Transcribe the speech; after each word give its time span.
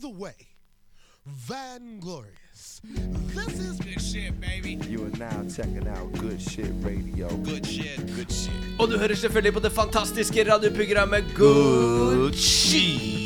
the 0.00 0.08
way, 0.22 0.38
Vanglorious. 1.48 2.80
This 3.34 3.58
is 3.58 3.78
Good 3.80 4.00
shit, 4.00 4.40
baby. 4.40 4.78
You 4.88 5.04
are 5.06 5.16
now 5.18 5.44
checking 5.56 5.86
out 5.88 6.12
Good 6.12 6.40
Shit 6.40 6.72
Radio. 6.82 7.28
Good 7.44 7.66
shit. 7.66 7.98
Good 8.16 8.32
shit. 8.32 8.80
Og 8.80 8.88
du 8.88 8.98
hører 8.98 9.14
selvfølgelig 9.14 9.52
på 9.52 9.60
det 9.60 9.72
fantastiske 9.72 10.52
radioprogrammet 10.52 11.24
Good 11.36 12.32
Shit. 12.34 13.17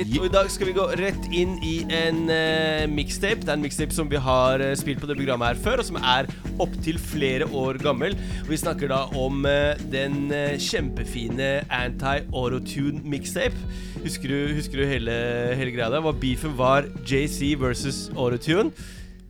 Og 0.00 0.22
i 0.24 0.30
dag 0.32 0.46
skal 0.48 0.70
vi 0.70 0.72
gå 0.72 0.84
rett 0.96 1.26
inn 1.36 1.58
i 1.66 1.82
en 1.92 2.22
uh, 2.30 2.86
mixtape. 2.88 3.42
Det 3.44 3.50
er 3.50 3.58
en 3.58 3.64
mixtape 3.66 3.92
som 3.92 4.08
vi 4.08 4.16
har 4.22 4.62
uh, 4.64 4.72
spilt 4.78 5.02
på 5.02 5.08
det 5.10 5.16
programmet 5.18 5.50
her 5.50 5.58
før, 5.60 5.82
og 5.82 5.88
som 5.90 5.98
er 6.00 6.28
opptil 6.62 6.96
flere 6.96 7.44
år 7.44 7.76
gammel. 7.82 8.14
Og 8.40 8.48
vi 8.48 8.58
snakker 8.62 8.88
da 8.88 9.02
om 9.20 9.44
uh, 9.44 9.76
den 9.92 10.32
kjempefine 10.62 11.50
anti-autotune 11.76 13.02
mixtape. 13.12 13.60
Husker 14.00 14.32
du, 14.32 14.54
husker 14.56 14.80
du 14.80 14.88
hele, 14.88 15.18
hele 15.60 15.74
greia 15.74 15.90
der? 15.92 16.00
Hva 16.06 16.14
beefen 16.16 16.56
var 16.56 16.88
JC 17.04 17.52
versus 17.60 18.06
autotune? 18.16 18.72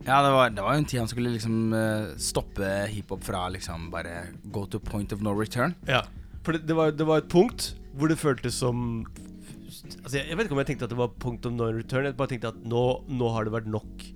Ja, 0.05 0.21
det 0.23 0.31
var, 0.31 0.55
det 0.55 0.63
var 0.63 0.77
jo 0.77 0.85
en 0.85 0.87
tid 0.87 1.03
han 1.03 1.11
skulle 1.11 1.33
liksom 1.35 1.75
stoppe 2.17 2.69
hiphop 2.89 3.27
fra 3.27 3.43
liksom 3.53 3.91
bare 3.93 4.31
go 4.55 4.63
to 4.65 4.79
point 4.79 5.11
of 5.11 5.19
no 5.21 5.35
return. 5.35 5.75
Ja, 5.85 6.05
for 6.45 6.55
det, 6.55 6.63
det, 6.65 6.79
var, 6.79 6.95
det 6.95 7.05
var 7.05 7.21
et 7.21 7.29
punkt 7.29 7.73
hvor 7.99 8.07
det 8.09 8.17
føltes 8.17 8.55
som 8.63 9.03
Altså 10.03 10.17
jeg, 10.17 10.27
jeg 10.29 10.37
vet 10.37 10.45
ikke 10.47 10.55
om 10.57 10.59
jeg 10.63 10.67
tenkte 10.71 10.83
at 10.87 10.89
det 10.95 10.97
var 10.97 11.07
punkt 11.19 11.45
of 11.45 11.53
no 11.53 11.69
return. 11.71 12.05
Jeg 12.05 12.17
bare 12.17 12.27
tenkte 12.31 12.47
at 12.53 12.63
nå, 12.63 12.83
nå 13.09 13.29
har 13.35 13.43
det 13.45 13.53
vært 13.53 13.67
nok 13.67 14.07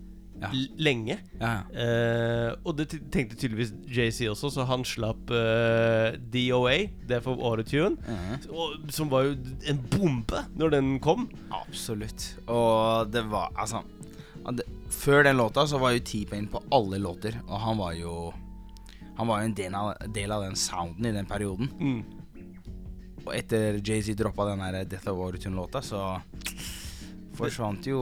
Ja. 0.41 0.49
lenge. 0.77 1.15
Ja, 1.39 1.61
Uh, 1.71 2.51
og 2.67 2.75
det 2.77 2.89
tenkte 3.11 3.37
tydeligvis 3.39 3.71
JC 3.87 4.27
også, 4.27 4.49
så 4.51 4.65
han 4.67 4.83
slapp 4.83 5.31
uh, 5.31 6.11
DOA, 6.31 6.89
det 7.07 7.21
for 7.23 7.39
autotune, 7.39 7.95
Mhm. 8.03 8.49
og- 8.51 8.91
som 8.91 9.09
var 9.09 9.23
jo 9.23 9.35
en 9.67 9.77
bombe 9.89 10.43
når 10.57 10.71
den 10.71 10.99
kom. 10.99 11.29
Absolutt. 11.51 12.35
Og 12.49 13.09
det 13.11 13.23
var 13.31 13.49
Altså 13.55 13.81
det, 14.53 14.65
Før 14.89 15.23
den 15.23 15.37
låta 15.37 15.65
så 15.65 15.79
var 15.79 15.91
jo 15.93 15.99
T-Pain 15.99 16.47
på 16.47 16.61
alle 16.71 16.99
låter, 16.99 17.39
og 17.47 17.59
han 17.59 17.77
var 17.77 17.93
jo 17.93 18.33
Han 19.17 19.27
var 19.27 19.39
jo 19.39 19.45
en 19.45 19.53
del 19.53 19.73
av, 19.73 19.93
del 20.13 20.31
av 20.31 20.43
den 20.43 20.55
sounden 20.55 21.05
i 21.05 21.11
den 21.13 21.25
perioden. 21.25 21.69
Mm. 21.79 22.03
Og 23.25 23.33
etter 23.35 23.79
Jay-Z 23.81 24.13
droppa 24.19 24.45
den 24.51 24.59
der 24.61 24.83
Death 24.85 25.07
of 25.09 25.17
Origin-låta, 25.25 25.81
så 25.81 26.01
forsvant 27.35 27.83
jo 27.89 27.99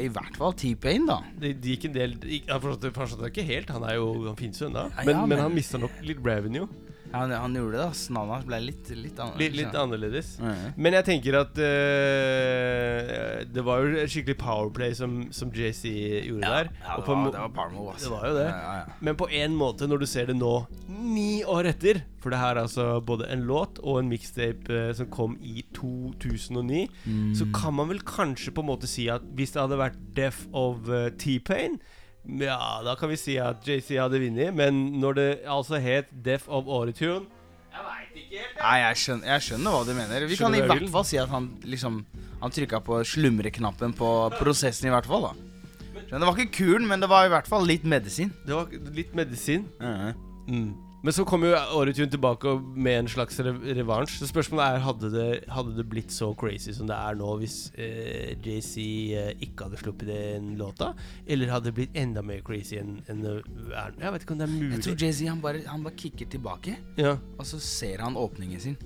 i 0.00 0.06
hvert 0.08 0.36
fall 0.38 0.54
T-Pain, 0.56 1.04
da. 1.10 1.18
Det, 1.36 1.50
det 1.60 1.74
gikk 1.74 1.88
en 1.90 1.96
del 1.96 2.14
Han 2.48 2.62
forstod, 2.62 2.94
forstod 2.96 3.24
det 3.26 3.32
ikke 3.34 3.44
helt, 3.50 3.72
han 3.74 3.84
er 3.84 3.98
jo 3.98 4.06
Han 4.30 4.38
finnes 4.38 4.62
jo 4.62 4.70
ennå. 4.70 4.86
Men, 5.02 5.10
ja, 5.12 5.20
men 5.26 5.34
men- 5.34 5.42
han 5.44 5.54
mista 5.54 5.80
nok 5.82 5.98
litt 6.06 6.22
revenue. 6.24 6.68
Ja, 7.12 7.18
han, 7.22 7.30
han 7.36 7.54
gjorde 7.58 7.76
det, 7.78 7.84
ass. 7.92 8.06
Navnet 8.10 8.34
hans 8.40 8.46
ble 8.48 8.58
litt, 8.64 8.88
litt 8.96 9.18
annerledes. 9.20 9.42
Litt, 9.44 9.56
litt 9.60 9.74
annerledes. 9.82 10.30
Mhm. 10.40 10.72
Men 10.76 10.96
jeg 10.98 11.04
tenker 11.10 11.36
at 11.42 11.60
uh, 11.62 13.44
Det 13.52 13.64
var 13.66 13.82
jo 13.84 14.04
skikkelig 14.08 14.36
powerplay 14.40 14.94
som, 14.96 15.18
som 15.34 15.50
JC 15.54 15.84
gjorde 16.28 16.46
Ja, 16.46 16.52
der. 16.62 16.70
ja 16.82 16.96
det, 16.98 17.06
var, 17.08 17.30
det 17.34 17.42
var 17.42 17.52
Parmo, 17.56 17.88
ass. 17.92 18.02
Det 18.06 18.12
var 18.12 18.26
jo 18.30 18.34
det. 18.38 18.46
Ja, 18.48 18.62
ja, 18.62 18.76
ja. 18.82 18.96
Men 19.04 19.18
på 19.20 19.28
en 19.30 19.56
måte, 19.58 19.88
når 19.90 20.02
du 20.02 20.08
ser 20.10 20.30
det 20.30 20.36
nå, 20.38 20.52
ni 20.88 21.42
år 21.48 21.68
etter 21.72 22.02
For 22.22 22.30
det 22.32 22.38
her 22.38 22.54
er 22.56 22.62
altså 22.64 22.84
både 23.04 23.26
en 23.34 23.42
låt 23.48 23.80
og 23.82 23.98
en 24.02 24.10
mixtape 24.12 24.70
uh, 24.70 24.92
som 24.96 25.08
kom 25.12 25.36
i 25.42 25.64
2009, 25.76 26.88
Mm. 27.02 27.32
så 27.36 27.44
kan 27.54 27.74
man 27.74 27.88
vel 27.90 27.98
kanskje 28.06 28.52
på 28.54 28.62
en 28.62 28.68
måte 28.68 28.86
si 28.90 29.04
at 29.10 29.24
hvis 29.36 29.52
det 29.54 29.60
hadde 29.62 29.78
vært 29.80 29.96
Death 30.16 30.44
of 30.56 30.86
uh, 30.88 31.08
T-Pain 31.18 31.78
ja, 32.22 32.58
da 32.86 32.94
kan 32.98 33.10
vi 33.10 33.16
si 33.18 33.36
at 33.42 33.64
JC 33.66 33.96
hadde 33.98 34.20
vunnet, 34.22 34.54
men 34.54 35.00
når 35.02 35.16
det 35.18 35.28
altså 35.50 35.80
het 35.82 36.10
Death 36.24 36.46
of 36.48 36.68
Autotune 36.70 37.26
Jeg 37.72 37.82
veit 37.86 38.18
ikke 38.20 38.36
helt. 38.42 38.58
Nei, 38.60 38.76
jeg 38.82 39.00
skjønner, 39.02 39.26
jeg 39.32 39.44
skjønner 39.46 39.74
hva 39.74 39.80
du 39.88 39.92
mener. 39.96 40.26
Vi 40.28 40.36
Skjønner 40.38 40.66
kan 40.66 40.76
i 40.76 40.82
hvert 40.84 40.92
fall 40.92 41.06
si 41.08 41.18
at 41.18 41.32
han 41.32 41.48
liksom 41.64 42.02
Han 42.42 42.50
trykka 42.54 42.80
på 42.84 43.00
slumreknappen 43.06 43.94
på 43.96 44.10
prosessen, 44.38 44.88
i 44.90 44.92
hvert 44.94 45.06
fall. 45.06 45.28
da 45.30 45.98
Men 46.10 46.20
Det 46.20 46.26
var 46.28 46.38
ikke 46.38 46.56
kulen, 46.58 46.86
men 46.90 47.00
det 47.00 47.08
var 47.08 47.26
i 47.26 47.32
hvert 47.32 47.48
fall 47.48 47.66
litt 47.66 47.84
medisin. 47.84 48.32
Det 48.46 48.54
var 48.54 48.70
litt 48.92 49.14
medisin. 49.14 49.66
Mm. 49.80 50.72
Men 51.02 51.10
så 51.16 51.24
kom 51.26 51.42
jo 51.42 51.50
Åretun 51.74 52.10
tilbake 52.12 52.52
med 52.78 53.00
en 53.00 53.08
slags 53.10 53.40
revansj. 53.42 54.20
Så 54.20 54.28
spørsmålet 54.30 54.76
er 54.76 54.84
hadde 54.84 55.08
det, 55.10 55.24
hadde 55.50 55.72
det 55.74 55.84
blitt 55.90 56.12
så 56.14 56.28
crazy 56.38 56.70
som 56.76 56.86
det 56.86 56.94
er 56.94 57.16
nå 57.18 57.32
hvis 57.40 57.56
eh, 57.74 58.36
JC 58.38 58.76
eh, 59.18 59.32
ikke 59.42 59.66
hadde 59.66 59.80
sluppet 59.80 60.06
den 60.12 60.52
låta? 60.60 60.92
Eller 61.26 61.50
hadde 61.50 61.72
det 61.72 61.74
blitt 61.80 61.98
enda 61.98 62.22
mer 62.22 62.44
crazy 62.46 62.78
enn 62.78 63.00
en, 63.10 63.24
er 63.26 63.96
Jeg 63.98 64.14
vet 64.14 64.22
ikke 64.28 64.36
om 64.36 64.42
det 64.44 64.46
er 64.46 64.54
mulig. 64.54 64.70
Jeg 64.76 64.84
tror 64.86 65.02
Jay-Z 65.02 65.26
han 65.32 65.42
bare, 65.42 65.64
han 65.66 65.82
bare 65.88 65.98
kicker 66.04 66.30
tilbake, 66.36 66.76
Ja. 67.02 67.16
og 67.38 67.44
så 67.50 67.58
ser 67.58 67.98
han 68.06 68.14
åpningen 68.14 68.60
sin. 68.62 68.78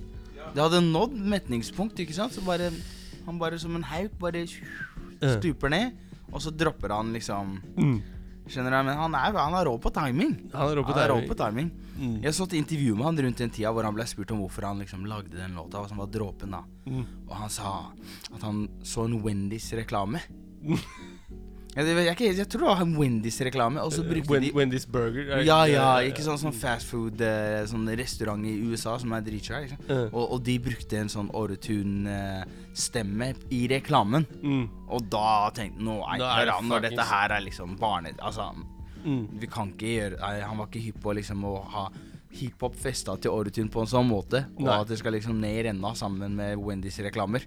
Det 0.55 0.63
hadde 0.63 0.81
nådd 0.89 1.13
metningspunkt, 1.21 1.99
ikke 2.01 2.13
sant? 2.17 2.33
Så 2.33 2.41
bare 2.41 2.71
Han 3.27 3.37
bare 3.37 3.59
som 3.59 3.75
en 3.75 3.83
hauk 3.83 4.13
bare 4.21 4.45
stuper 4.47 5.69
ned, 5.69 5.91
og 6.31 6.41
så 6.41 6.49
dropper 6.55 6.93
han 6.95 7.13
liksom 7.13 7.59
Mm. 7.77 8.01
Skjønner 8.47 8.73
du? 8.73 8.77
Men 8.87 8.97
han 8.97 9.17
er, 9.19 9.35
han 9.37 9.57
er 9.59 9.67
rå 9.67 9.75
på 9.83 9.91
timing. 9.95 10.33
Han 10.53 10.71
er 10.71 10.79
rå 10.79 10.83
på 10.87 10.93
Han 10.95 11.03
er 11.03 11.11
rå 11.11 11.19
timing. 11.19 11.29
på 11.29 11.37
timing. 11.41 11.71
Mm. 11.97 12.15
Jeg 12.23 12.33
så 12.37 12.45
et 12.47 12.53
intervju 12.59 12.95
med 12.95 13.05
han 13.09 13.21
rundt 13.25 13.37
den 13.43 13.53
tida 13.53 13.71
hvor 13.73 13.83
han 13.87 13.95
ble 13.97 14.05
spurt 14.07 14.31
om 14.31 14.41
hvorfor 14.43 14.67
han 14.69 14.79
liksom 14.83 15.05
lagde 15.09 15.35
den 15.35 15.55
låta, 15.57 15.81
som 15.89 15.97
var 15.97 16.11
dråpen, 16.13 16.53
da. 16.53 16.63
Mm. 16.85 17.05
Og 17.27 17.35
han 17.35 17.49
sa 17.49 17.75
at 18.33 18.41
han 18.45 18.67
så 18.85 19.07
en 19.07 19.19
Wendys-reklame. 19.23 20.21
jeg, 21.85 22.17
jeg, 22.19 22.35
jeg 22.37 22.47
tror 22.49 22.61
det 22.63 22.67
var 22.71 22.81
en 22.81 22.95
Wendys-reklame, 22.97 23.81
og 23.83 23.91
så 23.93 24.01
brukte 24.07 24.31
Wend 24.31 24.43
de 24.45 24.51
Wendy's 24.55 24.87
Burger. 24.89 25.29
er- 25.37 25.43
Ja, 25.45 25.59
ja, 25.69 25.99
eh, 25.99 26.09
ikke 26.11 26.23
sånn 26.25 26.39
sånn 26.41 26.53
fast 26.55 26.87
food 26.89 27.21
eh, 27.21 27.65
Sånn 27.69 27.85
restaurant 27.97 28.45
i 28.45 28.55
USA 28.65 28.97
som 28.97 29.11
er 29.13 29.21
dritsvær. 29.21 29.75
Eh. 29.89 30.07
Og, 30.11 30.31
og 30.33 30.43
de 30.43 30.57
brukte 30.59 30.97
en 30.97 31.07
sånn 31.09 31.29
Orotune-stemme 31.33 33.29
i 33.53 33.67
reklamen. 33.71 34.25
Mm. 34.41 34.65
Og 34.89 35.05
da 35.11 35.49
tenkte 35.55 35.83
Nå, 35.83 35.99
jeg 36.17 36.63
når 36.67 36.81
dette 36.89 37.05
her 37.11 37.35
er 37.37 37.41
liksom 37.45 37.77
barne... 37.79 38.15
Altså, 38.19 38.51
Mm. 39.07 39.27
vi 39.39 39.47
kan 39.47 39.69
ikke 39.71 39.87
gjøre 39.87 40.17
nei, 40.19 40.41
Han 40.41 40.57
var 40.57 40.65
ikke 40.67 40.81
hypp 40.83 40.97
på 41.03 41.13
liksom 41.15 41.43
å 41.45 41.51
ha 41.69 41.83
hiphop 42.33 42.75
festa 42.75 43.13
til 43.21 43.31
Orotune 43.31 43.69
på 43.71 43.79
en 43.79 43.87
sånn 43.87 44.09
måte. 44.09 44.41
Og 44.57 44.65
Nei. 44.65 44.73
at 44.81 44.87
det 44.89 44.97
skal 44.99 45.13
liksom 45.13 45.37
ned 45.39 45.53
i 45.55 45.63
renna 45.69 45.93
sammen 45.95 46.33
med 46.35 46.57
Wendys 46.59 46.97
reklamer. 47.05 47.45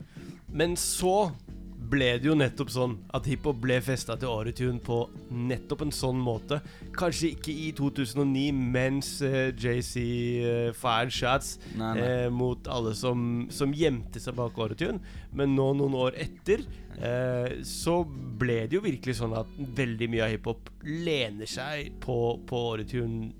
Men 0.48 0.76
så 0.80 1.32
ble 1.90 2.10
det 2.20 2.28
jo 2.28 2.36
nettopp 2.38 2.70
sånn 2.72 2.96
at 3.16 3.26
hiphop 3.28 3.60
ble 3.62 3.78
festa 3.84 4.16
til 4.20 4.30
Autotune 4.30 4.80
på 4.84 5.02
nettopp 5.30 5.84
en 5.86 5.94
sånn 5.94 6.20
måte. 6.22 6.60
Kanskje 6.96 7.32
ikke 7.34 7.54
i 7.54 7.70
2009 7.76 8.50
mens 8.76 9.12
uh, 9.24 9.50
JC 9.50 10.04
uh, 10.44 10.68
fired 10.76 11.14
shots 11.14 11.56
Nei, 11.74 11.94
nei. 11.96 12.06
Uh, 12.26 12.28
mot 12.34 12.70
alle 12.70 12.94
som, 12.98 13.48
som 13.52 13.74
gjemte 13.76 14.22
seg 14.22 14.38
bak 14.38 14.58
Autotune, 14.60 15.00
men 15.36 15.56
nå 15.56 15.70
noen 15.78 15.96
år 15.98 16.18
etter 16.20 16.62
uh, 17.00 17.60
så 17.66 18.00
ble 18.40 18.62
det 18.66 18.78
jo 18.78 18.84
virkelig 18.84 19.18
sånn 19.20 19.36
at 19.38 19.58
veldig 19.58 20.10
mye 20.12 20.26
av 20.26 20.34
hiphop 20.34 20.70
lener 20.86 21.50
seg 21.50 21.94
på, 22.02 22.18
på 22.48 22.64
Autotune 22.74 23.39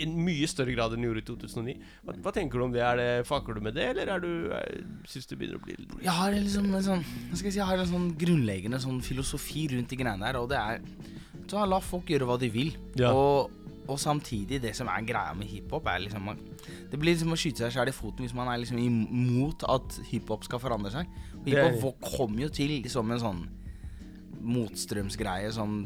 i 0.00 0.06
mye 0.10 0.48
større 0.50 0.72
grad 0.74 0.94
enn 0.96 1.04
det 1.04 1.08
gjorde 1.10 1.22
i 1.22 1.28
2009. 1.28 1.74
Hva, 2.06 2.14
hva 2.24 2.32
tenker 2.36 2.58
du 2.60 2.64
om 2.66 2.72
det? 2.74 2.82
Er 2.86 2.96
det 3.00 3.08
Fucker 3.28 3.54
du 3.58 3.60
med 3.64 3.74
det, 3.76 3.86
eller 3.92 4.10
er 4.16 4.24
du, 4.24 4.30
er, 4.56 4.80
syns 5.10 5.28
du 5.30 5.36
begynner 5.36 5.60
å 5.60 5.64
bli 5.64 5.76
litt 5.78 5.94
Jeg 6.02 6.16
har 6.16 6.32
liksom 6.34 6.68
en 6.74 6.86
sånn 6.86 7.04
skal 7.34 7.48
jeg 7.50 7.54
si 7.56 7.60
Jeg 7.60 7.68
har 7.70 7.82
en 7.82 7.90
sånn 7.92 8.10
grunnleggende 8.20 8.80
sånn 8.82 9.00
filosofi 9.04 9.66
rundt 9.74 9.92
de 9.92 9.98
greiene 10.00 10.24
der, 10.24 10.40
og 10.40 10.48
det 10.52 10.58
er 10.60 10.80
så 11.50 11.64
La 11.66 11.80
folk 11.82 12.06
gjøre 12.12 12.28
hva 12.28 12.36
de 12.38 12.46
vil. 12.54 12.68
Ja. 13.00 13.10
Og, 13.10 13.50
og 13.90 13.96
samtidig, 13.98 14.60
det 14.62 14.70
som 14.78 14.86
er 14.92 15.02
greia 15.02 15.32
med 15.34 15.48
hiphop, 15.50 15.88
er 15.90 15.98
liksom 16.04 16.22
man- 16.30 16.38
Det 16.90 16.98
blir 16.98 17.14
liksom 17.16 17.32
å 17.34 17.38
skyte 17.38 17.64
seg 17.66 17.72
sjøl 17.74 17.90
i 17.90 17.94
foten 17.96 18.22
hvis 18.22 18.34
man 18.38 18.48
er 18.52 18.60
liksom 18.62 18.78
imot 18.78 19.64
at 19.66 19.98
hiphop 20.12 20.44
skal 20.46 20.62
forandre 20.62 20.92
seg. 20.94 21.10
Og 21.40 21.48
hiphop 21.50 22.00
kom 22.16 22.38
jo 22.38 22.48
til 22.48 22.76
som 22.88 23.10
en 23.10 23.18
sånn 23.18 23.40
motstrømsgreie 24.40 25.50
som 25.54 25.82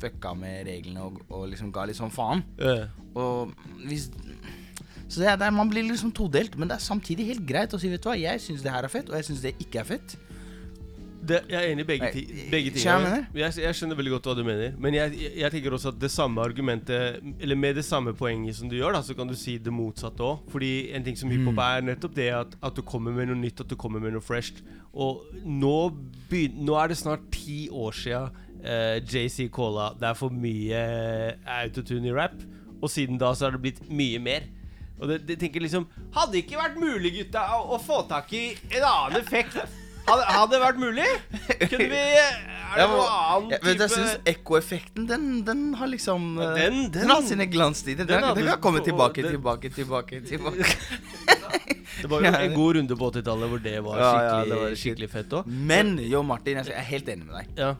fucka 0.00 0.34
med 0.38 0.68
reglene 0.68 1.06
og, 1.06 1.22
og 1.32 1.46
liksom 1.52 1.72
ga 1.74 1.86
litt 1.88 1.98
sånn 1.98 2.12
faen. 2.14 2.44
Øh. 2.60 2.84
Og 3.14 3.54
hvis 3.88 4.10
Så 5.08 5.20
det 5.20 5.28
er, 5.30 5.36
det 5.38 5.46
er, 5.46 5.54
man 5.54 5.70
blir 5.70 5.84
liksom 5.86 6.12
todelt, 6.16 6.56
men 6.58 6.70
det 6.70 6.78
er 6.78 6.84
samtidig 6.84 7.28
helt 7.28 7.44
greit 7.46 7.74
å 7.76 7.78
si 7.78 7.90
Vet 7.92 8.02
du 8.02 8.08
hva, 8.10 8.16
jeg 8.18 8.40
syns 8.42 8.64
det 8.64 8.72
her 8.72 8.86
er 8.86 8.92
fett, 8.92 9.10
og 9.10 9.18
jeg 9.20 9.28
syns 9.28 9.44
det 9.44 9.54
ikke 9.62 9.82
er 9.82 9.90
fett. 9.94 10.16
Det, 11.24 11.38
jeg 11.48 11.56
er 11.60 11.72
enig 11.72 11.84
i 11.84 11.88
begge, 11.88 12.08
ti, 12.12 12.22
begge 12.52 12.72
skjønner 12.76 13.14
jeg. 13.16 13.24
Jeg, 13.40 13.54
jeg 13.64 13.76
skjønner 13.78 13.98
veldig 13.98 14.12
godt 14.16 14.26
hva 14.28 14.34
du 14.38 14.42
mener. 14.44 14.74
Men 14.84 14.94
jeg, 14.98 15.14
jeg, 15.40 15.50
tenker 15.54 15.76
også 15.78 15.90
at 15.94 15.98
det 16.02 16.10
samme 16.12 16.42
argumentet 16.44 17.20
Eller 17.40 17.56
med 17.56 17.76
det 17.78 17.84
samme 17.86 18.12
poenget 18.18 18.56
som 18.58 18.68
du 18.68 18.76
gjør, 18.76 18.92
da 18.98 19.02
så 19.06 19.16
kan 19.16 19.30
du 19.30 19.34
si 19.38 19.56
det 19.58 19.72
motsatte 19.72 20.24
òg. 20.26 20.44
Fordi 20.52 20.72
en 20.94 21.04
ting 21.06 21.16
som 21.20 21.30
hiphop 21.32 21.54
Mm. 21.54 21.60
er 21.64 21.84
nettopp 21.90 22.14
det 22.16 22.28
at, 22.34 22.56
at 22.62 22.74
du 22.76 22.82
kommer 22.82 23.12
med 23.16 23.28
noe 23.30 23.36
nytt, 23.40 23.60
at 23.64 23.68
du 23.70 23.76
kommer 23.76 24.00
med 24.02 24.12
noe 24.16 24.24
fresh. 24.24 24.60
Og 24.92 25.22
nå, 25.44 25.74
begyn- 26.30 26.60
nå 26.66 26.74
er 26.82 26.88
det 26.92 26.98
snart 27.00 27.24
ti 27.34 27.68
år 27.72 27.92
sia 27.96 28.24
uh, 28.28 28.96
JC 29.02 29.48
calla 29.54 29.90
det 30.00 30.08
er 30.08 30.14
for 30.18 30.30
mye 30.32 30.80
eh, 30.80 31.32
autotune 31.62 32.08
i 32.10 32.14
rap. 32.14 32.36
Og 32.82 32.90
siden 32.92 33.16
da 33.20 33.32
så 33.34 33.46
har 33.48 33.56
det 33.56 33.62
blitt 33.64 33.80
mye 33.90 34.18
mer. 34.20 34.50
Og 35.00 35.08
det, 35.10 35.22
det 35.26 35.38
tenker 35.40 35.62
liksom 35.64 35.88
Hadde 36.14 36.38
ikke 36.38 36.58
vært 36.60 36.76
mulig, 36.78 37.10
gutta, 37.16 37.40
å, 37.56 37.74
å 37.74 37.78
få 37.82 38.02
tak 38.10 38.30
i 38.36 38.44
en 38.76 38.84
annen 38.86 39.18
effekt? 39.20 39.56
Hadde, 40.04 40.24
hadde 40.28 40.50
det 40.52 40.60
vært 40.60 40.80
mulig? 40.82 41.06
Kunne 41.70 41.86
vi 41.88 42.00
Er 42.04 42.80
det 42.80 42.86
noe 42.90 43.04
annen 43.08 43.48
du, 43.48 43.54
jeg 43.70 43.78
type 43.78 43.86
syns 43.94 44.16
ekkoeffekten, 44.34 45.06
den, 45.08 45.26
den 45.46 45.62
har 45.80 45.88
liksom 45.88 46.26
Ja, 46.40 46.50
eh, 46.50 46.58
den- 46.58 46.80
den, 46.82 46.90
den- 46.98 47.10
har 47.14 47.22
sine 47.22 47.46
glanstider. 47.48 48.04
den 48.04 48.20
Den, 48.20 48.44
kan 48.50 48.60
komme 48.60 48.82
tilbake, 48.84 49.22
tilbake, 49.24 49.70
tilbake. 49.72 50.20
tilbake 50.26 50.64
Det 52.02 52.10
var 52.10 52.20
jo 52.20 52.26
en 52.34 52.54
god 52.54 52.76
runde 52.76 52.96
på 53.00 53.10
80-tallet 53.14 53.48
hvor 53.48 53.60
det 53.64 53.76
var 53.84 53.96
Ja, 53.96 54.04
ja, 54.04 54.14
skikkelig, 54.18 54.50
det 54.50 54.60
var 54.60 54.74
skikkelig 54.82 55.10
fett 55.14 55.36
òg. 55.38 55.46
Men 55.72 55.94
jo, 56.02 56.22
Martin, 56.26 56.58
jeg 56.60 56.74
er 56.76 56.88
helt 56.90 57.08
enig 57.08 57.24
med 57.30 57.36
deg. 57.38 57.46
Ja. 57.56 57.70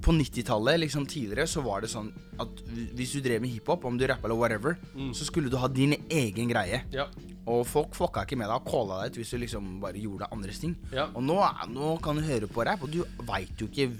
På 0.00 0.12
90-tallet, 0.16 0.78
liksom 0.80 1.04
tidligere, 1.06 1.46
så 1.46 1.60
var 1.64 1.82
det 1.84 1.90
sånn 1.92 2.08
at 2.40 2.62
hvis 2.96 3.12
du 3.12 3.20
drev 3.20 3.42
med 3.44 3.50
hiphop, 3.52 3.84
om 3.84 3.98
du 4.00 4.06
rappa 4.08 4.24
eller 4.28 4.38
whatever, 4.40 4.78
så 5.12 5.26
skulle 5.28 5.50
du 5.52 5.56
ha 5.60 5.68
din 5.68 5.92
egen 6.08 6.48
greie. 6.48 6.82
Ja. 6.94 7.06
Og 7.50 7.66
folk 7.66 7.94
fucka 7.96 8.22
ikke 8.24 8.38
med 8.40 8.48
deg 8.48 8.56
og 8.62 8.68
calla 8.70 9.02
deg 9.02 9.12
ut 9.12 9.20
hvis 9.20 9.30
du 9.34 9.38
liksom 9.42 9.68
bare 9.82 10.00
gjorde 10.00 10.28
andres 10.32 10.60
ting. 10.62 10.74
Ja. 10.94 11.08
Og 11.14 11.22
nå, 11.26 11.36
nå 11.74 11.94
kan 12.04 12.16
du 12.16 12.22
høre 12.24 12.48
på 12.48 12.64
rapp, 12.64 12.82
og 12.86 12.90
du 12.94 13.02
veit 13.28 13.56
jo 13.60 13.68
ikke 13.68 13.90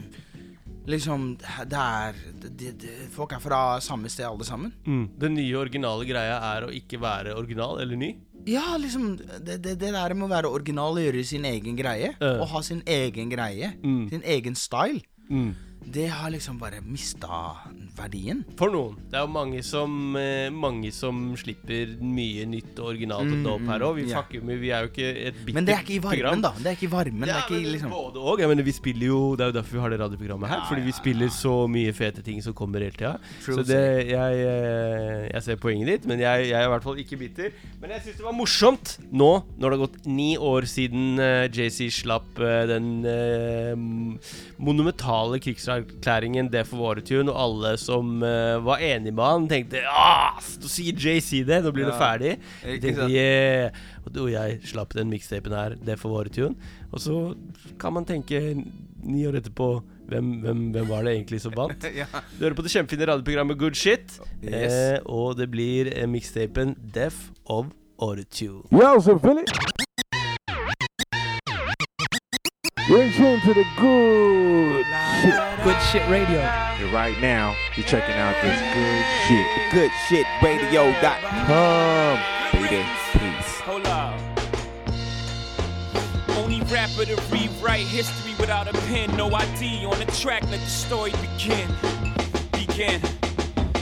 Liksom 0.90 1.36
Det 1.68 1.76
er 1.76 2.14
det, 2.40 2.70
det, 2.80 2.92
Folk 3.12 3.34
er 3.36 3.42
fra 3.44 3.58
samme 3.84 4.08
sted, 4.10 4.24
alle 4.26 4.46
sammen. 4.48 4.72
Mm. 4.86 5.02
Den 5.20 5.34
nye 5.36 5.58
originale 5.60 6.06
greia 6.08 6.38
er 6.54 6.66
å 6.66 6.70
ikke 6.74 6.98
være 7.02 7.34
original 7.36 7.82
eller 7.82 8.00
ny. 8.00 8.08
Ja, 8.48 8.76
liksom 8.80 9.18
Det, 9.20 9.58
det, 9.60 9.74
det 9.78 9.90
der 9.92 10.14
med 10.16 10.24
å 10.24 10.32
være 10.32 10.48
original 10.50 10.96
og 10.96 11.04
gjøre 11.04 11.24
sin 11.28 11.44
egen 11.44 11.76
greie, 11.78 12.14
Uh. 12.20 12.40
og 12.40 12.48
ha 12.54 12.62
sin 12.64 12.80
egen 12.88 13.28
greie, 13.30 13.74
Mm. 13.84 14.08
sin 14.08 14.22
egen 14.24 14.54
style, 14.56 15.02
Mm. 15.30 15.52
Det 15.84 16.06
har 16.06 16.30
liksom 16.30 16.58
bare 16.60 16.80
mista 16.84 17.56
verdien. 17.96 18.42
For 18.58 18.70
noen. 18.72 18.96
Det 19.10 19.16
er 19.18 19.24
jo 19.24 19.32
mange 19.32 19.62
som, 19.64 20.16
eh, 20.16 20.50
mange 20.52 20.92
som 20.92 21.34
slipper 21.36 21.96
mye 22.00 22.46
nytt 22.46 22.78
og 22.78 22.92
originalt 22.92 23.32
og 23.32 23.44
dope 23.44 23.66
her 23.66 23.84
òg. 23.86 23.96
Vi, 23.96 24.04
yeah. 24.08 24.22
fucker 24.22 24.40
jo 24.40 24.44
med- 24.46 24.60
vi 24.60 24.70
er 24.70 24.84
jo 24.84 24.90
ikke 24.90 25.08
et 25.26 25.34
bitte 25.44 25.54
Men 25.54 25.64
det 25.64 25.74
er 25.74 25.82
ikke 25.82 25.96
i 25.96 26.00
program. 26.00 26.30
varmen, 26.30 26.42
da. 26.42 26.52
Det 26.58 26.66
er 26.66 26.76
ikke 26.76 26.88
i 26.88 26.92
varmen. 26.92 27.26
Ja, 27.26 27.34
det 27.34 27.44
ikke 27.44 27.62
men 27.62 27.72
liksom 27.72 27.90
Både 27.90 28.16
og. 28.16 28.38
Jeg 28.38 28.48
mener, 28.48 28.62
vi 28.62 28.72
spiller 28.72 29.06
jo 29.06 29.36
Det 29.36 29.40
er 29.40 29.52
jo 29.52 29.58
derfor 29.60 29.72
vi 29.72 29.80
har 29.80 29.90
det 29.90 30.00
radioprogrammet 30.00 30.48
her. 30.48 30.56
Ja, 30.60 30.68
fordi 30.68 30.82
vi 30.82 30.92
spiller 30.92 31.28
så 31.28 31.68
mye 31.68 31.92
fete 31.92 32.22
ting 32.22 32.42
som 32.42 32.52
kommer 32.52 32.80
hele 32.80 32.92
tida. 32.92 33.18
Så 33.40 33.64
det, 33.66 34.08
jeg, 34.08 34.32
eh, 34.36 35.30
jeg 35.32 35.42
ser 35.42 35.56
poenget 35.56 35.86
ditt, 35.86 36.06
men 36.06 36.20
jeg, 36.20 36.50
jeg 36.50 36.60
er 36.60 36.66
i 36.66 36.68
hvert 36.68 36.82
fall 36.82 36.96
ikke 36.96 37.18
bitter. 37.18 37.50
Men 37.80 37.90
jeg 37.90 38.02
syns 38.02 38.16
det 38.16 38.24
var 38.24 38.32
morsomt 38.32 38.98
nå, 39.10 39.44
når 39.58 39.70
det 39.70 39.78
har 39.78 39.86
gått 39.86 40.06
ni 40.06 40.36
år 40.36 40.62
siden 40.66 41.18
uh, 41.18 41.48
JC 41.48 41.90
slapp 41.90 42.38
uh, 42.38 42.66
den 42.66 43.04
uh, 43.04 43.74
monumentale 44.58 44.90
monumentale 44.90 45.40
krigserklæringen 45.70 46.50
Death 46.52 46.74
of 46.74 46.80
Watertune, 46.80 47.32
og 47.32 47.42
alle 47.42 47.76
som 47.78 48.22
uh, 48.22 48.64
var 48.64 48.82
enige 48.82 49.12
med 49.12 49.24
han, 49.24 49.48
tenkte 49.48 49.82
Nå 49.84 50.40
så 50.40 50.68
sier 50.68 50.96
JC 50.96 51.44
det, 51.46 51.62
nå 51.64 51.72
blir 51.74 51.88
det 51.88 51.96
ferdig. 51.98 52.36
Tenkte 52.62 53.08
yeah. 53.10 53.70
Og 54.04 54.16
og 54.20 54.30
jeg 54.32 54.60
slapp 54.64 54.94
den 54.96 55.10
mixtapen 55.10 55.52
her, 55.54 55.76
Death 55.86 56.06
of 56.06 56.12
Watertune. 56.12 56.54
Og 56.92 57.00
så 57.00 57.34
kan 57.78 57.92
man 57.92 58.04
tenke 58.04 58.40
ni 59.02 59.26
år 59.26 59.38
etterpå 59.40 59.82
hvem, 60.10 60.30
hvem, 60.42 60.62
hvem 60.74 60.88
var 60.88 61.04
det 61.06 61.14
egentlig 61.14 61.40
som 61.40 61.54
vant? 61.56 61.84
ja. 62.00 62.08
Du 62.34 62.44
hører 62.44 62.56
på 62.58 62.66
det 62.66 62.72
kjempefine 62.74 63.06
radioprogrammet 63.06 63.58
Good 63.58 63.78
Shit. 63.78 64.18
Yes. 64.42 64.72
Eh, 64.72 64.98
og 65.06 65.38
det 65.38 65.50
blir 65.52 65.92
eh, 65.94 66.08
mixtapen 66.10 66.74
Death 66.94 67.30
of 67.46 67.70
Autotune. 68.00 68.66
Ja, 68.72 68.96
selvfølgelig. 68.98 69.46
You're 72.88 73.02
in 73.02 73.12
tune 73.12 73.40
to 73.42 73.54
the 73.54 73.64
good 73.78 74.84
shit. 75.22 75.49
Good 75.62 75.76
shit 75.92 76.08
radio. 76.08 76.40
And 76.40 76.90
right 76.90 77.20
now, 77.20 77.54
you're 77.76 77.84
checking 77.84 78.14
out 78.14 78.34
this 78.40 78.58
good 78.72 79.04
shit. 79.28 79.46
GoodShitRadio.com. 80.40 82.18
Come, 82.50 82.62
baby. 82.62 82.82
Peace. 83.12 83.60
Hold 83.60 83.86
up. 83.86 84.18
Only 86.38 86.62
rapper 86.62 87.04
to 87.04 87.20
rewrite 87.30 87.86
history 87.86 88.34
without 88.40 88.68
a 88.68 88.72
pen, 88.88 89.14
no 89.18 89.30
ID 89.34 89.84
on 89.84 89.98
the 89.98 90.06
track. 90.12 90.44
Let 90.44 90.60
the 90.60 90.66
story 90.66 91.12
begin. 91.12 91.68
Begin. 92.52 93.02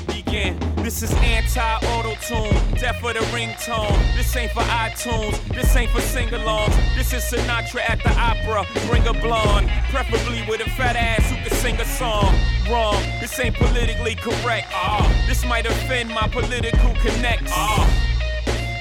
Begin. 0.09 0.68
This 0.83 1.03
is 1.03 1.13
anti-auto 1.15 2.15
tune, 2.27 2.75
death 2.75 2.97
for 3.01 3.13
the 3.13 3.21
ringtone. 3.31 4.17
This 4.17 4.35
ain't 4.37 4.53
for 4.53 4.63
iTunes, 4.63 5.37
this 5.55 5.75
ain't 5.77 5.91
for 5.91 6.01
sing-alongs. 6.01 6.75
This 6.97 7.13
is 7.13 7.23
Sinatra 7.25 7.81
at 7.89 8.03
the 8.03 8.11
opera. 8.19 8.65
Bring 8.87 9.07
a 9.07 9.13
blonde, 9.13 9.71
preferably 9.91 10.43
with 10.49 10.61
a 10.61 10.71
fat 10.71 10.97
ass 10.97 11.29
who 11.29 11.37
can 11.37 11.51
sing 11.59 11.81
a 11.81 11.85
song. 11.85 12.35
Wrong, 12.71 13.01
this 13.21 13.39
ain't 13.39 13.57
politically 13.57 14.15
correct. 14.15 14.69
Ah, 14.73 15.07
this 15.27 15.45
might 15.45 15.67
offend 15.67 16.11
my 16.11 16.27
political 16.29 16.95
connects. 17.03 17.53
Ah. 17.55 17.87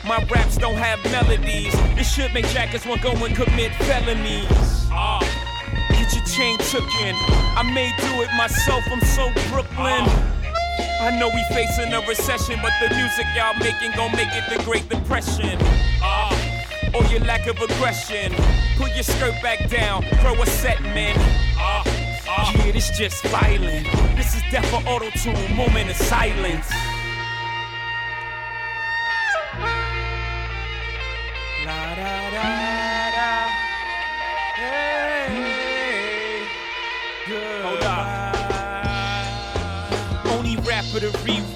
My 0.05 0.23
raps 0.31 0.57
don't 0.57 0.77
have 0.77 1.03
melodies. 1.11 1.73
This 1.95 2.13
should 2.13 2.33
make 2.33 2.47
jackets 2.47 2.85
want 2.85 3.01
to 3.01 3.11
go 3.11 3.25
and 3.25 3.35
commit 3.35 3.73
felonies. 3.75 4.47
Ah, 4.89 5.19
get 5.89 6.13
your 6.15 6.23
chain 6.25 6.57
took 6.69 6.87
in. 7.01 7.15
I 7.57 7.63
may 7.73 7.91
do 7.97 8.21
it 8.21 8.29
myself. 8.37 8.83
I'm 8.89 9.01
so 9.01 9.29
Brooklyn. 9.49 10.36
I 10.79 11.11
know 11.19 11.29
we 11.29 11.43
facing 11.55 11.93
a 11.93 12.01
recession, 12.01 12.59
but 12.61 12.73
the 12.81 12.93
music 12.95 13.25
y'all 13.35 13.53
making 13.59 13.91
gon' 13.95 14.11
make 14.13 14.29
it 14.31 14.43
the 14.49 14.63
Great 14.63 14.87
Depression. 14.89 15.57
Ah, 16.01 16.33
or 16.93 17.03
your 17.05 17.21
lack 17.21 17.47
of 17.47 17.57
aggression. 17.61 18.33
Pull 18.77 18.89
your 18.89 19.03
skirt 19.03 19.35
back 19.41 19.69
down, 19.69 20.03
throw 20.21 20.33
a 20.41 20.45
set, 20.45 20.81
man. 20.81 21.15
Ah, 21.57 21.83
ah. 22.27 22.53
Yeah, 22.65 22.71
this 22.71 22.89
just 22.97 23.23
violent. 23.25 23.87
This 24.15 24.35
is 24.35 24.41
death 24.51 24.67
for 24.69 24.81
auto 24.87 25.09
tune, 25.11 25.55
moment 25.55 25.89
of 25.89 25.95
silence. 25.97 26.67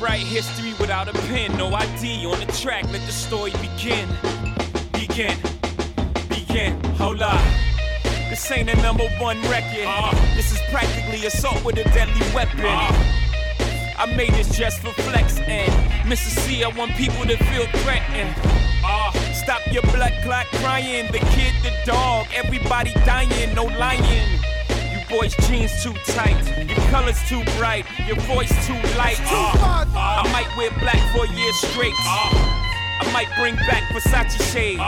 To 0.02 0.08
rewrite 0.08 0.26
history 0.26 0.74
without 0.80 1.08
a 1.10 1.14
pen, 1.28 1.56
no 1.58 1.68
ID 1.68 2.26
on 2.26 2.40
the 2.40 2.52
track. 2.54 2.86
Let 2.86 3.06
the 3.06 3.12
story 3.12 3.52
begin. 3.52 4.10
Begin. 4.94 5.38
Begin. 6.28 6.84
Hold 6.96 7.22
up. 7.22 7.40
This 8.28 8.50
ain't 8.52 8.70
a 8.70 8.76
number 8.82 9.08
one 9.20 9.40
record. 9.44 9.86
This 10.36 10.52
is 10.54 10.60
practically 10.72 11.28
assault 11.28 11.64
with 11.64 11.78
a 11.78 11.84
deadly 11.94 12.26
weapon. 12.34 12.66
I 12.66 14.12
made 14.18 14.32
this 14.32 14.58
just 14.58 14.80
for 14.80 14.92
flex 15.04 15.38
and 15.38 15.72
Mr. 16.10 16.32
Cee, 16.40 16.64
I 16.64 16.70
want 16.70 16.94
people 16.94 17.24
to 17.26 17.38
feel 17.38 17.68
threatened. 17.84 18.34
Ah, 18.84 19.12
stop 19.36 19.62
your 19.72 19.84
blood 19.84 20.14
clot 20.24 20.48
crying. 20.64 21.12
The 21.12 21.20
kid, 21.20 21.54
the 21.62 21.74
dog, 21.86 22.26
everybody 22.34 22.92
dying, 23.06 23.54
no 23.54 23.66
lying. 23.66 24.51
Boys' 25.12 25.36
jeans 25.48 25.84
too 25.84 25.94
tight, 26.14 26.40
your 26.70 26.88
colors 26.88 27.20
too 27.28 27.44
bright, 27.58 27.86
your 28.08 28.16
voice 28.22 28.50
too 28.66 28.80
light. 28.98 29.20
Ah, 29.28 30.24
I 30.24 30.32
might 30.32 30.48
wear 30.56 30.72
black 30.80 31.02
for 31.12 31.26
a 31.26 31.36
year 31.36 31.52
straight. 31.54 31.94
I 31.98 33.10
might 33.12 33.28
bring 33.38 33.56
back 33.68 33.84
Versace 33.92 34.40
shades. 34.54 34.80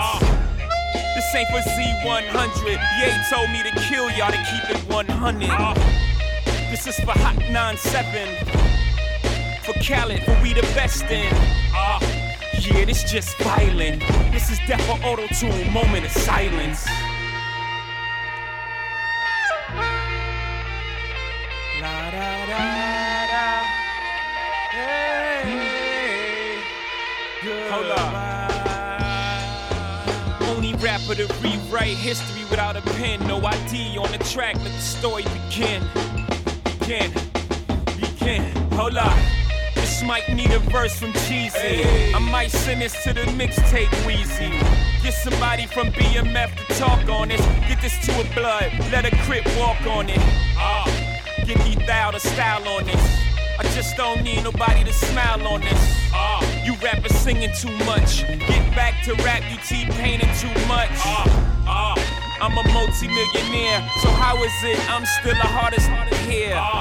This 1.13 1.35
ain't 1.35 1.49
for 1.49 1.59
Z100. 1.59 2.79
Ye 2.99 3.11
told 3.29 3.49
me 3.51 3.63
to 3.63 3.71
kill 3.81 4.09
y'all 4.11 4.31
to 4.31 4.37
keep 4.49 4.69
it 4.69 4.77
100. 4.89 5.75
This 6.71 6.87
is 6.87 6.95
for 7.01 7.11
Hot 7.11 7.37
97. 7.51 8.47
For 9.65 9.73
Khaled, 9.83 10.23
for 10.23 10.39
we 10.41 10.53
the 10.53 10.61
best 10.73 11.03
in. 11.03 11.33
Ah, 11.75 11.99
yeah, 12.61 12.85
this 12.85 13.03
just 13.11 13.37
violent. 13.39 14.01
This 14.31 14.49
is 14.49 14.59
death 14.67 14.81
for 14.85 15.05
auto 15.05 15.27
tune, 15.27 15.71
moment 15.73 16.05
of 16.05 16.11
silence. 16.11 16.87
Rapper 31.07 31.27
to 31.27 31.33
rewrite 31.41 31.97
history 31.97 32.43
without 32.49 32.77
a 32.77 32.81
pen, 32.81 33.19
no 33.27 33.43
ID 33.43 33.97
on 33.97 34.11
the 34.11 34.17
track. 34.19 34.55
Let 34.55 34.71
the 34.71 34.79
story 34.79 35.23
begin. 35.23 35.83
Begin. 36.79 37.11
Begin. 37.99 38.43
Hold 38.73 38.95
up. 38.95 39.17
This 39.75 40.01
might 40.03 40.27
need 40.29 40.51
a 40.51 40.59
verse 40.59 40.97
from 40.97 41.11
Jeezy. 41.13 42.13
I 42.13 42.19
might 42.19 42.51
send 42.51 42.81
this 42.81 43.03
to 43.03 43.13
the 43.13 43.21
mixtape 43.21 43.89
Weezy. 44.05 44.51
Get 45.01 45.13
somebody 45.13 45.65
from 45.65 45.87
BMF 45.87 46.55
to 46.55 46.73
talk 46.75 47.09
on 47.09 47.29
this. 47.29 47.41
Get 47.67 47.81
this 47.81 47.97
to 48.05 48.21
a 48.21 48.33
blood. 48.33 48.71
Let 48.91 49.05
a 49.05 49.15
crip 49.23 49.45
walk 49.57 49.81
on 49.87 50.09
it. 50.09 50.19
Ah. 50.57 50.85
Get 51.45 51.57
Heath 51.63 51.89
out 51.89 52.15
of 52.15 52.21
style 52.21 52.65
on 52.67 52.85
this. 52.85 53.17
I 53.59 53.63
just 53.75 53.97
don't 53.97 54.23
need 54.23 54.43
nobody 54.43 54.83
to 54.83 54.93
smile 54.93 55.47
on 55.47 55.61
this. 55.61 56.02
You 56.63 56.75
rappers 56.75 57.15
singing 57.15 57.51
too 57.59 57.71
much. 57.85 58.23
Get 58.23 58.75
back 58.75 59.03
to 59.03 59.13
rap, 59.23 59.43
you 59.51 59.57
T-Paining 59.67 60.31
too 60.39 60.53
much. 60.67 60.89
Ah, 61.03 61.27
ah, 61.67 62.39
I'm 62.41 62.57
a 62.57 62.63
multi-millionaire, 62.71 63.81
so 64.01 64.07
how 64.09 64.41
is 64.43 64.53
it 64.63 64.79
I'm 64.89 65.05
still 65.05 65.35
the 65.35 65.47
hardest 65.47 65.89
here? 66.23 66.55
Ah, 66.55 66.79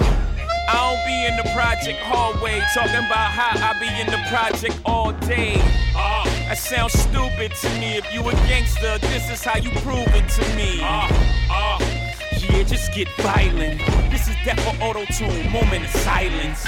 I 0.68 0.94
don't 0.94 1.02
be 1.04 1.26
in 1.26 1.36
the 1.36 1.48
project 1.52 1.98
hallway 1.98 2.62
talking 2.72 2.94
about 2.94 3.30
how 3.34 3.58
I 3.58 3.78
be 3.80 3.90
in 4.00 4.06
the 4.06 4.22
project 4.30 4.78
all 4.84 5.12
day. 5.26 5.56
Ah, 5.96 6.22
that 6.46 6.58
sounds 6.58 6.92
stupid 6.92 7.50
to 7.50 7.68
me. 7.80 7.96
If 7.98 8.06
you 8.14 8.20
a 8.20 8.32
gangster, 8.46 8.98
this 9.08 9.30
is 9.30 9.42
how 9.42 9.58
you 9.58 9.70
prove 9.82 10.06
it 10.14 10.28
to 10.38 10.42
me. 10.54 10.78
Ah, 10.80 11.08
ah. 11.50 12.02
Yeah, 12.38 12.62
just 12.64 12.92
get 12.92 13.08
violent. 13.18 13.80
This 14.10 14.28
is 14.28 14.36
death 14.44 14.60
for 14.62 14.74
auto 14.82 15.04
tune, 15.06 15.50
moment 15.50 15.84
of 15.84 15.90
silence. 15.90 16.64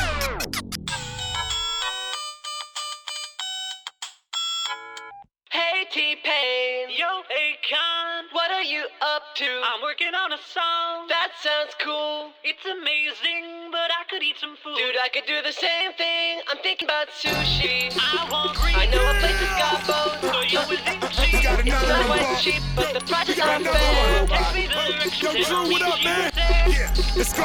I 15.04 15.08
could 15.08 15.26
do 15.26 15.34
the 15.42 15.52
same 15.52 15.92
thing. 15.92 16.40
I'm 16.48 16.56
thinking 16.62 16.88
about 16.88 17.08
sushi. 17.08 17.92
I 17.94 18.26
want 18.32 18.56
green. 18.56 18.74
I 18.74 18.86
know 18.86 19.04
a 19.04 19.12
place 19.20 19.38
that's 19.38 19.60
got 19.60 19.86
both. 19.86 20.32
So 20.32 20.40
you 20.40 20.60
will 20.66 20.80
eat 20.80 21.02
cheese. 21.12 21.42
got 21.44 21.60
It's 21.60 21.88
not 21.88 22.06
quite 22.06 22.38
cheap, 22.40 22.62
but 22.74 22.94
the 22.94 23.00
price 23.00 23.28
is 23.28 23.36
not 23.36 23.60
fair. 23.60 24.20
one, 24.20 24.28
Bob. 24.28 24.38
Text 24.38 24.54
me 24.54 24.66
the 24.66 24.72
directions. 24.72 25.22
Yo, 25.22 25.44
Drew, 25.44 25.72
what 25.72 25.82
up, 25.82 26.02
man? 26.02 26.33
Yeah. 26.74 26.84
Yeah, 26.84 26.90
let's 27.16 27.32
go. 27.32 27.44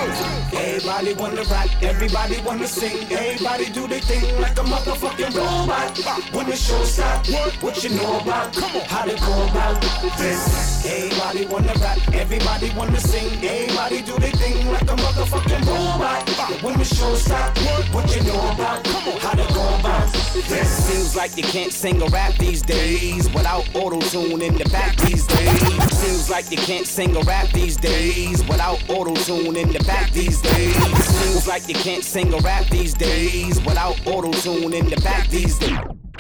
Everybody 0.58 1.14
wanna 1.14 1.44
rap, 1.44 1.70
everybody 1.84 2.42
wanna 2.42 2.68
sing, 2.68 3.12
everybody 3.12 3.70
do 3.70 3.88
their 3.88 4.00
thing 4.02 4.42
like 4.42 4.58
a 4.58 4.64
motherfucking 4.64 5.36
robot. 5.36 5.98
When 6.34 6.48
the 6.48 6.56
show 6.56 6.84
stop, 6.84 7.28
what, 7.30 7.54
what 7.62 7.84
you 7.84 7.92
know 7.92 8.20
about? 8.20 8.54
Come 8.54 8.76
on, 8.76 8.86
how 8.86 9.06
to 9.06 9.16
go 9.16 9.34
about 9.48 9.82
this? 10.18 10.86
Everybody 10.86 11.46
wanna 11.46 11.74
rap, 11.80 12.00
everybody 12.14 12.72
wanna 12.76 13.00
sing, 13.00 13.30
everybody 13.46 14.02
do 14.02 14.18
their 14.18 14.32
thing 14.32 14.68
like 14.72 14.90
a 14.90 14.96
motherfucking 14.96 15.66
robot. 15.68 16.30
When 16.64 16.78
the 16.78 16.86
show 16.86 17.14
stop, 17.16 17.56
what, 17.60 17.86
what 17.94 18.16
you 18.16 18.24
know 18.24 18.40
about? 18.52 18.84
Come 18.84 19.14
on, 19.14 19.20
how 19.20 19.34
to 19.34 19.54
go 19.54 19.64
about 19.80 20.12
this? 20.12 20.70
Seems 20.90 21.16
like 21.16 21.38
you 21.38 21.44
can't 21.44 21.72
sing 21.72 22.02
or 22.02 22.10
rap 22.10 22.34
these 22.38 22.62
days 22.62 23.30
without 23.30 23.70
auto 23.76 24.00
tune 24.02 24.42
in 24.42 24.56
the 24.56 24.68
back 24.70 24.96
these 24.98 25.26
days. 25.28 25.98
Seems 26.00 26.30
like 26.30 26.50
you 26.50 26.58
can't 26.58 26.88
sing 26.88 27.16
or 27.16 27.24
rap 27.24 27.48
these 27.50 27.78
days 27.78 28.42
without 28.48 28.82
auto 28.90 29.19
tune 29.26 29.56
in 29.56 29.72
the 29.72 29.80
back 29.86 30.12
these 30.12 30.42
days. 30.42 30.76
Seems 31.06 31.48
like 31.48 31.68
you 31.68 31.76
can't 31.76 32.04
sing 32.04 32.34
or 32.34 32.42
rap 32.42 32.68
these 32.68 32.94
days 32.94 33.60
without 33.62 34.00
auto 34.08 34.32
tune 34.32 34.74
in 34.74 34.90
the 34.90 35.00
back 35.02 35.28
these 35.30 35.58
days. 35.58 35.78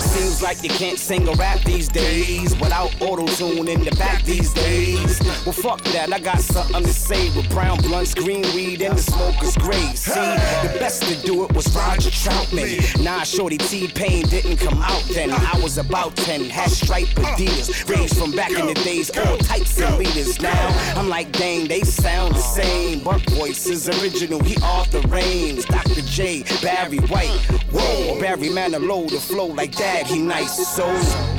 Seems 0.10 0.42
like 0.42 0.64
you 0.64 0.70
can't 0.70 0.98
sing 0.98 1.28
or 1.28 1.36
rap 1.36 1.62
these 1.62 1.88
days 1.88 2.56
without 2.60 2.90
auto 3.02 3.28
tune 3.28 3.68
in 3.68 3.84
the 3.84 3.92
back 3.92 4.24
these 4.24 4.52
days. 4.54 5.20
Well, 5.46 5.54
fuck 5.54 5.82
that, 5.94 6.12
I 6.12 6.20
got 6.20 6.40
something 6.40 6.84
to 6.84 6.94
say 6.94 7.30
with 7.36 7.50
brown 7.50 7.78
blunts, 7.80 8.14
green 8.14 8.42
weed, 8.56 8.82
and 8.82 8.98
the 8.98 9.02
smoker's 9.02 9.56
gray. 9.56 9.94
See, 9.96 10.14
the 10.14 10.76
best 10.80 11.04
to 11.04 11.16
do 11.26 11.46
it 11.46 11.54
was 11.54 11.74
Roger 11.76 12.10
Troutman. 12.10 13.04
Nah, 13.04 13.24
Shorty 13.24 13.58
T 13.58 13.88
Pain 13.88 14.24
didn't 14.26 14.58
come 14.58 14.82
out 14.82 15.04
then. 15.14 15.32
I 15.32 15.60
was 15.62 15.78
about 15.78 16.16
10, 16.18 16.50
had 16.50 16.72
stripe 16.72 17.08
Adidas, 17.10 17.88
raised 17.90 18.18
from 18.18 18.32
back 18.32 18.52
in 18.52 18.66
the 18.66 18.74
days, 18.74 19.16
all 19.18 19.38
types 19.38 19.80
of 19.80 19.98
leaders. 19.98 20.42
Now 20.42 20.68
I'm 20.96 21.08
like, 21.08 21.32
dang, 21.34 21.68
they 21.68 21.82
sound 21.82 22.36
the 22.36 22.40
same. 22.40 23.04
Buck 23.04 23.22
voices 23.30 23.88
original, 23.90 24.42
he 24.44 24.58
off 24.64 24.90
the 24.92 25.02
reins. 25.08 25.66
Dr. 25.66 26.02
J, 26.02 26.44
Barry 26.62 26.98
White, 26.98 27.40
whoa, 27.72 28.20
Barry 28.20 28.50
Manilow, 28.50 29.10
the 29.10 29.20
flow 29.20 29.46
like 29.46 29.76
that, 29.76 29.99
he 30.08 30.20
nice. 30.20 30.68
So, 30.68 30.86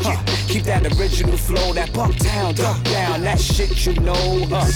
huh, 0.02 0.22
keep 0.48 0.64
that 0.64 0.84
original 0.98 1.36
flow, 1.36 1.72
that 1.72 1.92
buck 1.92 2.14
down, 2.16 2.54
duck 2.54 2.82
down, 2.84 3.22
that 3.22 3.40
shit 3.40 3.86
you 3.86 3.94
know, 4.00 4.46
huh. 4.50 4.66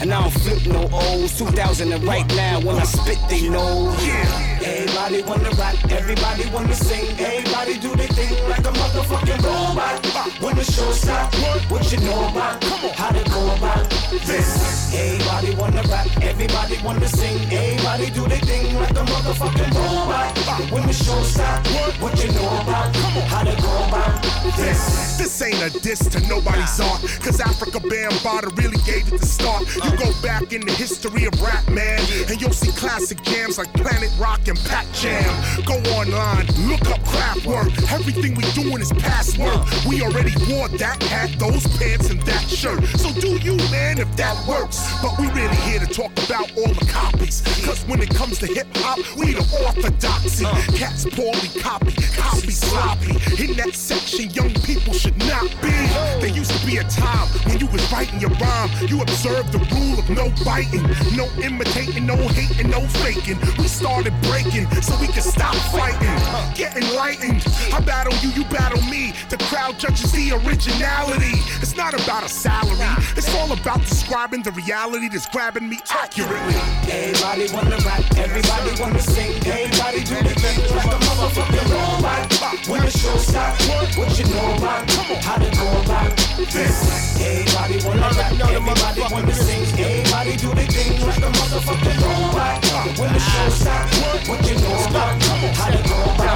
And 0.00 0.12
I 0.12 0.22
don't 0.22 0.30
flip 0.30 0.66
no 0.66 0.88
O's, 0.92 1.36
2000 1.38 1.92
and 1.92 2.04
right 2.04 2.26
now, 2.36 2.60
when 2.60 2.76
I 2.76 2.84
spit, 2.84 3.18
they 3.28 3.48
know. 3.48 3.94
Yeah. 4.02 4.58
Everybody 4.62 5.22
wanna 5.22 5.50
rap, 5.58 5.76
everybody 5.90 6.48
wanna 6.50 6.74
sing, 6.74 7.18
everybody 7.18 7.78
do 7.78 7.94
their 7.96 8.08
thing 8.08 8.48
like 8.48 8.60
a 8.60 8.72
motherfucking 8.72 9.42
robot. 9.42 10.06
Uh, 10.14 10.30
when 10.44 10.56
the 10.56 10.64
show 10.64 10.90
stop, 10.92 11.34
what 11.70 11.90
you 11.90 11.98
know 12.00 12.28
about? 12.28 12.62
How 12.94 13.10
to 13.10 13.30
go 13.30 13.54
about 13.56 13.97
this? 14.10 14.94
Everybody 14.94 15.54
wanna 15.54 15.82
rap, 15.88 16.06
everybody 16.22 16.78
wanna 16.82 17.08
sing, 17.08 17.38
everybody 17.52 18.10
do 18.10 18.26
their 18.26 18.40
thing 18.40 18.74
like 18.76 18.90
a 18.90 19.04
motherfucking 19.04 19.74
robot. 19.74 20.72
When 20.72 20.86
the 20.86 20.92
show 20.92 21.22
stop, 21.22 21.66
what, 22.00 22.22
you 22.22 22.32
know 22.32 22.48
about? 22.62 22.94
How 23.28 23.44
to 23.44 23.54
go 23.62 23.84
about 23.86 24.22
this? 24.56 25.18
This 25.18 25.42
ain't 25.42 25.62
a 25.62 25.70
diss 25.80 26.00
to 26.08 26.20
nobody's 26.28 26.80
art, 26.80 27.00
cause 27.20 27.38
Afrika 27.38 27.80
Bambaataa 27.80 28.56
really 28.56 28.78
gave 28.86 29.12
it 29.12 29.20
the 29.20 29.26
start. 29.26 29.62
You 29.76 29.96
go 29.96 30.10
back 30.22 30.52
in 30.52 30.62
the 30.62 30.72
history 30.72 31.26
of 31.26 31.40
rap, 31.42 31.68
man, 31.68 32.00
and 32.28 32.40
you'll 32.40 32.52
see 32.52 32.72
classic 32.72 33.22
jams 33.22 33.58
like 33.58 33.72
Planet 33.74 34.10
Rock 34.18 34.48
and 34.48 34.58
Pack 34.64 34.86
Jam. 34.92 35.28
Go 35.64 35.74
online, 35.98 36.46
look 36.68 36.88
up 36.88 37.00
Kraftwerk. 37.04 37.70
Everything 37.92 38.34
we 38.34 38.44
doing 38.52 38.80
is 38.80 38.92
past 38.94 39.38
work. 39.38 39.60
We 39.86 40.02
already 40.02 40.34
wore 40.50 40.68
that 40.68 41.02
hat, 41.02 41.30
those 41.38 41.66
pants, 41.78 42.10
and 42.10 42.20
that 42.22 42.48
shirt. 42.48 42.84
So 42.98 43.12
do 43.20 43.36
you, 43.38 43.56
man, 43.70 43.97
if 43.98 44.16
that 44.16 44.36
works. 44.46 44.78
But 45.02 45.18
we 45.18 45.26
really 45.28 45.56
here 45.56 45.80
to 45.80 45.86
talk 45.86 46.12
about 46.24 46.50
all 46.56 46.72
the 46.72 46.86
copies. 46.86 47.42
Cause 47.64 47.84
when 47.86 48.00
it 48.00 48.10
comes 48.10 48.38
to 48.38 48.46
hip 48.46 48.68
hop, 48.76 48.98
we 49.18 49.34
the 49.34 49.44
orthodoxy. 49.66 50.44
Uh. 50.46 50.54
Cats 50.76 51.04
poorly 51.04 51.50
copy, 51.60 51.92
copy 52.14 52.50
sloppy. 52.50 53.10
In 53.42 53.56
that 53.56 53.74
section, 53.74 54.30
young 54.30 54.54
people 54.62 54.92
should 54.92 55.16
not 55.18 55.50
be. 55.60 55.74
There 56.22 56.30
used 56.30 56.52
to 56.52 56.66
be 56.66 56.76
a 56.76 56.84
time 56.84 57.26
when 57.46 57.58
you 57.58 57.66
was 57.66 57.82
writing 57.92 58.20
your 58.20 58.30
rhyme. 58.38 58.70
You 58.86 59.02
observed 59.02 59.52
the 59.52 59.58
rule 59.74 59.98
of 59.98 60.08
no 60.10 60.30
biting, 60.44 60.86
no 61.16 61.26
imitating, 61.42 62.06
no 62.06 62.16
hating, 62.16 62.70
no 62.70 62.80
faking. 63.02 63.38
We 63.58 63.66
started 63.66 64.14
breaking 64.22 64.70
so 64.80 64.94
we 65.00 65.08
could 65.08 65.26
stop 65.26 65.54
fighting. 65.74 66.14
Get 66.54 66.76
enlightened. 66.76 67.42
I 67.72 67.80
battle 67.80 68.14
you, 68.22 68.30
you 68.30 68.44
battle 68.46 68.82
me. 68.82 69.12
The 69.28 69.38
crowd 69.50 69.78
judges 69.78 70.12
the 70.12 70.32
originality. 70.46 71.34
It's 71.58 71.76
not 71.76 71.94
about 71.94 72.22
a 72.24 72.28
salary, 72.28 72.78
it's 73.16 73.34
all 73.34 73.52
about 73.52 73.87
describing 73.88 74.42
the 74.42 74.52
reality 74.52 75.08
that's 75.08 75.26
grabbing 75.26 75.68
me 75.68 75.78
accurately. 75.90 76.54
Everybody 76.88 77.48
wanna 77.52 77.78
rap, 77.84 78.04
everybody 78.16 78.70
wanna 78.80 79.00
sing, 79.00 79.32
everybody 79.46 80.04
do 80.04 80.14
their 80.14 80.38
thing 80.42 80.58
like 80.76 80.86
a 80.86 80.98
motherfucking 81.08 81.66
robot. 81.72 82.68
When 82.68 82.80
the 82.82 82.90
show 82.90 83.16
stop, 83.16 83.56
what, 83.96 84.18
you 84.18 84.26
know 84.26 84.56
about? 84.56 84.90
How 85.24 85.36
to 85.36 85.50
go 85.56 85.66
about 85.80 86.16
this? 86.52 86.76
Everybody 87.20 87.76
wanna 87.86 88.10
rap, 88.18 88.32
everybody 88.32 89.02
wanna 89.12 89.34
sing, 89.34 89.64
everybody 89.80 90.36
do 90.36 90.54
their 90.54 90.66
thing 90.66 91.00
like 91.06 91.18
a 91.18 91.30
motherfucking 91.38 91.98
robot. 92.04 92.98
When 92.98 93.12
the 93.12 93.20
show 93.20 93.48
stop, 93.50 93.88
what, 94.02 94.28
what 94.28 94.48
you 94.48 94.56
know 94.56 94.84
about? 94.88 95.22
How 95.56 95.70
to 95.70 95.82
go 95.88 95.96
about 96.14 96.27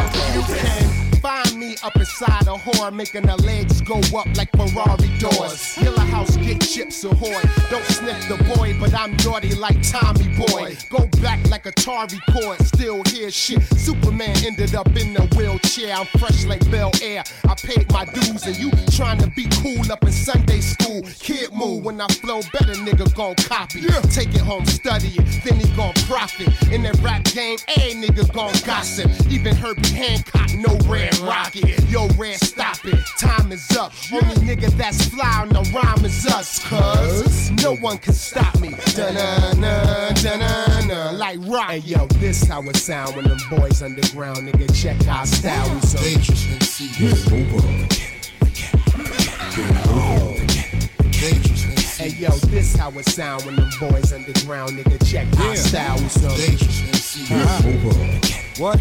up 1.85 1.97
inside 1.97 2.43
a 2.43 2.57
whore, 2.57 2.93
making 2.93 3.27
her 3.27 3.37
legs 3.37 3.81
go 3.81 3.99
up 4.17 4.27
like 4.37 4.51
Ferrari 4.53 5.11
doors. 5.19 5.75
Killer 5.75 6.01
house, 6.01 6.37
get 6.37 6.61
chips 6.61 7.05
ahoy. 7.05 7.43
Don't 7.71 7.85
sniff 7.87 8.29
the 8.29 8.37
boy, 8.55 8.77
but 8.79 8.95
I'm 8.95 9.17
naughty 9.25 9.55
like 9.55 9.77
Tommy 9.83 10.29
Boy. 10.37 10.77
Go 10.91 11.07
back 11.21 11.41
like 11.51 11.65
Atari 11.65 12.21
cord, 12.33 12.59
still 12.67 13.03
hear 13.05 13.31
shit. 13.31 13.63
Superman 13.77 14.37
ended 14.45 14.75
up 14.75 14.89
in 14.97 15.17
a 15.17 15.27
wheelchair. 15.37 15.95
I'm 15.95 16.07
fresh 16.19 16.45
like 16.45 16.69
Bel 16.71 16.91
Air. 17.03 17.25
I 17.49 17.55
paid 17.55 17.91
my 17.93 18.05
dues, 18.05 18.47
and 18.47 18.57
you 18.57 18.71
trying 18.93 19.19
to 19.19 19.29
be 19.29 19.47
cool 19.63 19.91
up 19.91 20.05
in 20.05 20.13
Sunday 20.13 20.61
school. 20.61 21.03
Kid 21.19 21.53
move 21.53 21.85
when 21.85 22.01
I 22.01 22.07
flow 22.09 22.41
better, 22.53 22.75
nigga 22.75 23.13
gon' 23.15 23.35
copy. 23.37 23.83
Take 24.11 24.35
it 24.35 24.43
home, 24.43 24.67
study 24.67 25.09
it, 25.09 25.45
then 25.45 25.59
he 25.59 25.69
gon' 25.77 25.95
profit. 26.07 26.49
In 26.71 26.83
that 26.83 27.01
rap 27.01 27.25
game, 27.25 27.59
a 27.69 27.95
nigga 27.95 28.33
gon' 28.33 28.53
gossip. 28.65 29.11
Even 29.31 29.57
Herbie 29.57 29.89
Hancock, 29.89 30.53
no 30.55 30.77
red 30.89 31.17
rocket. 31.21 31.72
Yo, 31.89 32.09
red, 32.17 32.41
stop 32.41 32.85
it. 32.85 32.99
Time 33.19 33.53
is 33.53 33.71
up. 33.77 33.93
Only 34.13 34.35
nigga 34.37 34.71
that's 34.77 35.07
fly 35.09 35.43
on 35.43 35.49
the 35.51 35.63
rhyme 35.75 36.05
is 36.05 36.27
us, 36.27 36.59
cuz 36.65 37.51
no 37.63 37.77
one 37.77 37.99
can 37.99 38.15
stop 38.15 38.59
me. 38.61 38.75
Dun-dun-dun, 38.95 40.15
dun-dun-dun, 40.15 41.19
like 41.19 41.39
rock. 41.43 41.71
Hey, 41.71 41.79
yo, 41.79 42.07
this 42.19 42.45
how 42.45 42.63
it 42.63 42.77
sound 42.77 43.15
when 43.17 43.27
them 43.27 43.39
boys 43.51 43.83
underground, 43.83 44.39
nigga. 44.49 44.69
Check 44.75 45.07
our 45.09 45.27
style. 45.27 45.69
We 45.75 45.81
so 45.81 45.99
dangerous 45.99 46.47
MC. 46.47 46.89
Hey 52.03 52.11
yo, 52.19 52.31
this 52.49 52.75
how 52.75 52.91
it 52.99 53.07
sound 53.07 53.45
when 53.45 53.57
them 53.57 53.71
boys 53.79 54.13
underground, 54.13 54.73
nigga. 54.73 54.99
Check 55.09 55.29
our 55.39 55.57
style. 55.57 55.99
We 55.99 56.09
so 56.09 56.29
dangerous 56.37 56.81
MC. 56.89 57.27
What? 58.61 58.81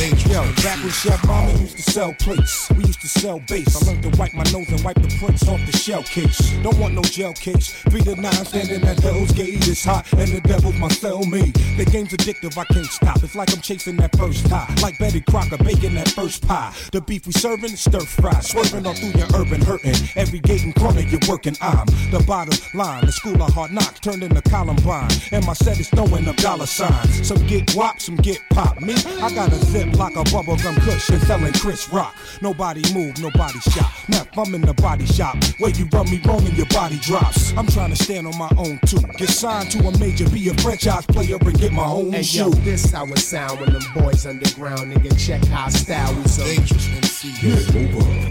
Alright. 0.00 0.26
Yo, 0.30 0.42
back 0.62 0.78
when 0.78 0.90
Chef 0.90 1.26
Mama 1.26 1.50
used 1.58 1.76
to 1.76 1.82
sell 1.82 2.14
plates, 2.14 2.70
we 2.70 2.84
used 2.84 3.00
to 3.02 3.08
sell 3.08 3.40
bass. 3.48 3.82
I 3.82 3.90
learned 3.90 4.02
to 4.04 4.18
wipe 4.18 4.32
my 4.32 4.44
nose 4.44 4.68
and 4.68 4.82
wipe 4.82 4.96
the 4.96 5.14
prints 5.18 5.46
off 5.46 5.60
the 5.66 5.76
shell 5.76 6.02
case. 6.02 6.52
Don't 6.62 6.78
want 6.78 6.94
no 6.94 7.02
gel 7.02 7.34
case. 7.34 7.72
Three 7.90 8.00
to 8.02 8.16
nine 8.16 8.32
standing 8.46 8.82
at 8.84 9.00
Hell's 9.00 9.32
Gate. 9.32 9.68
It's 9.68 9.84
hot 9.84 10.10
and 10.12 10.28
the 10.30 10.40
devil's 10.40 10.76
my 10.76 10.88
cellmate. 10.88 11.52
The 11.76 11.84
game's 11.84 12.12
addictive, 12.12 12.56
I 12.56 12.64
can't 12.72 12.86
stop. 12.86 13.22
It's 13.22 13.34
like 13.34 13.52
I'm 13.52 13.60
chasing 13.60 13.96
that 13.96 14.16
first 14.16 14.46
high. 14.48 14.72
Like 14.80 14.98
Betty 14.98 15.20
Crocker 15.20 15.58
baking 15.58 15.94
that 15.96 16.08
first 16.08 16.46
pie. 16.46 16.72
The 16.92 17.02
beef 17.02 17.26
we 17.26 17.32
serving 17.32 17.72
is 17.72 17.80
stir 17.80 18.00
fry. 18.00 18.40
Swerving 18.40 18.86
all 18.86 18.94
through 18.94 19.20
your 19.20 19.28
urban 19.34 19.60
hurting. 19.60 19.96
Every 20.16 20.38
gate 20.38 20.62
and 20.62 20.74
corner 20.74 21.00
you're 21.00 21.20
working, 21.28 21.56
I'm 21.60 21.86
the 22.10 22.24
bottom 22.26 22.56
line. 22.72 23.04
The 23.04 23.12
school 23.12 23.42
of 23.42 23.52
hard 23.52 23.72
knocks 23.72 24.00
turned 24.00 24.22
into 24.22 24.40
Columbine. 24.42 25.10
And 25.32 25.44
my 25.44 25.52
set 25.52 25.78
is 25.78 25.90
throwing 25.90 26.26
up 26.26 26.36
dollar 26.36 26.66
signs. 26.66 27.28
Some 27.28 27.44
get 27.46 27.74
whop, 27.74 28.00
some 28.00 28.16
get 28.16 28.40
pop. 28.50 28.80
Me, 28.80 28.94
I 29.20 29.34
got 29.34 29.52
a 29.52 29.56
zip 29.56 29.89
Slim 29.90 30.14
like 30.14 30.14
bubblegum 30.26 30.76
cushion 30.82 31.20
selling 31.20 31.52
Chris 31.54 31.88
Rock. 31.92 32.14
Nobody 32.40 32.82
move, 32.92 33.18
nobody 33.20 33.58
shop. 33.60 33.92
Now 34.08 34.22
I'm 34.36 34.54
in 34.54 34.62
the 34.62 34.74
body 34.74 35.06
shop 35.06 35.36
where 35.58 35.70
you 35.70 35.88
rub 35.92 36.08
me 36.08 36.20
wrong 36.24 36.44
and 36.46 36.56
your 36.56 36.66
body 36.66 36.98
drops. 36.98 37.52
I'm 37.56 37.66
trying 37.66 37.90
to 37.90 37.96
stand 37.96 38.26
on 38.26 38.36
my 38.38 38.50
own 38.56 38.78
too. 38.86 39.00
Get 39.16 39.28
signed 39.28 39.70
to 39.72 39.78
a 39.86 39.98
major, 39.98 40.28
be 40.28 40.48
a 40.48 40.54
franchise 40.54 41.06
player 41.06 41.36
and 41.40 41.58
get 41.58 41.72
my 41.72 41.84
own 41.84 42.12
hey, 42.12 42.22
shoe. 42.22 42.38
Yo, 42.38 42.50
this 42.50 42.90
how 42.90 43.06
it 43.06 43.18
sound 43.18 43.60
when 43.60 43.72
them 43.72 43.82
boys 43.94 44.26
underground 44.26 44.92
nigga 44.92 45.26
check 45.26 45.44
how 45.46 45.68
style 45.68 46.14
we 46.14 46.24
so. 46.28 46.44
Dangerous 46.44 46.88
MC. 46.88 47.48
Yeah, 47.48 47.72
move 47.72 47.96
on. 47.96 48.30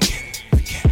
Forget 0.52 0.86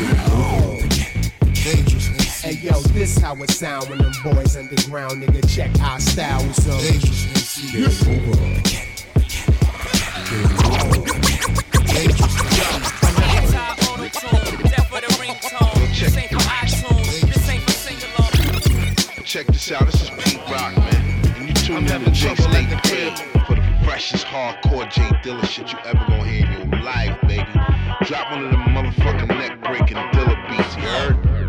it, 0.00 1.64
Dangerous 1.64 2.08
MC. 2.08 2.48
Hey 2.48 2.54
yo, 2.54 2.80
this 2.92 3.18
how 3.18 3.34
it 3.36 3.50
sound 3.50 3.88
when 3.90 3.98
them 3.98 4.12
boys 4.24 4.56
underground 4.56 5.22
nigga 5.22 5.54
check 5.54 5.76
how 5.76 5.98
style 5.98 6.42
we 6.44 6.52
so. 6.52 6.78
Dangerous 6.80 7.26
MC. 7.28 7.78
Yeah, 7.78 7.88
move 8.08 8.40
on. 8.40 8.79
Check 19.30 19.46
this 19.46 19.70
out, 19.70 19.84
this 19.84 20.02
is 20.02 20.10
Pete 20.10 20.40
Rock, 20.50 20.76
man. 20.78 21.24
And 21.36 21.46
you 21.46 21.54
tune 21.54 21.86
in 21.86 22.04
to 22.04 22.10
J 22.10 22.34
State 22.34 23.18
for 23.46 23.54
the 23.54 23.80
freshest 23.84 24.24
hardcore 24.24 24.90
J 24.90 25.02
Dilla 25.22 25.44
shit 25.46 25.70
you 25.72 25.78
ever 25.84 26.02
gonna 26.08 26.24
hear 26.24 26.46
in 26.46 26.70
your 26.70 26.80
life, 26.82 27.20
baby. 27.28 27.44
Drop 28.06 28.30
one 28.32 28.46
of 28.46 28.50
them 28.50 28.60
motherfucking 28.74 29.28
neck 29.28 29.62
breaking 29.62 29.98
Dilla 29.98 30.36
beats, 30.48 30.76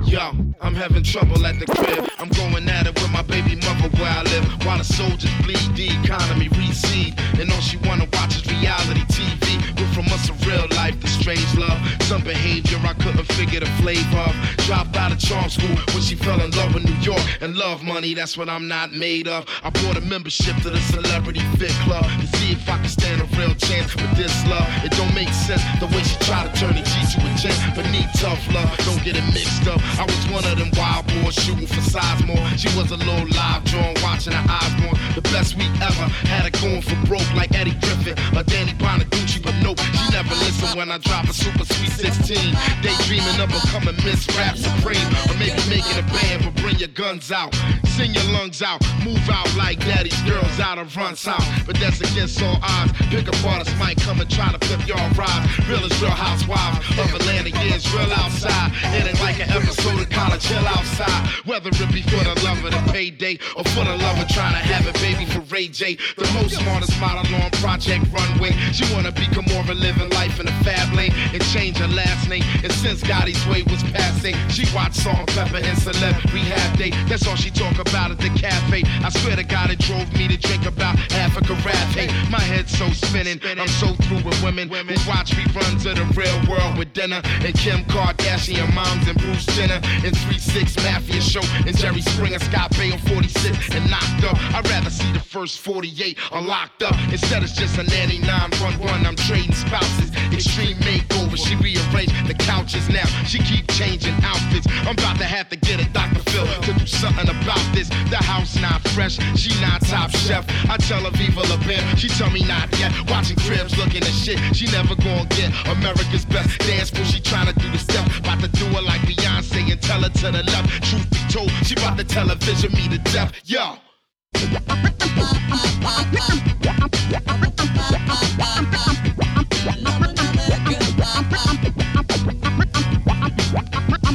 you? 0.05 0.11
Yo, 0.11 0.31
I'm 0.59 0.75
having 0.75 1.01
trouble 1.01 1.45
at 1.45 1.59
the 1.59 1.65
crib. 1.65 2.09
I'm 2.19 2.29
going 2.29 2.67
at 2.67 2.87
it 2.87 2.93
with 2.95 3.11
my 3.11 3.21
baby 3.21 3.55
mother 3.55 3.87
where 3.97 4.11
I 4.11 4.23
live. 4.23 4.65
While 4.65 4.79
the 4.79 4.83
soldiers 4.83 5.31
bleed, 5.43 5.75
the 5.75 5.97
economy 6.03 6.49
recede. 6.49 7.17
And 7.39 7.49
all 7.51 7.61
she 7.61 7.77
wanna 7.77 8.05
watch 8.11 8.35
is 8.35 8.45
reality 8.51 9.05
TV. 9.05 9.80
From 9.93 10.05
us 10.07 10.29
a 10.29 10.33
real 10.47 10.67
life, 10.71 10.99
the 10.99 11.07
strange 11.07 11.53
love. 11.57 11.79
Some 12.03 12.23
behavior 12.23 12.79
I 12.83 12.93
couldn't 12.93 13.25
figure 13.33 13.59
the 13.59 13.71
flavor 13.81 14.19
of. 14.19 14.33
Dropped 14.65 14.95
out 14.95 15.11
of 15.11 15.19
charm 15.19 15.49
school 15.49 15.75
when 15.93 16.01
she 16.01 16.15
fell 16.15 16.39
in 16.39 16.51
love 16.51 16.73
with 16.73 16.85
New 16.85 16.99
York. 17.01 17.21
And 17.41 17.55
love 17.55 17.83
money, 17.83 18.13
that's 18.13 18.37
what 18.37 18.49
I'm 18.49 18.67
not 18.67 18.93
made 18.93 19.27
of. 19.27 19.45
I 19.63 19.69
bought 19.69 19.97
a 19.97 20.01
membership 20.01 20.55
to 20.63 20.69
the 20.69 20.79
Celebrity 20.93 21.41
Fit 21.57 21.75
Club 21.83 22.05
to 22.21 22.27
see 22.37 22.53
if 22.53 22.69
I 22.69 22.77
can 22.77 22.87
stand 22.87 23.21
a 23.21 23.25
real 23.37 23.55
chance 23.55 23.95
with 23.95 24.15
this 24.15 24.33
love. 24.47 24.67
It 24.83 24.91
don't 24.91 25.13
make 25.13 25.29
sense 25.29 25.63
the 25.79 25.87
way 25.87 26.03
she 26.03 26.17
try 26.25 26.47
to 26.47 26.51
turn 26.59 26.77
a 26.77 26.83
G 26.83 26.91
to 27.11 27.19
a 27.19 27.75
but 27.75 27.85
need 27.91 28.07
tough 28.15 28.41
love. 28.53 28.69
Don't 28.85 29.03
get 29.03 29.15
it 29.15 29.25
mixed 29.33 29.67
up. 29.67 29.81
I 29.99 30.05
was 30.05 30.21
one 30.31 30.45
of 30.45 30.57
them 30.57 30.71
wild 30.77 31.07
boys 31.07 31.35
shooting 31.35 31.67
for 31.67 31.81
size 31.81 32.23
more. 32.23 32.45
She 32.57 32.69
was 32.77 32.91
a 32.91 32.97
little 32.97 33.27
live 33.35 33.63
drawn, 33.65 33.95
watching 34.03 34.33
her 34.33 34.45
eyes 34.47 34.73
more. 34.81 34.93
The 35.15 35.21
best 35.33 35.57
we 35.57 35.65
ever. 35.81 36.07
Had 36.29 36.45
it 36.45 36.55
going 36.61 36.81
for 36.81 36.95
broke 37.07 37.27
like 37.33 37.53
Eddie 37.53 37.75
Griffin 37.81 38.15
or 38.37 38.43
Danny 38.43 38.73
Bonaduce, 38.73 39.41
but 39.41 39.55
nope, 39.61 39.79
she 39.93 40.11
never 40.11 40.33
listened 40.35 40.77
when 40.77 40.91
I 40.91 40.97
drop 40.97 41.25
a 41.25 41.33
super 41.33 41.65
sweet 41.65 41.91
16. 41.91 42.37
Daydreaming 42.81 43.39
of 43.39 43.49
becoming 43.49 43.95
Miss 44.03 44.27
Rap 44.37 44.57
Supreme, 44.57 45.07
or 45.29 45.35
maybe 45.37 45.61
making 45.69 45.97
a 45.97 46.05
band, 46.11 46.45
but 46.45 46.55
bring 46.61 46.77
your 46.77 46.89
guns 46.89 47.31
out. 47.31 47.53
Sing 47.97 48.13
your 48.13 48.23
lungs 48.31 48.61
out, 48.61 48.81
move 49.03 49.29
out 49.29 49.49
like 49.55 49.79
daddy's 49.79 50.19
girls 50.21 50.59
out 50.59 50.77
of 50.77 50.95
run 50.95 51.15
south. 51.15 51.45
But 51.65 51.75
that's 51.79 51.99
against 51.99 52.41
all 52.41 52.57
odds. 52.61 52.93
Pick 53.09 53.27
up 53.27 53.43
artists 53.45 53.77
might 53.77 53.97
come 53.97 54.21
and 54.21 54.29
try 54.29 54.51
to 54.51 54.59
flip 54.65 54.87
your 54.87 54.97
ride. 55.19 55.43
Real 55.67 55.83
is 55.85 56.01
real 56.01 56.11
housewives 56.11 56.79
of 56.97 57.13
Atlanta, 57.13 57.49
yeah, 57.49 57.75
it's 57.75 57.91
real 57.93 58.11
outside. 58.13 58.71
It 58.95 59.07
ain't 59.07 59.19
like 59.19 59.39
an 59.39 59.49
episode 59.51 59.99
of 60.01 60.09
college 60.09 60.41
chill 60.41 60.65
outside. 60.67 61.27
Whether 61.45 61.69
it 61.69 61.91
be 61.91 62.01
for 62.01 62.23
the 62.23 62.35
love 62.43 62.63
of 62.63 62.71
the 62.71 62.91
payday 62.91 63.39
or 63.55 63.63
for 63.75 63.83
the 63.83 63.97
love 63.97 64.19
of 64.19 64.27
trying 64.29 64.53
to 64.53 64.63
have 64.63 64.87
a 64.87 64.93
baby 64.99 65.25
for 65.25 65.41
Ray 65.53 65.67
J. 65.67 65.97
The 66.17 66.29
most 66.33 66.55
smartest 66.55 66.99
model 66.99 67.25
on 67.35 67.51
Project 67.61 68.05
Runway. 68.11 68.51
She 68.71 68.85
wanna 68.93 69.11
become 69.11 69.45
more 69.53 69.63
living 69.73 70.09
life 70.11 70.39
in 70.39 70.47
a 70.47 70.63
fab 70.63 70.93
lane 70.93 71.11
and 71.33 71.41
change 71.53 71.77
her 71.77 71.87
last 71.87 72.29
name. 72.29 72.43
And 72.63 72.71
since 72.71 73.01
Gotti's 73.01 73.45
way 73.47 73.63
was 73.63 73.83
passing, 73.91 74.35
she 74.49 74.65
watched 74.73 74.95
Salt 74.95 75.27
Pepper 75.27 75.57
and 75.57 75.77
Celeb 75.77 76.33
Rehab 76.33 76.77
Day. 76.77 76.91
That's 77.07 77.27
all 77.27 77.35
she 77.35 77.49
talk 77.49 77.79
about 77.79 78.11
at 78.11 78.17
the 78.17 78.29
cafe. 78.29 78.83
I 79.03 79.09
swear 79.09 79.35
to 79.35 79.43
God, 79.43 79.71
it 79.71 79.79
drove 79.79 80.11
me 80.13 80.27
to 80.27 80.37
drink 80.37 80.65
about 80.65 80.97
half 81.11 81.37
a 81.37 81.41
carafe. 81.41 82.11
My 82.29 82.39
head's 82.39 82.77
so 82.77 82.89
spinning. 82.91 83.39
I'm 83.43 83.67
so 83.67 83.93
through 84.05 84.23
with 84.23 84.41
women 84.43 84.69
who 84.69 85.09
watch 85.09 85.31
reruns 85.31 85.85
of 85.85 85.95
the 85.95 86.05
real 86.19 86.39
world 86.49 86.77
with 86.77 86.93
dinner 86.93 87.21
and 87.23 87.53
Kim 87.55 87.83
Kardashian 87.85 88.73
moms 88.73 89.07
and 89.07 89.17
Bruce 89.19 89.45
Jenner 89.45 89.79
and 89.83 90.15
3-6 90.15 90.83
Mafia 90.83 91.21
Show 91.21 91.41
and 91.67 91.77
Jerry 91.77 92.01
Springer, 92.01 92.39
Scott 92.39 92.71
Baio 92.71 92.93
on 92.93 92.99
46 92.99 93.75
and 93.75 93.89
knocked 93.89 94.23
up. 94.23 94.37
I'd 94.55 94.67
rather 94.69 94.89
see 94.89 95.11
the 95.13 95.19
first 95.19 95.59
48 95.59 96.17
are 96.31 96.41
locked 96.41 96.83
up 96.83 96.95
instead 97.11 97.43
of 97.43 97.49
just 97.49 97.77
a 97.77 97.83
nanny 97.83 98.19
911. 98.19 99.05
I'm 99.05 99.15
trading 99.15 99.53
spouses, 99.61 100.09
extreme 100.33 100.77
makeover. 100.81 101.37
She 101.37 101.55
rearranged 101.55 102.15
the 102.27 102.33
couches 102.33 102.89
now. 102.89 103.05
She 103.25 103.39
keep 103.39 103.69
changing 103.71 104.15
outfits. 104.23 104.67
I'm 104.85 104.97
about 104.97 105.17
to 105.17 105.25
have 105.25 105.49
to 105.49 105.55
get 105.55 105.79
a 105.79 105.87
Dr. 105.93 106.21
Phil 106.31 106.45
to 106.45 106.73
do 106.73 106.85
something 106.85 107.29
about 107.29 107.61
this. 107.73 107.89
The 108.09 108.17
house 108.17 108.55
not 108.59 108.81
fresh, 108.89 109.17
she 109.37 109.53
not 109.61 109.81
top 109.81 110.11
chef. 110.11 110.45
I 110.69 110.77
tell 110.77 111.01
her 111.05 111.11
Viva 111.11 111.41
La 111.49 111.57
Bam, 111.65 111.83
she 111.95 112.07
tell 112.09 112.29
me 112.31 112.43
not 112.43 112.67
yet. 112.79 112.91
Watching 113.09 113.37
cribs 113.37 113.77
looking 113.77 114.03
at 114.03 114.15
shit, 114.23 114.39
she 114.55 114.65
never 114.71 114.95
gonna 114.95 115.25
get 115.29 115.53
America's 115.67 116.25
best 116.25 116.59
dance 116.59 116.89
school. 116.89 117.05
She 117.05 117.21
tryna 117.21 117.53
do 117.55 117.69
the 117.69 117.77
step, 117.77 118.05
about 118.19 118.41
to 118.41 118.49
do 118.49 118.65
it 118.65 118.83
like 118.83 119.01
Beyonce 119.01 119.71
and 119.71 119.81
tell 119.81 120.01
her 120.01 120.09
to 120.09 120.31
the 120.31 120.43
left. 120.43 120.83
Truth 120.89 121.09
be 121.11 121.21
told, 121.29 121.51
she 121.65 121.75
about 121.75 121.97
to 121.97 122.03
television 122.03 122.71
me 122.73 122.89
to 122.89 122.99
death. 123.11 123.31
Yo. 123.45 123.77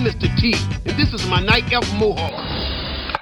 Mr. 0.07 0.31
T, 0.39 0.55
and 0.87 0.95
this 0.97 1.13
is 1.13 1.27
my 1.27 1.43
night 1.43 1.65
elf 1.73 1.83
mohawk. 1.99 2.31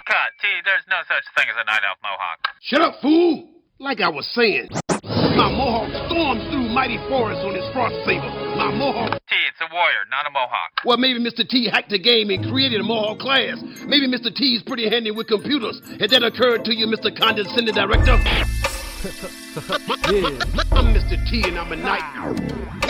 Cut, 0.05 0.31
T, 0.37 0.47
there's 0.68 0.85
no 0.90 1.01
such 1.09 1.25
thing 1.35 1.49
as 1.49 1.57
a 1.57 1.64
night 1.64 1.81
elf 1.88 1.97
mohawk. 2.03 2.38
Shut 2.61 2.83
up, 2.83 3.01
fool! 3.01 3.49
Like 3.79 4.03
I 4.03 4.11
was 4.11 4.29
saying, 4.35 4.68
my 5.03 5.49
mohawk 5.49 5.88
storms 6.05 6.44
through 6.53 6.68
mighty 6.68 6.99
forests 7.09 7.42
on 7.42 7.55
his 7.55 7.64
frost 7.73 7.97
saber. 8.05 8.29
My 8.61 8.70
mohawk. 8.70 9.12
T, 9.12 9.35
it's 9.49 9.62
a 9.62 9.73
warrior, 9.73 10.05
not 10.11 10.27
a 10.27 10.31
mohawk. 10.31 10.85
Well, 10.85 10.99
maybe 10.99 11.18
Mr. 11.18 11.49
T 11.49 11.70
hacked 11.73 11.88
the 11.88 11.99
game 11.99 12.29
and 12.29 12.44
created 12.53 12.83
a 12.83 12.85
mohawk 12.85 13.18
class. 13.18 13.57
Maybe 13.87 14.07
Mr. 14.07 14.29
T 14.35 14.53
is 14.55 14.62
pretty 14.62 14.87
handy 14.87 15.11
with 15.11 15.27
computers. 15.27 15.81
Had 15.99 16.11
that 16.11 16.23
occurred 16.23 16.66
to 16.66 16.75
you, 16.75 16.87
Mr. 16.87 17.09
Condescending 17.16 17.75
Director? 17.75 18.20
yeah. 18.20 18.44
I'm 20.70 20.92
Mr. 20.92 21.16
T 21.31 21.49
and 21.49 21.59
I'm 21.59 21.73
a 21.73 21.77
night. 21.77 22.85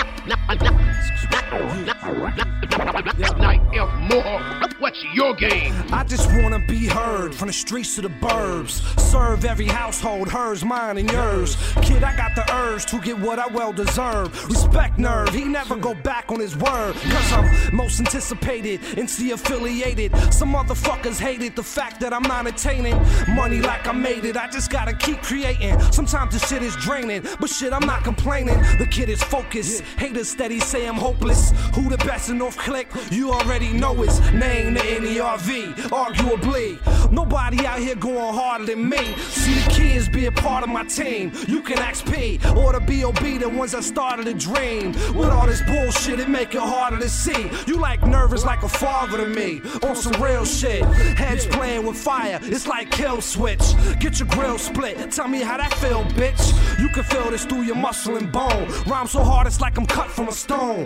Night 2.76 3.60
elf 3.74 3.92
mohawk. 4.10 4.74
What's 4.80 5.02
your 5.14 5.34
game? 5.34 5.72
I 5.92 6.02
just 6.02 6.28
wanna 6.42 6.58
be 6.66 6.86
heard 6.86 7.32
from 7.32 7.46
the 7.46 7.52
streets 7.52 7.94
to 7.94 8.02
the 8.02 8.08
burbs. 8.08 8.82
Serve 8.98 9.44
every 9.44 9.66
household, 9.66 10.28
hers, 10.28 10.64
mine, 10.64 10.98
and 10.98 11.10
yours. 11.10 11.56
Kid, 11.82 12.02
I 12.02 12.16
got 12.16 12.34
the 12.34 12.44
urge 12.52 12.84
to 12.86 13.00
get 13.00 13.16
what 13.18 13.38
I 13.38 13.46
well 13.46 13.72
deserve. 13.72 14.28
Respect 14.48 14.98
nerve, 14.98 15.28
he 15.28 15.44
never 15.44 15.76
go 15.76 15.94
back 15.94 16.32
on 16.32 16.40
his 16.40 16.56
word. 16.56 16.94
Cause 16.96 17.32
I'm 17.32 17.76
most 17.76 18.00
anticipated, 18.00 18.80
NC 18.80 19.32
affiliated. 19.32 20.12
Some 20.34 20.52
motherfuckers 20.52 21.18
hated 21.20 21.54
the 21.54 21.62
fact 21.62 22.00
that 22.00 22.12
I'm 22.12 22.24
not 22.24 22.48
attaining 22.48 22.96
money 23.28 23.60
like 23.60 23.86
I 23.86 23.92
made 23.92 24.24
it. 24.24 24.36
I 24.36 24.50
just 24.50 24.70
gotta 24.70 24.94
keep 24.94 25.22
creating. 25.22 25.80
Sometimes 25.92 26.34
the 26.38 26.44
shit 26.44 26.62
is 26.62 26.74
draining, 26.76 27.22
but 27.38 27.48
shit, 27.48 27.72
I'm 27.72 27.86
not 27.86 28.02
complaining. 28.02 28.60
The 28.78 28.88
kid 28.90 29.08
is 29.08 29.22
focused. 29.22 29.82
Haters 29.96 30.28
steady 30.28 30.58
say 30.58 30.86
I'm 30.86 30.96
hopeless. 30.96 31.52
Who 31.74 31.88
the 31.88 31.98
best 31.98 32.28
in 32.28 32.38
North 32.38 32.58
Click? 32.64 32.88
You 33.10 33.30
already 33.30 33.74
know 33.74 33.92
his 33.92 34.18
name, 34.32 34.72
the 34.72 34.80
NERV. 34.80 35.74
Arguably, 35.90 37.12
nobody 37.12 37.66
out 37.66 37.78
here 37.78 37.94
going 37.94 38.34
harder 38.34 38.64
than 38.64 38.88
me. 38.88 39.14
See 39.18 39.52
the 39.52 39.70
kids 39.70 40.08
be 40.08 40.24
a 40.24 40.32
part 40.32 40.64
of 40.64 40.70
my 40.70 40.82
team. 40.84 41.30
You 41.46 41.60
can 41.60 41.78
ask 41.78 42.10
P 42.10 42.40
or 42.56 42.72
the 42.72 42.80
B.O.B. 42.80 43.36
the 43.36 43.50
ones 43.50 43.72
that 43.72 43.84
started 43.84 44.24
the 44.24 44.32
dream. 44.32 44.92
With 45.14 45.28
all 45.28 45.46
this 45.46 45.60
bullshit, 45.60 46.20
it 46.20 46.30
make 46.30 46.54
it 46.54 46.62
harder 46.62 46.98
to 46.98 47.08
see. 47.10 47.50
You 47.66 47.76
like 47.76 48.02
nervous 48.06 48.46
like 48.46 48.62
a 48.62 48.68
father 48.68 49.18
to 49.18 49.26
me. 49.26 49.60
On 49.82 49.94
some 49.94 50.20
real 50.22 50.46
shit. 50.46 50.84
Heads 51.18 51.44
playing 51.44 51.84
with 51.84 51.98
fire, 51.98 52.40
it's 52.44 52.66
like 52.66 52.90
kill 52.90 53.20
switch. 53.20 53.74
Get 54.00 54.20
your 54.20 54.28
grill 54.28 54.56
split. 54.56 55.12
Tell 55.12 55.28
me 55.28 55.42
how 55.42 55.58
that 55.58 55.74
feel, 55.74 56.04
bitch. 56.16 56.80
You 56.80 56.88
can 56.88 57.04
feel 57.04 57.30
this 57.30 57.44
through 57.44 57.64
your 57.64 57.76
muscle 57.76 58.16
and 58.16 58.32
bone. 58.32 58.68
Rhyme 58.86 59.06
so 59.06 59.22
hard, 59.22 59.46
it's 59.46 59.60
like 59.60 59.76
I'm 59.76 59.84
cut 59.84 60.08
from 60.08 60.28
a 60.28 60.32
stone. 60.32 60.84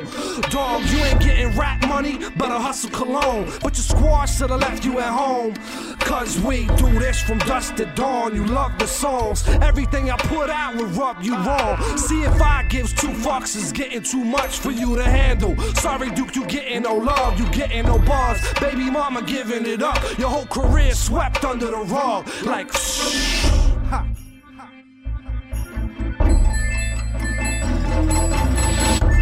Dog, 0.51 0.83
you 0.91 0.99
ain't 1.05 1.21
getting 1.21 1.57
rap 1.68 1.88
money, 1.88 2.18
but 2.37 2.50
a 2.50 2.59
hustle 2.59 2.90
cologne. 2.90 3.44
But 3.62 3.76
your 3.76 3.85
squad 3.85 4.26
should 4.26 4.50
have 4.50 4.61
left 4.61 4.85
you 4.85 4.98
at 5.00 5.12
home. 5.12 5.54
Cause 6.00 6.40
we 6.40 6.66
do 6.76 6.98
this 6.98 7.20
from 7.20 7.38
dusk 7.38 7.76
to 7.76 7.87
dawn. 7.94 8.35
You 8.35 8.44
love 8.46 8.78
the 8.78 8.87
songs. 8.87 9.46
Everything 9.70 10.11
I 10.11 10.16
put 10.16 10.50
out 10.50 10.76
will 10.76 10.87
rub 10.87 11.22
you 11.22 11.35
wrong. 11.35 11.76
See 11.96 12.22
if 12.22 12.40
I 12.40 12.64
gives 12.68 12.92
two 12.92 13.09
fucks 13.09 13.57
is 13.57 13.72
getting 13.72 14.02
too 14.02 14.24
much 14.24 14.59
for 14.59 14.70
you 14.70 14.96
to 14.96 15.04
handle. 15.04 15.57
Sorry, 15.74 16.11
Duke, 16.11 16.35
you 16.37 16.46
getting 16.46 16.83
no 16.83 16.96
love, 16.96 17.38
you 17.38 17.48
getting 17.50 17.85
no 17.85 17.98
bars. 17.98 18.40
Baby 18.61 18.90
mama 18.90 19.22
giving 19.22 19.66
it 19.66 19.83
up. 19.83 20.00
Your 20.18 20.31
whole 20.31 20.46
career 20.46 20.94
swept 20.94 21.44
under 21.44 21.66
the 21.66 21.76
rug. 21.76 22.28
Like. 22.44 22.68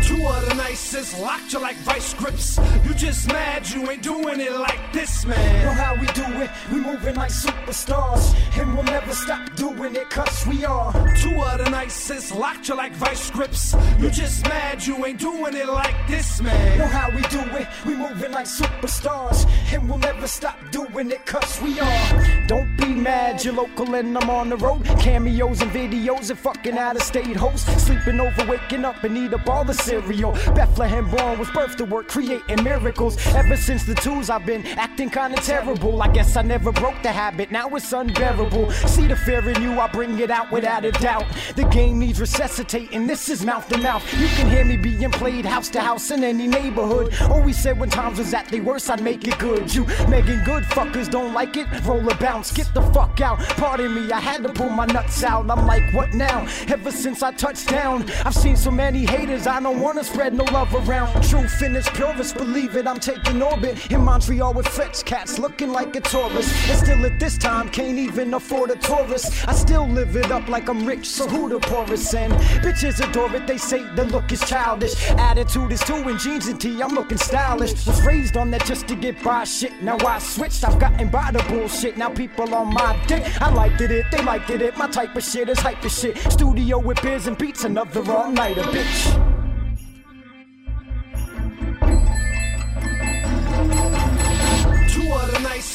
Two 0.06 0.24
other 0.24 0.54
nights 0.54 0.65
nicest, 1.06 1.22
locked 1.22 1.52
you 1.52 1.60
like 1.60 1.76
vice 1.76 2.14
grips. 2.14 2.58
You 2.84 2.94
just 2.94 3.28
mad 3.28 3.68
you 3.68 3.90
ain't 3.90 4.02
doing 4.02 4.40
it 4.40 4.52
like 4.52 4.92
this, 4.92 5.24
man. 5.24 5.64
Know 5.64 5.72
how 5.72 5.94
we 5.94 6.06
do 6.08 6.24
it, 6.42 6.50
we 6.72 6.80
moving 6.80 7.14
like 7.14 7.30
superstars. 7.30 8.34
And 8.58 8.74
we'll 8.74 8.84
never 8.84 9.12
stop 9.12 9.54
doing 9.56 9.94
it, 9.94 10.10
cause 10.10 10.46
we 10.46 10.64
are. 10.64 10.92
Two 11.16 11.40
of 11.40 11.64
the 11.64 11.70
nicest, 11.70 12.34
locked 12.34 12.68
you 12.68 12.76
like 12.76 12.92
vice 12.92 13.30
grips. 13.30 13.74
You 13.98 14.10
just 14.10 14.44
mad 14.44 14.84
you 14.86 15.04
ain't 15.06 15.20
doing 15.20 15.54
it 15.54 15.68
like 15.68 15.96
this, 16.08 16.40
man. 16.40 16.78
Know 16.78 16.86
how 16.86 17.10
we 17.10 17.22
do 17.22 17.40
it, 17.56 17.68
we 17.86 17.94
moving 17.94 18.32
like 18.32 18.46
superstars. 18.46 19.46
And 19.72 19.88
we'll 19.88 19.98
never 19.98 20.26
stop 20.26 20.56
doing 20.70 21.10
it, 21.10 21.24
cause 21.26 21.60
we 21.62 21.78
are. 21.80 22.46
Don't 22.46 22.76
be 22.76 22.86
mad, 22.86 23.44
you're 23.44 23.54
local 23.54 23.94
and 23.94 24.16
I'm 24.16 24.30
on 24.30 24.48
the 24.48 24.56
road. 24.56 24.84
Cameos 25.00 25.60
and 25.60 25.70
videos 25.70 26.30
and 26.30 26.38
fucking 26.38 26.78
out 26.78 26.96
of 26.96 27.02
state 27.02 27.36
hosts. 27.36 27.66
Sleeping 27.82 28.20
over, 28.20 28.44
waking 28.46 28.84
up 28.84 29.02
and 29.04 29.16
eat 29.16 29.32
up 29.32 29.48
all 29.48 29.64
the 29.64 29.74
cereal. 29.74 30.32
Bethlehem 30.54 30.95
born 31.04 31.38
was 31.38 31.50
birth 31.50 31.76
to 31.76 31.84
work, 31.84 32.08
creating 32.08 32.62
miracles. 32.64 33.16
Ever 33.34 33.56
since 33.56 33.84
the 33.84 33.94
twos, 33.94 34.30
I've 34.30 34.46
been 34.46 34.66
acting 34.66 35.10
kinda 35.10 35.36
terrible. 35.36 36.02
I 36.02 36.08
guess 36.08 36.36
I 36.36 36.42
never 36.42 36.72
broke 36.72 37.00
the 37.02 37.12
habit, 37.12 37.50
now 37.50 37.68
it's 37.74 37.92
unbearable. 37.92 38.70
See 38.70 39.06
the 39.06 39.16
fear 39.16 39.46
in 39.48 39.62
you, 39.62 39.78
I 39.78 39.88
bring 39.88 40.18
it 40.18 40.30
out 40.30 40.50
without 40.50 40.84
a 40.84 40.92
doubt. 40.92 41.24
The 41.54 41.64
game 41.64 41.98
needs 41.98 42.20
resuscitating, 42.20 43.06
this 43.06 43.28
is 43.28 43.44
mouth 43.44 43.68
to 43.68 43.78
mouth. 43.78 44.02
You 44.18 44.28
can 44.28 44.48
hear 44.48 44.64
me 44.64 44.76
being 44.76 45.10
played 45.10 45.44
house 45.44 45.68
to 45.70 45.80
house 45.80 46.10
in 46.10 46.24
any 46.24 46.46
neighborhood. 46.46 47.14
Always 47.30 47.58
said 47.58 47.78
when 47.78 47.90
times 47.90 48.18
was 48.18 48.32
at 48.32 48.48
their 48.48 48.62
worst, 48.62 48.90
I'd 48.90 49.02
make 49.02 49.26
it 49.28 49.38
good. 49.38 49.74
You 49.74 49.84
making 50.08 50.42
good 50.44 50.64
fuckers 50.64 51.10
don't 51.10 51.34
like 51.34 51.56
it, 51.56 51.66
roll 51.84 52.08
a 52.10 52.14
bounce, 52.14 52.50
get 52.52 52.72
the 52.74 52.82
fuck 52.92 53.20
out. 53.20 53.38
Pardon 53.56 53.94
me, 53.94 54.10
I 54.10 54.20
had 54.20 54.42
to 54.44 54.52
pull 54.52 54.70
my 54.70 54.86
nuts 54.86 55.22
out. 55.22 55.50
I'm 55.50 55.66
like, 55.66 55.92
what 55.92 56.14
now? 56.14 56.46
Ever 56.68 56.90
since 56.90 57.22
I 57.22 57.32
touched 57.32 57.68
down, 57.68 58.10
I've 58.24 58.34
seen 58.34 58.56
so 58.56 58.70
many 58.70 59.04
haters, 59.04 59.46
I 59.46 59.60
don't 59.60 59.80
wanna 59.80 60.02
spread 60.02 60.34
no 60.34 60.44
love 60.44 60.74
around. 60.74 60.85
True 60.86 61.48
Finnish 61.48 61.86
purist, 61.94 62.36
believe 62.36 62.76
it, 62.76 62.86
I'm 62.86 63.00
taking 63.00 63.42
orbit 63.42 63.90
in 63.90 64.02
Montreal 64.02 64.54
with 64.54 64.68
fetch 64.68 65.04
cats 65.04 65.36
looking 65.36 65.72
like 65.72 65.96
a 65.96 66.00
tourist. 66.00 66.48
And 66.68 66.78
still 66.78 67.04
at 67.04 67.18
this 67.18 67.36
time, 67.36 67.68
can't 67.70 67.98
even 67.98 68.32
afford 68.34 68.70
a 68.70 68.76
tourist. 68.76 69.48
I 69.48 69.52
still 69.52 69.88
live 69.88 70.14
it 70.14 70.30
up 70.30 70.46
like 70.48 70.68
I'm 70.68 70.86
rich, 70.86 71.08
so 71.08 71.26
who 71.26 71.48
the 71.48 71.58
poorest? 71.58 72.14
And 72.14 72.32
bitches 72.62 73.02
adore 73.02 73.34
it, 73.34 73.48
they 73.48 73.58
say 73.58 73.82
the 73.96 74.04
look 74.04 74.30
is 74.30 74.48
childish. 74.48 74.94
Attitude 75.10 75.72
is 75.72 75.80
too 75.80 76.08
in 76.08 76.18
jeans 76.18 76.46
and 76.46 76.60
tee, 76.60 76.80
I'm 76.80 76.94
looking 76.94 77.18
stylish. 77.18 77.84
Was 77.84 78.06
raised 78.06 78.36
on 78.36 78.52
that 78.52 78.64
just 78.64 78.86
to 78.86 78.94
get 78.94 79.20
by 79.24 79.42
shit. 79.42 79.82
Now 79.82 79.98
I 80.06 80.20
switched, 80.20 80.62
I've 80.62 80.78
gotten 80.78 81.10
by 81.10 81.32
the 81.32 81.42
bullshit. 81.48 81.96
Now 81.96 82.10
people 82.10 82.54
on 82.54 82.72
my 82.72 82.96
dick. 83.08 83.24
I 83.42 83.52
liked 83.52 83.80
it, 83.80 83.90
it, 83.90 84.06
they 84.12 84.22
liked 84.22 84.50
it, 84.50 84.62
it. 84.62 84.76
My 84.76 84.86
type 84.86 85.16
of 85.16 85.24
shit 85.24 85.48
is 85.48 85.58
hype 85.58 85.84
as 85.84 85.98
shit. 85.98 86.16
Studio 86.30 86.78
with 86.78 87.02
beers 87.02 87.26
and 87.26 87.36
beats, 87.36 87.64
another 87.64 88.08
all 88.08 88.30
nighter, 88.30 88.62
bitch. 88.62 89.45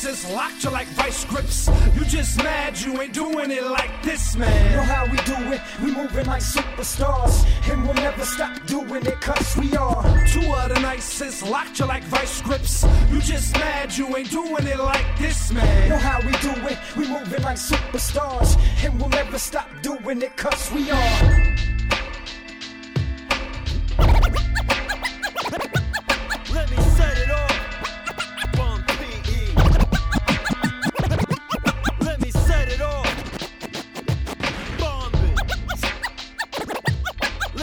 Nicest, 0.03 0.31
locked 0.33 0.63
you 0.63 0.69
like 0.71 0.87
vice 0.89 1.25
grips. 1.25 1.69
You 1.95 2.03
just 2.05 2.37
mad 2.37 2.79
you 2.79 2.99
ain't 3.01 3.13
doing 3.13 3.51
it 3.51 3.63
like 3.63 4.01
this, 4.03 4.35
man. 4.35 4.71
You 4.71 4.77
Know 4.77 4.83
how 4.83 5.05
we 5.05 5.17
do 5.17 5.35
it, 5.53 5.61
we 5.83 5.91
moving 5.91 6.25
like 6.25 6.41
superstars. 6.41 7.45
And 7.71 7.83
we'll 7.83 7.93
never 7.93 8.25
stop 8.25 8.65
doing 8.65 9.05
it, 9.05 9.21
cause 9.21 9.57
we 9.57 9.75
are. 9.77 10.03
Two 10.27 10.51
of 10.53 10.69
the 10.69 10.79
nicest, 10.81 11.43
locked 11.43 11.79
you 11.79 11.85
like 11.85 12.03
vice 12.05 12.41
grips. 12.41 12.83
You 13.11 13.21
just 13.21 13.53
mad 13.55 13.95
you 13.95 14.15
ain't 14.17 14.31
doing 14.31 14.65
it 14.65 14.79
like 14.79 15.05
this, 15.19 15.51
man. 15.51 15.83
You 15.83 15.89
Know 15.89 15.97
how 15.97 16.19
we 16.21 16.31
do 16.39 16.51
it, 16.67 16.77
we 16.97 17.07
moving 17.07 17.43
like 17.43 17.57
superstars. 17.57 18.57
And 18.83 18.99
we'll 18.99 19.09
never 19.09 19.37
stop 19.37 19.67
doing 19.81 20.21
it, 20.21 20.35
cause 20.35 20.71
we 20.71 20.89
are. 20.89 21.80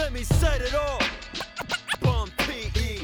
Let 0.09 0.15
me 0.15 0.23
set 0.23 0.59
it 0.59 0.73
off. 0.73 1.07
Bump 2.01 2.31
PE. 2.39 2.97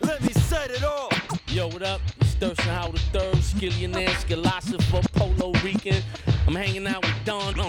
Let 0.00 0.22
me 0.22 0.32
set 0.32 0.70
it 0.70 0.82
off. 0.82 1.12
Yo, 1.48 1.68
what 1.68 1.82
up? 1.82 2.00
It's 2.22 2.36
Thirstin 2.36 2.72
Howl 2.72 2.92
the 2.92 2.98
Third, 3.12 3.34
Skillionaire, 3.34 4.16
Skilosopher, 4.16 5.02
Polo 5.12 5.52
Rican. 5.62 6.02
I'm 6.46 6.54
hanging 6.54 6.86
out 6.86 7.04
with 7.04 7.24
Don, 7.26 7.52
Don 7.52 7.66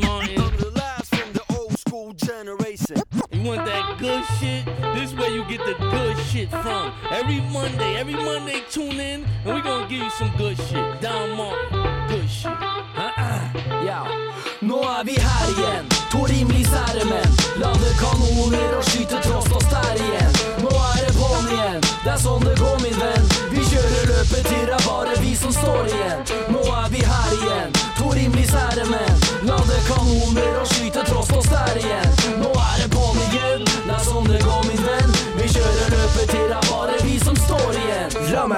Martin. 0.00 0.40
I'm 0.40 0.56
the 0.56 0.72
last 0.74 1.14
from 1.14 1.32
the 1.34 1.44
old 1.56 1.78
school 1.78 2.14
generation. 2.14 3.00
You 3.30 3.42
want 3.42 3.64
that 3.64 3.96
good 4.00 4.24
shit? 4.40 4.64
This 4.94 5.12
is 5.12 5.14
where 5.14 5.30
you 5.30 5.44
get 5.44 5.64
the 5.64 5.76
good 5.78 6.18
shit 6.18 6.50
from. 6.50 6.92
Every 7.12 7.42
Monday, 7.42 7.94
every 7.94 8.14
Monday, 8.14 8.64
tune 8.70 8.98
in, 8.98 9.24
and 9.44 9.46
we're 9.46 9.62
gonna 9.62 9.86
give 9.88 10.00
you 10.00 10.10
some 10.10 10.36
good 10.36 10.56
shit. 10.56 10.89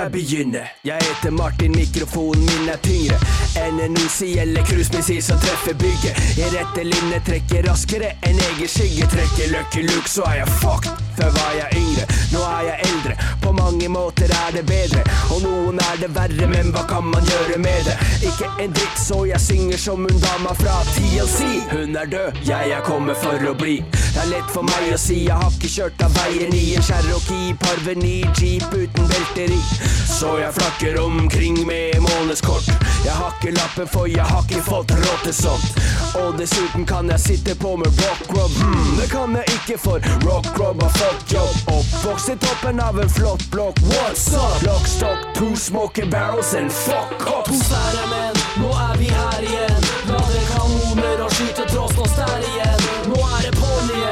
Meg 0.03 0.12
begynne. 0.12 0.62
Jeg 0.85 0.99
heter 1.03 1.31
Martin, 1.31 1.75
mikrofonen 1.77 2.43
min 2.47 2.71
er 2.73 2.81
tyngre 2.83 3.19
enn 3.61 3.79
en 3.85 3.97
Uzi 4.01 4.33
eller 4.41 4.65
cruisemissil 4.67 5.23
som 5.23 5.38
treffer 5.43 5.77
bygget. 5.79 6.19
I 6.41 6.49
rette 6.55 6.85
linje 6.87 7.21
trekker 7.27 7.67
raskere 7.69 8.15
enn 8.27 8.41
egen 8.49 8.71
skygge. 8.71 9.07
Trekker 9.12 9.53
Lucky 9.53 9.85
Luke, 9.87 10.11
så 10.11 10.25
er 10.31 10.41
jeg 10.41 10.57
fucked. 10.62 10.91
Før 11.19 11.31
var 11.37 11.53
jeg 11.59 11.83
yngre, 11.83 12.07
nå 12.33 12.43
er 12.49 12.62
jeg 12.71 12.88
eldre. 12.88 13.17
På 13.43 13.53
mange 13.53 13.88
måter 13.93 14.33
er 14.33 14.55
det 14.57 14.65
bedre, 14.67 15.03
og 15.35 15.43
noen 15.45 15.81
er 15.85 16.01
det 16.01 16.11
verre, 16.17 16.49
men 16.51 16.73
hva 16.75 16.87
kan 16.88 17.05
man 17.12 17.29
gjøre 17.29 17.59
med 17.62 17.91
det? 17.91 17.99
Ikke 18.31 18.49
en 18.65 18.73
dritt, 18.79 18.99
så 18.99 19.23
jeg 19.29 19.45
synger 19.45 19.83
som 19.85 20.07
hun 20.09 20.23
dama 20.25 20.57
fra 20.59 20.81
TLC. 20.95 21.43
Hun 21.75 21.99
er 22.01 22.09
død, 22.17 22.41
jeg 22.49 22.73
er 22.79 22.87
kommet 22.88 23.21
for 23.23 23.51
å 23.53 23.55
bli. 23.59 23.83
Er 24.23 24.29
lett 24.31 24.51
for 24.55 24.63
meg 24.63 24.93
å 24.95 24.97
si, 25.01 25.17
jeg 25.27 25.35
har 25.35 25.51
ikke 25.51 25.69
kjørt 25.73 26.03
av 26.07 26.13
veien 26.15 26.53
i 26.55 26.77
en 26.77 26.85
Cherokee, 26.87 27.57
Parveny, 27.59 28.21
Jeep 28.39 28.69
uten 28.71 29.09
belteri. 29.11 29.59
Så 30.07 30.37
jeg 30.39 30.55
flakker 30.55 31.01
omkring 31.03 31.59
med 31.67 31.99
månedskort. 32.05 32.69
Jeg 33.03 33.17
har 33.19 33.35
ikke 33.35 33.55
lappen, 33.57 33.89
for 33.91 34.07
jeg 34.07 34.23
har 34.23 34.45
ikke 34.47 34.63
fått 34.63 34.95
råd 34.95 35.25
til 35.25 35.35
sånt. 35.35 35.81
Og 36.21 36.39
dessuten 36.39 36.87
kan 36.87 37.11
jeg 37.11 37.19
sitte 37.25 37.57
på 37.59 37.75
med 37.81 37.91
rock 38.05 38.31
rob. 38.37 38.55
Hmm, 38.61 38.93
det 39.01 39.09
kan 39.11 39.35
jeg 39.41 39.57
ikke, 39.57 39.81
for 39.89 40.07
rock 40.29 40.47
rob 40.61 40.87
har 40.87 40.95
fått 41.01 41.35
jobb. 41.35 41.59
Oppvokst 41.75 42.31
i 42.31 42.39
toppen 42.47 42.79
av 42.85 43.03
en 43.03 43.11
flott 43.11 43.43
blokk. 43.51 43.83
What's 43.91 44.29
up? 44.39 44.63
Lock, 44.63 44.87
to 45.35 45.57
smoking 45.57 46.15
barrels 46.15 46.55
and 46.55 46.71
fuck 46.71 47.11
To 47.19 47.25
cops. 47.25 47.67
sære 47.67 48.07
menn, 48.13 48.39
nå 48.63 48.71
er 48.87 48.97
vi 49.03 49.11
her 49.11 49.43
igjen. 49.51 49.91
Lader 50.13 50.47
kanoner 50.55 51.27
og 51.27 51.35
skyter 51.35 51.67
tross 51.75 51.99
nå 51.99 52.07
stær 52.15 52.51
igjen. 52.53 52.82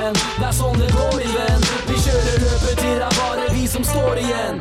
Igjen. 0.00 0.14
Det 0.38 0.46
er 0.48 0.54
sånn 0.56 0.78
det 0.80 0.86
går, 0.94 1.10
min 1.18 1.32
venn. 1.34 1.64
Vi 1.88 1.98
kjører 2.00 2.38
løpet 2.40 2.78
til 2.80 2.94
det 2.96 3.04
er 3.04 3.16
bare 3.18 3.48
vi 3.52 3.66
som 3.68 3.84
står 3.84 4.20
igjen. 4.22 4.60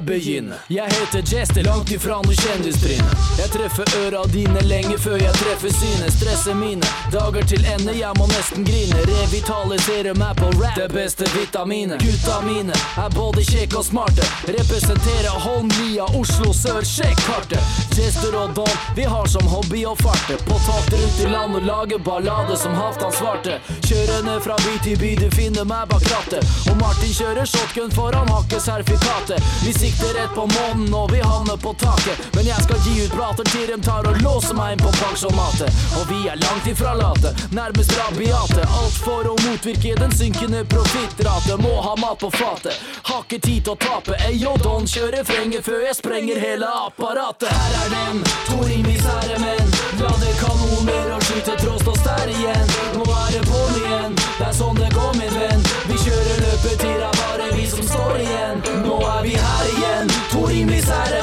Begynne. 0.00 0.56
Jeg 0.68 0.88
heter 0.92 1.22
Jester, 1.36 1.64
langt 1.64 1.90
ifra 1.92 2.20
noe 2.24 2.34
kjendistryne. 2.34 3.16
Jeg 3.38 3.50
treffer 3.52 3.88
øra 4.00 4.22
dine 4.32 4.62
lenge 4.64 4.96
før 4.98 5.18
jeg 5.20 5.32
treffer 5.36 5.72
synet. 5.74 6.12
Stresser 6.14 6.56
mine 6.56 6.86
dager 7.12 7.44
til 7.52 7.64
ende, 7.74 7.92
jeg 7.98 8.12
må 8.18 8.26
nesten 8.30 8.64
grine. 8.64 9.02
Revitalisere 9.10 10.14
meg 10.18 10.40
på 10.40 10.50
rap, 10.60 10.78
det 10.78 10.88
beste 10.94 11.28
vitaminet. 11.34 12.00
Gutta 12.04 12.40
mine 12.46 12.76
er 13.04 13.12
både 13.14 13.44
kjekke 13.44 13.80
og 13.80 13.86
smarte. 13.86 14.26
Representerer 14.48 15.36
Holmlia, 15.44 16.08
Oslo 16.18 16.54
sør, 16.56 16.80
sjekk 16.86 17.20
kartet. 17.26 17.76
Jester 17.98 18.34
og 18.40 18.54
Don, 18.56 18.72
vi 18.96 19.04
har 19.04 19.28
som 19.28 19.44
hobby 19.52 19.84
å 19.86 19.94
farte. 20.00 20.38
På 20.48 20.56
tokt 20.64 20.96
rundt 20.96 21.20
i 21.20 21.28
land 21.30 21.58
og 21.60 21.66
lage 21.68 22.00
ballade 22.06 22.56
som 22.56 22.74
Halvdan 22.78 23.12
svarte. 23.18 23.60
Kjørende 23.84 24.38
fra 24.44 24.56
by 24.64 24.76
til 24.86 24.98
by, 25.00 25.12
du 25.20 25.28
finner 25.36 25.68
meg 25.68 25.90
bak 25.92 26.06
rattet. 26.14 26.56
Og 26.70 26.80
Martin 26.80 27.12
kjører 27.14 27.48
shotgun 27.48 27.92
foran 27.94 28.28
har 28.32 28.46
ikke 28.46 28.62
sertifikatet. 28.64 29.50
Vi 29.64 29.74
sikter 29.90 30.20
rett 30.20 30.34
på 30.34 30.40
månen 30.40 30.94
og 30.94 31.12
vi 31.12 31.20
havner 31.20 31.56
på 31.56 31.72
taket. 31.74 32.18
Men 32.34 32.46
jeg 32.46 32.62
skal 32.62 32.78
gi 32.84 33.04
ut 33.04 33.12
plater 33.12 33.44
til 33.50 33.66
dem 33.70 33.82
tar 33.82 34.06
og 34.06 34.18
låser 34.22 34.54
meg 34.54 34.74
inn 34.74 34.82
på 34.84 34.92
pensjonatet. 34.98 35.80
Og 35.98 36.04
vi 36.10 36.20
er 36.30 36.38
langt 36.44 36.66
ifra 36.70 36.94
late, 36.94 37.32
nærmest 37.50 37.94
rabiate. 37.98 38.66
Alt 38.80 38.98
for 39.04 39.26
å 39.26 39.34
motvirke 39.46 39.94
den 39.98 40.14
synkende 40.14 40.62
profittrate. 40.70 41.56
Må 41.60 41.74
ha 41.86 41.94
mat 42.02 42.20
på 42.22 42.30
fatet, 42.36 42.78
har 43.10 43.26
tid 43.30 43.64
til 43.64 43.72
å 43.74 43.76
tape. 43.80 44.16
Eyo, 44.28 44.54
Don 44.62 44.86
kjører 44.86 45.24
frenger 45.26 45.64
før 45.64 45.84
jeg 45.86 45.98
sprenger 45.98 46.40
hele 46.42 46.70
apparatet. 46.86 47.50
Her 47.50 47.78
er 47.84 47.94
den, 47.94 48.22
to 48.48 48.60
rimelige 48.66 49.02
sære 49.06 49.40
menn. 49.42 49.74
Lade 50.00 50.34
kanoner 50.40 51.14
og 51.16 51.24
skyte 51.28 51.56
trost 51.62 51.90
og 51.90 51.98
stær 52.02 52.30
igjen. 52.30 52.76
Nå 52.98 53.06
er 53.06 53.32
det 53.36 53.42
på'n 53.48 53.80
igjen, 53.82 54.20
det 54.38 54.50
er 54.50 54.54
sånn 54.56 54.78
det 54.78 54.92
går, 54.94 55.12
min 55.18 55.34
venn. 55.38 55.66
Vi 55.90 55.98
kjører 56.04 56.39
bare 56.62 57.50
vi 57.56 57.66
som 57.66 57.82
står 57.82 58.20
igjen. 58.20 58.62
Nå 58.84 58.96
er 59.00 59.22
vi 59.22 59.34
her 59.34 59.66
igjen, 59.76 60.08
to 60.30 60.40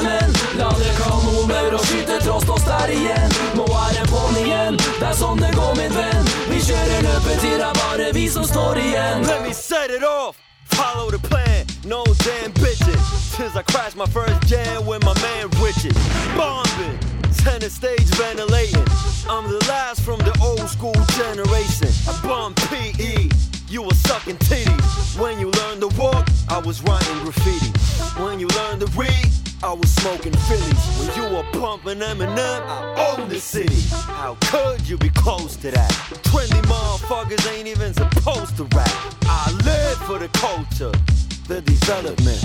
menn. 0.02 0.32
Kanoner 0.98 1.74
og 1.74 1.84
skyter 1.86 2.30
og 2.30 2.60
stær 2.60 2.90
igjen. 2.90 3.30
Nå 3.54 3.64
er 3.64 3.92
det 3.96 4.06
på'n 4.10 4.36
igjen, 4.42 4.76
det 5.00 5.06
er 5.10 5.14
sånn 5.14 5.38
det 5.40 5.52
går, 5.54 5.74
min 5.78 5.94
venn. 5.94 6.24
Vi 6.50 6.60
kjører 6.60 7.06
er 7.68 7.74
bare 7.74 8.12
vi 8.12 8.28
som 8.28 8.44
står 8.44 8.78
igjen. 8.78 9.26
Let 9.26 9.42
me 9.42 9.52
set 9.52 9.90
it 9.90 10.02
off. 10.02 10.36
Follow 10.64 11.10
the 11.10 11.18
plan, 11.18 11.66
no 11.84 12.04
damn 12.24 12.52
bitches. 12.52 13.02
Since 13.36 13.56
I 13.56 13.62
crashed 13.62 13.96
my 13.96 14.06
first 14.06 14.40
jam 14.46 14.86
with 14.86 15.04
my 15.04 15.14
man 15.22 15.48
Richard. 15.62 15.96
Bombing, 16.36 16.98
center 17.32 17.70
stage 17.70 18.08
ventilating. 18.18 18.86
I'm 19.28 19.46
the 19.48 19.64
last 19.68 20.02
from 20.02 20.18
the 20.20 20.34
old 20.42 20.68
school 20.68 20.98
generation. 21.16 21.90
I 22.06 22.12
bomb 22.22 22.54
PE, 22.54 23.28
you 23.70 23.82
were 23.82 23.94
sucking 23.94 24.36
titties. 24.36 25.20
When 25.20 25.38
you 25.38 25.50
learned 25.50 25.80
to 25.82 25.88
walk, 26.00 26.28
I 26.48 26.58
was 26.58 26.82
writing 26.82 27.18
graffiti. 27.22 27.70
When 28.22 28.40
you 28.40 28.48
learned 28.48 28.80
to 28.80 28.86
read, 28.98 29.28
I 29.62 29.72
was 29.72 29.90
smoking 29.96 30.32
Phillies. 30.32 30.84
When 30.98 31.16
you 31.16 31.36
were 31.36 31.42
pumping 31.52 31.98
Eminem, 31.98 32.38
I 32.38 33.16
owned 33.18 33.30
the 33.30 33.40
city. 33.40 33.82
How 33.90 34.36
could 34.42 34.88
you 34.88 34.96
be 34.96 35.10
close 35.10 35.56
to 35.56 35.70
that? 35.70 35.90
Trendy 36.24 36.62
motherfuckers 36.62 37.44
ain't 37.52 37.66
even 37.68 37.92
supposed 37.92 38.56
to 38.56 38.64
rap. 38.76 38.90
I 39.24 39.50
live 39.64 39.98
for 40.06 40.18
the 40.18 40.28
culture, 40.28 40.92
the 41.48 41.62
development. 41.62 42.44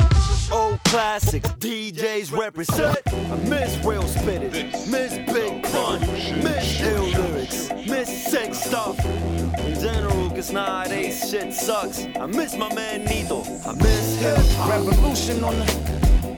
Old 0.50 0.82
classics, 0.86 1.50
DJs 1.60 2.32
represent. 2.32 3.00
I 3.08 3.36
miss 3.50 3.84
real 3.84 4.04
spitters, 4.04 4.90
miss 4.90 5.14
big 5.32 5.62
pun, 5.64 6.00
miss 6.42 6.82
ill 6.82 7.04
lyrics, 7.04 7.70
miss 7.86 8.32
sick 8.32 8.54
stuff. 8.56 8.98
In 9.06 9.80
general, 9.80 10.30
cause 10.30 10.52
nowadays 10.54 11.30
shit 11.30 11.54
sucks. 11.54 12.08
I 12.18 12.26
miss 12.28 12.56
my 12.56 12.74
man 12.74 13.04
Nito, 13.04 13.42
I 13.66 13.74
miss 13.74 14.16
hip 14.22 14.38
hop. 14.56 14.70
Revolution 14.70 15.44
on 15.44 15.60
the 15.60 15.66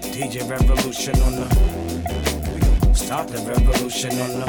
DJ 0.02 0.50
Revolution 0.50 1.16
on 1.22 1.36
the 1.36 2.94
Start 2.96 3.28
the 3.28 3.38
revolution 3.44 4.12
on 4.20 4.40
the 4.40 4.46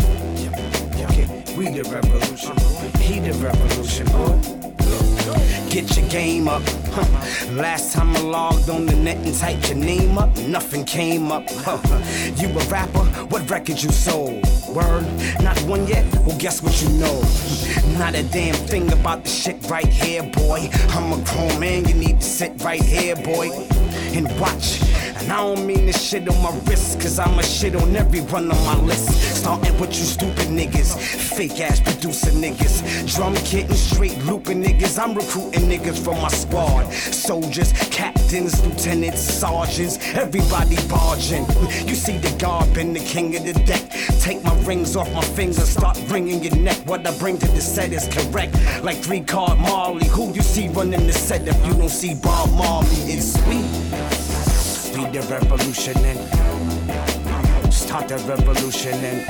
We 1.56 1.66
the 1.66 1.82
revolution 1.90 2.56
He 2.98 3.20
the 3.20 3.32
revolution 3.34 4.06
oh. 4.12 4.65
Get 5.70 5.96
your 5.96 6.08
game 6.08 6.46
up 6.46 6.62
huh. 6.92 7.52
Last 7.52 7.92
time 7.92 8.14
I 8.14 8.20
logged 8.20 8.70
on 8.70 8.86
the 8.86 8.94
net 8.94 9.16
and 9.26 9.34
typed 9.34 9.68
your 9.68 9.78
name 9.78 10.18
up 10.18 10.36
Nothing 10.38 10.84
came 10.84 11.32
up 11.32 11.44
huh. 11.48 11.80
You 12.36 12.48
a 12.48 12.64
rapper? 12.66 13.04
What 13.30 13.50
record 13.50 13.82
you 13.82 13.90
sold? 13.90 14.44
Word? 14.68 15.04
Not 15.42 15.58
one 15.62 15.86
yet? 15.88 16.04
Well 16.24 16.38
guess 16.38 16.62
what 16.62 16.80
you 16.80 16.88
know 16.90 17.20
Not 17.98 18.14
a 18.14 18.22
damn 18.22 18.54
thing 18.54 18.92
about 18.92 19.24
the 19.24 19.30
shit 19.30 19.68
right 19.68 19.88
here 19.88 20.22
boy 20.22 20.68
I'm 20.90 21.12
a 21.12 21.24
grown 21.24 21.58
man 21.58 21.88
you 21.88 21.94
need 21.94 22.20
to 22.20 22.26
sit 22.26 22.62
right 22.62 22.82
here 22.82 23.16
boy 23.16 23.50
And 24.16 24.40
watch 24.40 24.80
and 25.26 25.32
I 25.32 25.38
don't 25.38 25.66
mean 25.66 25.86
this 25.86 26.00
shit 26.00 26.28
on 26.28 26.40
my 26.42 26.56
wrist, 26.66 27.00
cause 27.00 27.18
I'ma 27.18 27.40
shit 27.42 27.74
on 27.74 27.96
every 27.96 28.20
one 28.20 28.50
on 28.50 28.64
my 28.64 28.76
list. 28.84 29.10
Starting 29.36 29.76
with 29.80 29.90
you 29.90 30.04
stupid 30.04 30.48
niggas, 30.48 30.96
fake 30.96 31.60
ass 31.60 31.80
producer 31.80 32.30
niggas, 32.30 33.14
drum 33.14 33.34
kit 33.36 33.64
and 33.68 33.76
straight 33.76 34.16
looping 34.24 34.62
niggas. 34.62 35.02
I'm 35.02 35.14
recruiting 35.14 35.68
niggas 35.68 35.98
from 36.04 36.20
my 36.20 36.28
squad. 36.28 36.92
Soldiers, 36.92 37.72
captains, 37.90 38.64
lieutenants, 38.64 39.20
sergeants, 39.20 39.98
everybody 40.14 40.76
barging. 40.88 41.46
You 41.88 41.94
see 41.94 42.18
the 42.18 42.34
guard 42.38 42.72
been 42.72 42.92
the 42.92 43.00
king 43.00 43.34
of 43.36 43.44
the 43.44 43.54
deck. 43.64 43.82
Take 44.20 44.44
my 44.44 44.54
rings 44.60 44.96
off 44.96 45.12
my 45.12 45.22
fingers, 45.22 45.68
start 45.68 46.00
ringing 46.08 46.44
your 46.44 46.56
neck. 46.56 46.78
What 46.86 47.06
I 47.06 47.16
bring 47.18 47.38
to 47.38 47.48
the 47.48 47.60
set 47.60 47.92
is 47.92 48.06
correct. 48.08 48.54
Like 48.84 48.98
three 48.98 49.22
card 49.22 49.58
Marley, 49.58 50.06
who 50.06 50.32
you 50.34 50.42
see 50.42 50.68
running 50.68 51.06
the 51.06 51.12
set 51.12 51.48
if 51.48 51.66
you 51.66 51.72
don't 51.72 51.88
see 51.88 52.14
Bob 52.14 52.52
Marley? 52.52 52.96
It's 53.12 53.32
sweet 53.32 53.75
be 54.94 55.04
the 55.10 55.26
revolution 55.30 55.96
and 56.04 57.72
start 57.72 58.08
the 58.08 58.18
revolution 58.28 58.94
and 59.04 59.20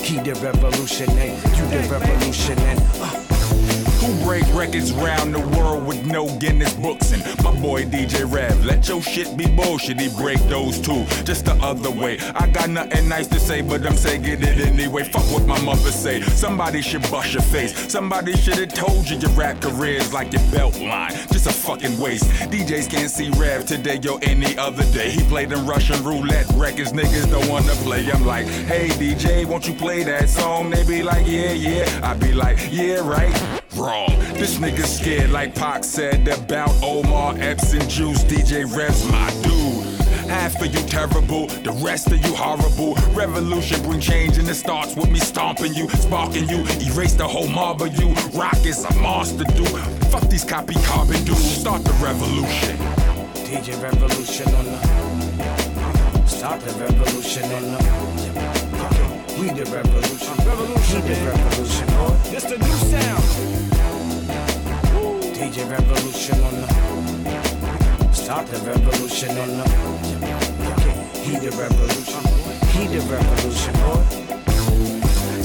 he 0.00 0.18
the 0.18 0.34
revolution 0.40 1.10
and 1.10 1.36
you 1.56 1.66
the 1.66 1.88
revolution 1.90 2.58
and 2.58 2.80
uh. 3.00 3.85
Who 4.06 4.24
break 4.24 4.44
records 4.54 4.92
round 4.92 5.34
the 5.34 5.40
world 5.58 5.84
with 5.84 6.06
no 6.06 6.28
Guinness 6.38 6.74
books? 6.74 7.10
And 7.10 7.24
my 7.42 7.50
boy 7.60 7.86
DJ 7.86 8.22
Rev, 8.30 8.64
let 8.64 8.86
your 8.86 9.02
shit 9.02 9.36
be 9.36 9.46
bullshit. 9.46 9.98
He 9.98 10.08
break 10.10 10.38
those 10.42 10.78
too, 10.78 11.04
just 11.24 11.46
the 11.46 11.54
other 11.54 11.90
way. 11.90 12.20
I 12.36 12.46
got 12.46 12.70
nothing 12.70 13.08
nice 13.08 13.26
to 13.26 13.40
say, 13.40 13.62
but 13.62 13.84
I'm 13.84 13.96
saying 13.96 14.24
it 14.24 14.44
anyway. 14.44 15.02
Fuck 15.02 15.24
what 15.32 15.44
my 15.44 15.60
mother 15.62 15.90
say. 15.90 16.20
Somebody 16.20 16.82
should 16.82 17.02
bust 17.10 17.32
your 17.32 17.42
face. 17.42 17.90
Somebody 17.90 18.36
should 18.36 18.58
have 18.58 18.72
told 18.74 19.10
you 19.10 19.16
your 19.16 19.30
rap 19.30 19.60
career 19.60 19.96
is 19.96 20.12
like 20.12 20.32
your 20.32 20.42
belt 20.52 20.78
line. 20.78 21.10
Just 21.32 21.48
a 21.48 21.52
fucking 21.52 21.98
waste. 21.98 22.26
DJs 22.52 22.88
can't 22.88 23.10
see 23.10 23.30
Rev 23.30 23.66
today 23.66 23.98
or 24.08 24.20
any 24.22 24.56
other 24.56 24.84
day. 24.92 25.10
He 25.10 25.24
played 25.24 25.50
in 25.50 25.66
Russian 25.66 26.04
roulette 26.04 26.46
records. 26.54 26.92
Niggas 26.92 27.28
don't 27.28 27.48
wanna 27.48 27.72
play. 27.82 28.08
I'm 28.12 28.24
like, 28.24 28.46
hey 28.46 28.86
DJ, 28.86 29.44
won't 29.44 29.66
you 29.66 29.74
play 29.74 30.04
that 30.04 30.28
song? 30.28 30.70
They 30.70 30.86
be 30.86 31.02
like, 31.02 31.26
yeah, 31.26 31.50
yeah. 31.50 32.00
I 32.04 32.14
be 32.14 32.32
like, 32.32 32.58
yeah, 32.70 33.00
right 33.00 33.64
wrong. 33.76 34.08
This 34.34 34.58
nigga 34.58 34.84
scared, 34.84 35.30
like 35.30 35.54
Pac 35.54 35.84
said 35.84 36.28
about 36.28 36.70
Omar 36.82 37.34
Epps 37.38 37.72
and 37.72 37.88
Juice. 37.88 38.24
DJ 38.24 38.64
Rev's 38.76 39.06
my 39.10 39.30
dude. 39.42 39.84
Half 40.28 40.60
of 40.60 40.74
you 40.74 40.80
terrible, 40.88 41.46
the 41.46 41.72
rest 41.84 42.08
of 42.08 42.24
you 42.26 42.34
horrible. 42.34 42.94
Revolution 43.14 43.80
bring 43.82 44.00
change 44.00 44.38
and 44.38 44.48
it 44.48 44.54
starts 44.54 44.96
with 44.96 45.08
me 45.08 45.20
stomping 45.20 45.72
you, 45.74 45.88
sparking 45.90 46.48
you, 46.48 46.64
erase 46.90 47.14
the 47.14 47.26
whole 47.26 47.48
mob 47.48 47.82
of 47.82 47.96
you. 47.98 48.12
Rock 48.38 48.64
is 48.64 48.84
a 48.84 48.94
monster, 48.96 49.44
dude. 49.44 49.68
Fuck 50.10 50.28
these 50.28 50.44
copy 50.44 50.74
carbon 50.82 51.22
dudes. 51.24 51.60
Start 51.60 51.84
the 51.84 51.92
revolution. 52.04 52.76
DJ 53.46 53.80
Revolution 53.80 54.52
on 54.54 54.64
the 54.64 56.26
Start 56.26 56.60
the 56.60 56.72
revolution 56.82 57.44
on 57.44 57.62
the 57.62 57.78
We 59.40 59.50
the 59.50 59.70
revolution. 59.70 60.25
Revolution. 60.56 61.02
The 61.02 61.14
revolution. 61.26 61.86
It's 62.34 62.46
the 62.46 62.56
new 62.56 62.76
sound. 62.88 63.24
DJ 65.34 65.68
Revolution 65.70 66.42
on 66.44 66.54
the 66.62 66.68
Start 68.14 68.46
the 68.46 68.58
revolution 68.60 69.36
on 69.36 69.48
the 69.48 69.64
He 71.20 71.36
the 71.36 71.50
revolution. 71.50 72.22
He 72.72 72.86
the 72.86 73.00
revolution, 73.02 73.74
boy. 73.74 74.25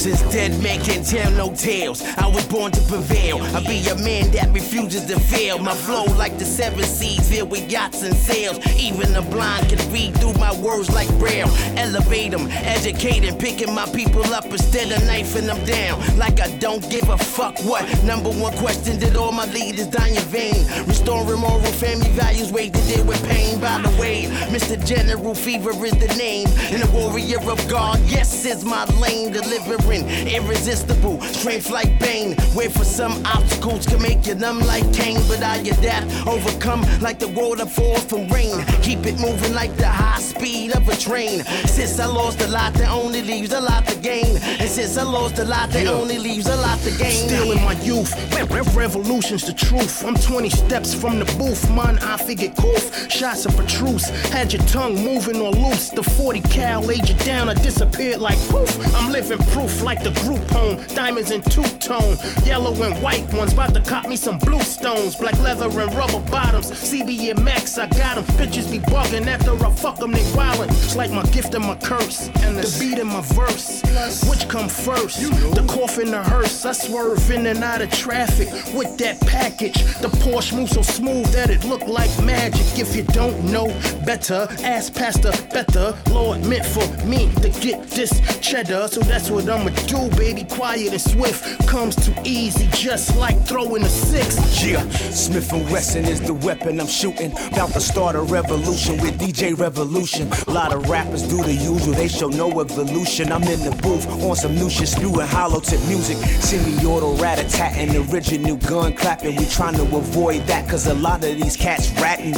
Since 0.02 0.24
dead 0.34 0.64
men 0.64 0.82
can't 0.82 1.06
tell 1.06 1.30
no 1.34 1.54
tales, 1.54 2.02
I 2.18 2.26
was 2.26 2.44
born 2.48 2.72
to 2.72 2.82
prevail. 2.88 3.38
I 3.56 3.60
be 3.62 3.88
a 3.88 3.96
man 3.98 4.32
that 4.32 4.52
refuses 4.52 5.06
to 5.06 5.20
fail. 5.20 5.60
My 5.60 5.76
flow 5.76 6.06
like 6.18 6.40
the 6.40 6.46
seven 6.46 6.84
seas 6.86 7.30
filled 7.30 7.52
with 7.52 7.72
yachts 7.72 8.02
and 8.02 8.16
sails. 8.16 8.58
Even 8.82 9.14
the 9.14 9.22
blind 9.22 9.70
can 9.70 9.78
read 9.94 10.18
through 10.18 10.34
my 10.40 10.56
words 10.60 10.90
like 10.90 11.08
braille. 11.20 11.52
Elevate 11.78 12.32
them, 12.32 12.48
educate 12.50 13.20
them, 13.20 13.38
picking 13.38 13.76
my 13.76 13.86
people 13.94 14.26
up 14.34 14.46
instead 14.46 14.92
of 14.92 15.06
knifing 15.06 15.46
them 15.46 15.64
down. 15.66 16.00
Like 16.18 16.40
I 16.40 16.50
don't 16.58 16.82
give 16.90 17.08
a 17.10 17.18
fuck 17.20 17.60
what. 17.60 17.86
Number 18.04 18.32
one 18.32 18.58
question 18.58 18.98
did 18.98 19.16
all 19.16 19.32
my 19.32 19.46
leaders 19.54 19.86
die 19.86 20.08
in 20.08 20.24
vain? 20.34 20.66
Restoring 20.88 21.42
moral 21.42 21.62
family 21.74 22.10
values, 22.10 22.52
way 22.52 22.72
to 22.72 22.82
deal 22.88 23.06
with 23.06 23.24
pain. 23.30 23.60
By 23.60 23.80
the 23.80 24.02
way, 24.02 24.24
Mr. 24.50 24.84
General 24.84 25.36
Fever 25.36 25.70
is 25.86 25.94
the 25.94 26.12
name. 26.18 26.48
And 26.74 26.82
a 26.82 26.90
warrior 26.90 27.38
of 27.52 27.62
God, 27.70 28.00
yes, 28.08 28.46
is 28.46 28.66
my 28.66 28.86
lane. 29.00 29.32
Delivering 29.32 29.91
irresistible, 30.00 31.22
strength 31.22 31.70
like 31.70 32.00
Bane. 32.00 32.36
Wait 32.56 32.72
for 32.72 32.86
some 32.86 33.24
obstacles 33.26 33.86
can 33.86 34.02
make 34.02 34.26
you 34.26 34.36
numb 34.36 34.60
like 34.60 34.84
Cain, 34.94 35.20
but 35.28 35.44
I 35.44 35.58
adapt, 35.58 36.28
overcome 36.28 36.82
like 37.02 37.20
the 37.20 37.28
water 37.28 37.66
fall 37.66 37.98
from 37.98 38.28
rain. 38.30 38.64
Keep 38.82 39.06
it 39.06 39.20
moving 39.20 39.54
like 39.54 39.76
the 39.78 39.88
high 39.88 40.20
speed 40.20 40.76
of 40.76 40.88
a 40.88 40.96
train. 40.96 41.44
Since 41.66 42.00
I 42.00 42.06
lost 42.06 42.42
a 42.42 42.48
lot, 42.48 42.74
that 42.76 42.90
only 42.90 43.22
leaves 43.22 43.52
a 43.52 43.60
lot 43.60 43.86
to 43.88 43.96
gain. 44.00 44.38
And 44.60 44.70
since 44.70 44.98
I 44.98 45.04
lost 45.04 45.40
a 45.40 45.46
lot, 45.46 45.70
that 45.72 45.88
only 45.88 46.18
leaves 46.18 46.48
a 46.48 46.56
lot 46.56 46.80
to 46.80 46.92
gain. 46.98 47.28
Still 47.28 47.52
in 47.52 47.64
my 47.64 47.74
youth, 47.82 48.12
re- 48.36 48.44
re- 48.44 48.74
revolution's 48.74 49.46
the 49.46 49.54
truth. 49.54 50.06
I'm 50.06 50.16
20 50.16 50.50
steps 50.50 50.94
from 50.94 51.20
the 51.20 51.26
booth, 51.38 51.70
man. 51.72 52.00
I 52.00 52.18
figure 52.18 52.50
goof. 52.50 53.12
Shots 53.12 53.46
of 53.46 53.56
truce, 53.68 54.10
had 54.30 54.54
your 54.54 54.64
tongue 54.64 54.96
moving 54.96 55.42
on 55.42 55.54
loose. 55.54 55.90
The 55.90 56.04
40 56.04 56.42
cal 56.42 56.82
laid 56.82 57.08
you 57.08 57.16
down, 57.16 57.50
I 57.50 57.54
disappeared 57.56 58.20
like 58.20 58.38
poof. 58.50 58.72
I'm 58.96 59.12
living 59.12 59.38
proof 59.50 59.81
like 59.82 60.04
the 60.04 60.12
group 60.22 60.44
home. 60.52 60.78
Diamonds 60.96 61.32
in 61.32 61.42
two 61.42 61.64
tone, 61.80 62.18
yellow 62.44 62.74
and 62.84 63.02
white 63.02 63.32
ones. 63.34 63.54
About 63.54 63.74
to 63.74 63.82
cop 63.82 64.08
me 64.08 64.16
some 64.16 64.38
blue 64.40 64.62
stones, 64.62 65.16
black 65.16 65.38
leather 65.40 65.66
and 65.66 65.94
rubber 65.94 66.20
bottoms. 66.32 66.72
CB 66.72 67.32
and 67.32 67.44
Max, 67.44 67.78
I 67.78 67.88
got 67.88 68.16
them. 68.16 68.26
Bitches 68.38 68.72
be 68.72 68.80
bugging 68.80 69.28
after 69.28 69.54
I 69.66 69.72
fuck 69.72 69.98
them, 69.98 70.12
they 70.12 70.24
wildin'. 70.34 70.70
It's 70.70 70.96
like 70.96 71.12
my 71.12 71.24
gift 71.32 71.54
and 71.56 71.66
my 71.66 71.76
curse, 71.76 72.30
and 72.44 72.58
the 72.58 72.78
beat 72.80 73.00
in 73.00 73.08
my 73.08 73.22
verse. 73.22 73.82
Which 74.30 74.48
come 74.48 74.70
first? 74.70 75.20
The 75.20 75.66
coffin, 75.68 76.12
the 76.12 76.24
hearse. 76.24 76.66
I 76.66 76.72
swerve 76.72 77.30
in 77.32 77.46
and 77.48 77.64
out 77.64 77.82
of 77.82 77.92
traffic 77.92 78.48
with 78.74 78.98
that 78.98 79.20
package. 79.22 79.84
The 80.00 80.10
Porsche 80.22 80.56
moves 80.56 80.72
so 80.72 80.82
smooth 80.82 81.26
that 81.34 81.50
it 81.50 81.64
look 81.66 81.88
like 81.88 82.12
magic. 82.24 82.80
If 82.80 82.96
you 82.96 83.04
don't 83.04 83.44
know 83.52 83.68
better, 84.06 84.48
ask 84.64 84.94
Pastor 84.94 85.32
Better. 85.52 85.98
Lord 86.10 86.46
meant 86.46 86.66
for 86.66 86.86
me 87.06 87.32
to 87.42 87.50
get 87.50 87.88
this 87.90 88.12
cheddar, 88.40 88.88
so 88.88 89.02
that's 89.02 89.30
what 89.30 89.50
I'ma 89.50 89.71
do, 89.88 90.10
baby. 90.18 90.44
Quiet 90.44 90.92
and 90.92 91.02
swift 91.02 91.68
comes 91.68 91.96
too 91.96 92.14
easy, 92.24 92.68
just 92.74 93.16
like 93.18 93.40
throwing 93.46 93.84
a 93.84 93.90
six. 93.90 94.64
Yeah, 94.64 94.88
Smith 94.90 95.52
and 95.54 95.70
Wesson 95.70 96.06
is 96.06 96.22
the 96.22 96.34
weapon 96.34 96.80
I'm 96.80 96.88
shooting. 96.88 97.32
About 97.52 97.72
to 97.74 97.82
start 97.82 98.16
a 98.16 98.22
revolution 98.22 98.98
with 99.02 99.20
DJ 99.20 99.58
Revolution. 99.58 100.32
A 100.48 100.52
lot 100.52 100.74
of 100.74 100.90
rappers 100.90 101.24
do 101.24 101.44
the 101.44 101.54
usual, 101.54 101.94
they 101.94 102.08
show 102.08 102.30
no 102.30 102.60
evolution. 102.60 103.32
I'm 103.32 103.44
in 103.44 103.60
the 103.60 103.76
booth 103.82 104.08
on 104.24 104.36
some 104.36 104.56
new 104.56 104.70
shit, 104.70 104.90
spewing 104.90 105.28
hollow 105.28 105.60
tip 105.60 105.82
music. 105.88 106.18
Semi-auto 106.18 107.18
rat-a-tat-tat 107.18 107.92
original 108.12 108.58
gun 108.58 108.94
clapping. 108.94 109.36
We 109.36 109.46
trying 109.46 109.76
to 109.76 109.84
avoid 109.96 110.46
that, 110.48 110.70
cause 110.70 110.88
a 110.88 110.94
lot 110.94 111.24
of 111.24 111.36
these 111.36 111.56
cats 111.56 111.92
ratting. 112.02 112.36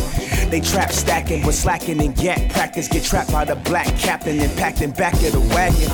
They 0.50 0.62
trap 0.62 0.92
stacking, 0.92 1.44
but 1.44 1.54
slacking 1.54 2.00
and 2.02 2.16
get 2.16 2.52
practice. 2.52 2.88
Get 2.88 3.04
trapped 3.04 3.32
by 3.32 3.46
the 3.46 3.56
black 3.56 3.88
captain 3.98 4.40
and 4.40 4.56
packed 4.58 4.82
in 4.82 4.92
back 4.92 5.14
of 5.14 5.32
the 5.32 5.40
wagon. 5.56 5.90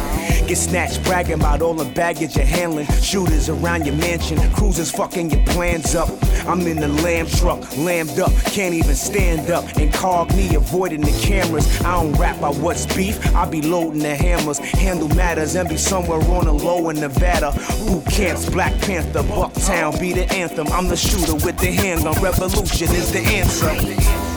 Get 0.48 0.58
snatched 0.58 1.04
bragging 1.04 1.29
about 1.32 1.62
all 1.62 1.74
the 1.74 1.92
baggage 1.94 2.36
you're 2.36 2.46
handling. 2.46 2.88
Shooters 3.02 3.50
around 3.50 3.86
your 3.86 3.96
mansion, 3.96 4.38
cruisers 4.54 4.92
fucking 4.92 5.32
your 5.32 5.44
plans 5.46 5.96
up. 5.96 6.10
I'm 6.48 6.62
in 6.62 6.78
the 6.78 6.88
lamb 6.88 7.28
truck, 7.28 7.60
lammed 7.78 8.20
up, 8.20 8.32
can't 8.46 8.74
even 8.74 8.96
stand 8.96 9.50
up. 9.52 9.66
Incogni, 9.76 10.56
avoiding 10.56 11.02
the 11.02 11.12
cameras. 11.22 11.68
I 11.82 12.02
don't 12.02 12.14
rap 12.14 12.38
about 12.38 12.58
what's 12.58 12.86
beef, 12.96 13.36
I 13.36 13.46
be 13.46 13.62
loading 13.62 14.00
the 14.00 14.16
hammers. 14.16 14.60
Handle 14.60 15.10
matters 15.10 15.56
and 15.56 15.68
be 15.70 15.78
somewhere 15.78 16.20
on 16.32 16.46
the 16.46 16.54
low 16.54 16.90
in 16.90 17.00
Nevada. 17.00 17.52
Boot 17.86 18.06
camps, 18.06 18.50
Black 18.50 18.74
Panther, 18.82 19.24
Bucktown, 19.24 20.00
be 20.00 20.14
the 20.14 20.32
anthem. 20.34 20.68
I'm 20.68 20.88
the 20.88 20.98
shooter 20.98 21.36
with 21.36 21.58
the 21.58 21.72
handgun. 21.72 22.22
Revolution 22.22 22.90
is 22.96 23.12
the 23.12 23.20
answer. 23.20 24.29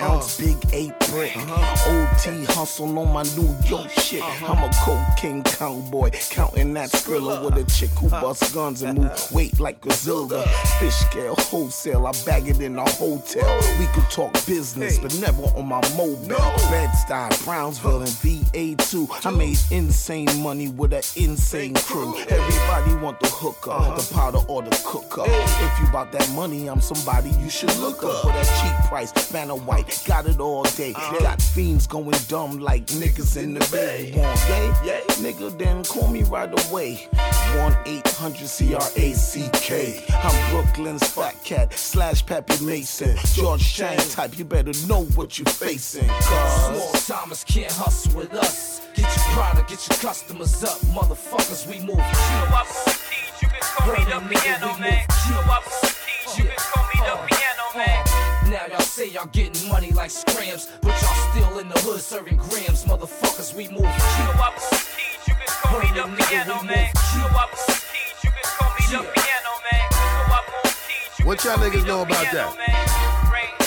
Ounce, 0.00 0.38
big 0.38 0.56
eight 0.72 0.92
brick. 1.10 1.36
OT 1.36 2.44
hustle 2.52 2.98
on 2.98 3.12
my 3.12 3.22
New 3.36 3.54
York 3.68 3.90
shit. 3.90 4.22
I'm 4.42 4.62
a 4.62 4.70
cocaine 4.84 5.42
cowboy, 5.42 6.10
counting 6.30 6.74
that 6.74 6.90
skrilla 6.90 7.44
with 7.44 7.56
a 7.56 7.70
chick 7.70 7.90
who 7.90 8.08
busts 8.08 8.52
guns 8.54 8.82
and 8.82 8.98
move 8.98 9.32
weight 9.32 9.58
like 9.60 9.80
Godzilla. 9.80 10.46
Fish 10.78 10.94
scale 10.94 11.34
wholesale, 11.36 12.06
I 12.06 12.12
bag 12.24 12.48
it 12.48 12.60
in 12.60 12.78
a 12.78 12.88
hotel. 12.90 13.60
We 13.78 13.86
could 13.88 14.10
talk 14.10 14.32
business, 14.46 14.98
but 14.98 15.14
never 15.20 15.42
on 15.56 15.66
my 15.66 15.80
mobile. 15.96 16.26
Bed-Stuy, 16.70 17.44
Brownsville, 17.44 18.00
and 18.00 18.10
VA2. 18.10 19.26
I 19.26 19.30
made 19.30 19.58
insane 19.70 20.28
money 20.42 20.68
with 20.68 20.92
an 20.92 21.02
insane 21.16 21.74
crew. 21.74 22.16
Everybody 22.28 22.94
want 23.02 23.20
the 23.20 23.28
hooker, 23.28 23.70
the 23.70 24.14
powder 24.14 24.38
or 24.48 24.62
the 24.62 24.82
cooker. 24.84 25.24
If 25.26 25.80
you 25.80 25.86
bout 25.92 26.12
that 26.12 26.28
money, 26.30 26.68
I'm 26.68 26.80
somebody 26.80 27.30
you 27.40 27.50
should 27.50 27.74
look 27.76 28.02
up 28.02 28.22
for 28.22 28.28
that 28.28 28.46
cheap 28.60 28.88
price. 28.88 29.12
Banner 29.30 29.54
white, 29.54 29.83
got 30.06 30.26
it 30.26 30.40
all 30.40 30.62
day. 30.62 30.92
Uh-huh. 30.92 31.18
Got 31.20 31.40
fiends 31.40 31.86
going 31.86 32.16
dumb 32.28 32.58
like 32.58 32.86
niggas 32.86 33.36
in 33.36 33.54
the 33.54 33.68
bay. 33.70 34.12
Want 34.16 34.38
yay? 34.84 35.00
Nigga, 35.22 35.56
then 35.58 35.84
call 35.84 36.08
me 36.08 36.22
right 36.24 36.50
away. 36.68 37.08
1 37.56 37.76
800 37.86 38.46
C 38.48 38.74
R 38.74 38.88
A 38.96 39.12
C 39.12 39.48
K. 39.52 40.04
I'm 40.22 40.50
Brooklyn's 40.50 41.06
fat 41.06 41.42
cat 41.44 41.72
slash 41.74 42.24
Pappy 42.24 42.64
Mason. 42.64 43.16
George 43.32 43.74
Chang 43.74 43.98
type, 44.10 44.38
you 44.38 44.44
better 44.44 44.72
know 44.86 45.04
what 45.14 45.38
you're 45.38 45.46
facing. 45.46 46.04
Small 46.04 46.90
Cause 46.92 47.06
timers 47.06 47.44
can't 47.44 47.72
hustle 47.72 48.18
with 48.18 48.34
us. 48.34 48.80
Get 48.94 49.04
your 49.04 49.24
product, 49.34 49.70
get 49.70 49.88
your 49.88 49.98
customers 49.98 50.62
up, 50.64 50.78
motherfuckers. 50.94 51.66
We 51.68 51.78
move. 51.80 51.90
You 51.90 51.94
know 51.96 52.54
I 52.54 52.64
put 52.66 52.94
keys, 53.10 53.42
you 53.42 53.48
can 53.48 53.60
call 53.60 53.92
me 53.92 54.04
the 54.04 54.40
piano 54.40 54.78
man. 54.78 55.06
You 55.26 55.34
know 55.34 55.40
I 55.40 55.60
put 55.64 55.90
keys, 55.90 56.38
you 56.38 56.44
can 56.44 56.56
call 56.56 56.84
me 56.84 57.00
the 57.00 57.12
uh, 57.12 57.26
piano 57.26 57.64
man. 57.76 58.04
Uh. 58.06 58.23
Now 58.54 58.66
y'all 58.70 58.80
say 58.82 59.08
y'all 59.08 59.26
getting 59.32 59.68
money 59.68 59.90
like 59.90 60.12
scrams, 60.12 60.70
but 60.80 60.92
y'all 61.02 61.32
still 61.32 61.58
in 61.58 61.68
the 61.68 61.78
hood 61.80 62.00
serving 62.00 62.36
grams, 62.36 62.84
motherfuckers. 62.84 63.52
We 63.52 63.66
move. 63.66 63.80
You 63.80 63.82
know 63.82 63.90
I 63.90 64.52
put 64.54 64.70
keys, 64.70 65.26
you 65.26 65.34
can 65.34 65.48
call 65.48 65.80
me 65.80 65.88
the 65.88 66.22
piano 66.22 66.62
man. 66.62 66.88
You 67.14 67.18
know 67.18 67.34
I 67.34 67.48
put 67.50 67.66
keys, 67.66 68.22
you 68.22 68.30
can 68.30 68.44
call 68.44 68.70
me 68.70 68.84
the 68.86 69.10
piano 69.10 69.52
man. 69.66 69.82
You 69.90 70.34
I 70.34 70.42
put 70.46 70.70
keys, 70.70 71.18
you 71.18 71.26
What 71.26 71.44
y'all 71.44 71.56
niggas 71.56 71.84
know 71.84 72.02
about 72.02 72.32
that? 72.32 73.23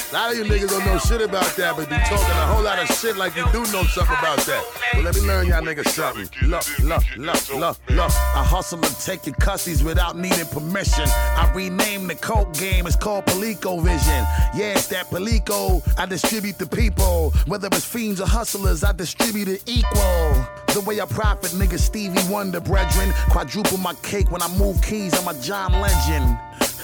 A 0.10 0.14
lot 0.14 0.32
of 0.32 0.38
you 0.38 0.46
niggas 0.46 0.70
don't 0.70 0.86
know 0.86 0.98
shit 1.00 1.22
about 1.22 1.54
that, 1.58 1.76
but 1.76 1.90
be 1.90 1.96
talking 1.96 2.16
a 2.16 2.48
whole 2.48 2.64
lot 2.64 2.80
of 2.80 2.88
shit 2.96 3.18
like 3.18 3.36
you 3.36 3.44
do 3.52 3.60
know 3.74 3.84
something 3.84 4.16
about 4.18 4.40
that. 4.40 4.64
Well, 4.94 5.04
let 5.04 5.16
me 5.16 5.22
learn 5.22 5.48
y'all 5.48 5.62
niggas 5.62 5.90
something. 5.90 6.30
Look, 6.48 6.64
look, 6.80 7.04
look, 7.18 7.50
look, 7.50 7.78
look. 7.90 8.12
I 8.12 8.42
hustle 8.42 8.80
and 8.86 8.96
take 9.02 9.26
your 9.26 9.36
cussies 9.36 9.84
without 9.84 10.18
needing 10.18 10.46
permission. 10.46 11.04
I 11.10 11.52
rename 11.54 12.08
the 12.08 12.16
coke 12.16 12.54
game, 12.54 12.88
it's 12.88 12.96
called 12.96 13.26
Palico 13.26 13.82
Vision. 13.82 14.24
Yeah, 14.56 14.76
it's 14.76 14.88
that 14.88 15.08
Palico. 15.08 15.84
I 16.00 16.06
distribute 16.06 16.58
the 16.58 16.68
people. 16.68 17.32
Whether 17.46 17.68
it's 17.68 17.84
fiends 17.84 18.22
or 18.22 18.28
hustlers, 18.28 18.86
I 18.86 18.94
distribute 18.94 19.50
it 19.50 19.64
equal. 19.66 20.48
The 20.74 20.84
way 20.86 21.02
I 21.02 21.06
profit, 21.06 21.52
nigga 21.52 21.78
Stevie 21.78 22.22
Wonder, 22.32 22.62
brethren. 22.62 23.12
Quadruple 23.30 23.78
my 23.80 23.94
cake 24.04 24.32
when 24.32 24.42
I 24.42 24.48
move 24.58 24.82
keys, 24.82 25.14
I'm 25.20 25.28
a 25.28 25.38
John 25.42 25.74
Legend. 25.82 26.38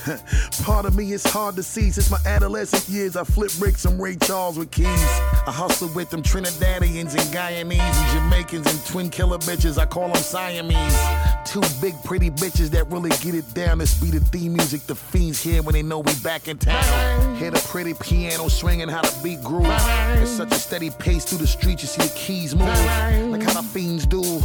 Part 0.64 0.86
of 0.86 0.96
me 0.96 1.14
is 1.14 1.24
hard 1.24 1.56
to 1.56 1.64
see. 1.64 1.90
Since 1.92 2.12
my 2.12 2.18
adolescent 2.26 2.88
years, 2.90 3.16
I 3.16 3.24
flip 3.24 3.52
bricks 3.58 3.86
and 3.86 4.02
Ray 4.02 4.16
Charles 4.16 4.58
with 4.58 4.72
keys. 4.72 4.88
I 4.88 5.52
hustle 5.52 5.90
with 5.96 6.10
them 6.10 6.22
Trinidadians 6.22 7.12
and 7.12 7.34
Guyanese 7.34 7.80
and 7.80 8.12
Jamaicans 8.12 8.68
and 8.68 8.86
twin 8.86 9.10
killer 9.10 9.38
bitches. 9.38 9.78
I 9.78 9.86
call 9.86 10.10
them 10.10 10.22
Siamese. 10.22 10.98
Two 11.46 11.62
big 11.82 11.96
pretty 12.04 12.30
bitches 12.30 12.70
that 12.72 12.90
really 12.90 13.12
get 13.22 13.36
it 13.36 13.54
down. 13.54 13.78
This 13.78 14.00
be 14.00 14.10
the 14.10 14.20
theme 14.20 14.54
music 14.54 14.82
the 14.88 14.96
fiends 14.96 15.42
hear 15.42 15.62
when 15.62 15.74
they 15.74 15.84
know 15.84 16.00
we 16.00 16.14
back 16.16 16.48
in 16.48 16.58
town. 16.58 17.36
Hear 17.38 17.52
the 17.52 17.66
pretty 17.70 17.94
piano 17.94 18.50
swinging, 18.50 18.90
how 18.90 19.02
the 19.02 19.20
beat 19.24 19.42
groove. 19.42 19.68
It's 19.68 20.32
such 20.32 20.52
a 20.52 20.56
steady 20.56 20.90
pace 20.90 21.24
through 21.26 21.40
the 21.40 21.48
streets. 21.48 21.82
You 21.84 21.88
see 21.88 22.02
the 22.02 22.14
keys 22.16 22.56
move 22.56 22.68
like 22.68 23.44
how 23.44 23.54
the 23.54 23.68
fiends 23.68 24.06
do. 24.06 24.42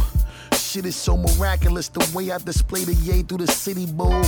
Shit 0.69 0.85
is 0.85 0.95
so 0.95 1.17
miraculous 1.17 1.87
the 1.87 2.07
way 2.15 2.29
I 2.29 2.37
display 2.37 2.83
the 2.83 2.93
yay 2.93 3.23
through 3.23 3.39
the 3.39 3.47
city 3.47 3.87
boom. 3.87 4.21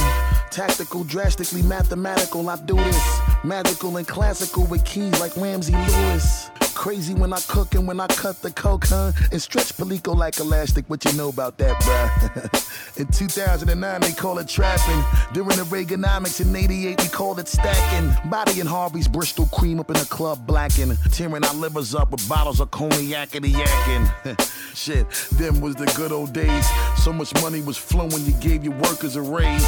Tactical, 0.49 1.03
drastically 1.03 1.61
mathematical, 1.61 2.49
I 2.49 2.55
do 2.65 2.73
this. 2.77 3.30
Magical 3.43 3.97
and 3.97 4.07
classical 4.07 4.65
with 4.67 4.85
keys 4.85 5.19
like 5.19 5.35
Ramsey 5.35 5.73
Lewis. 5.73 6.51
Crazy 6.75 7.13
when 7.13 7.33
I 7.33 7.39
cook 7.41 7.75
and 7.75 7.87
when 7.87 7.99
I 7.99 8.07
cut 8.07 8.41
the 8.41 8.51
coke, 8.51 8.85
huh? 8.87 9.11
And 9.31 9.41
stretch 9.41 9.75
Palico 9.77 10.15
like 10.15 10.39
elastic. 10.39 10.85
What 10.87 11.03
you 11.05 11.13
know 11.13 11.29
about 11.29 11.57
that, 11.57 11.75
bruh? 11.81 12.97
in 12.99 13.07
2009, 13.07 14.01
they 14.01 14.11
call 14.13 14.39
it 14.39 14.47
trapping. 14.47 15.03
During 15.33 15.57
the 15.57 15.63
Reaganomics 15.63 16.41
in 16.41 16.55
88, 16.55 17.01
we 17.01 17.09
called 17.09 17.39
it 17.39 17.47
stacking. 17.47 18.29
Body 18.29 18.59
and 18.59 18.69
Harvey's 18.69 19.07
Bristol 19.07 19.47
cream 19.47 19.79
up 19.79 19.89
in 19.89 19.97
the 19.97 20.05
club 20.05 20.45
blacking. 20.47 20.95
Tearing 21.11 21.43
our 21.43 21.53
livers 21.53 21.93
up 21.93 22.11
with 22.11 22.27
bottles 22.29 22.59
of 22.59 22.71
cognac 22.71 23.35
and 23.35 23.45
yakking. 23.45 24.51
Shit, 24.75 25.09
them 25.37 25.61
was 25.61 25.75
the 25.75 25.85
good 25.97 26.11
old 26.11 26.33
days. 26.33 26.65
So 26.97 27.11
much 27.11 27.33
money 27.41 27.61
was 27.61 27.77
flowing, 27.77 28.23
you 28.25 28.33
gave 28.33 28.63
your 28.63 28.73
workers 28.75 29.15
a 29.15 29.21
raise. 29.21 29.65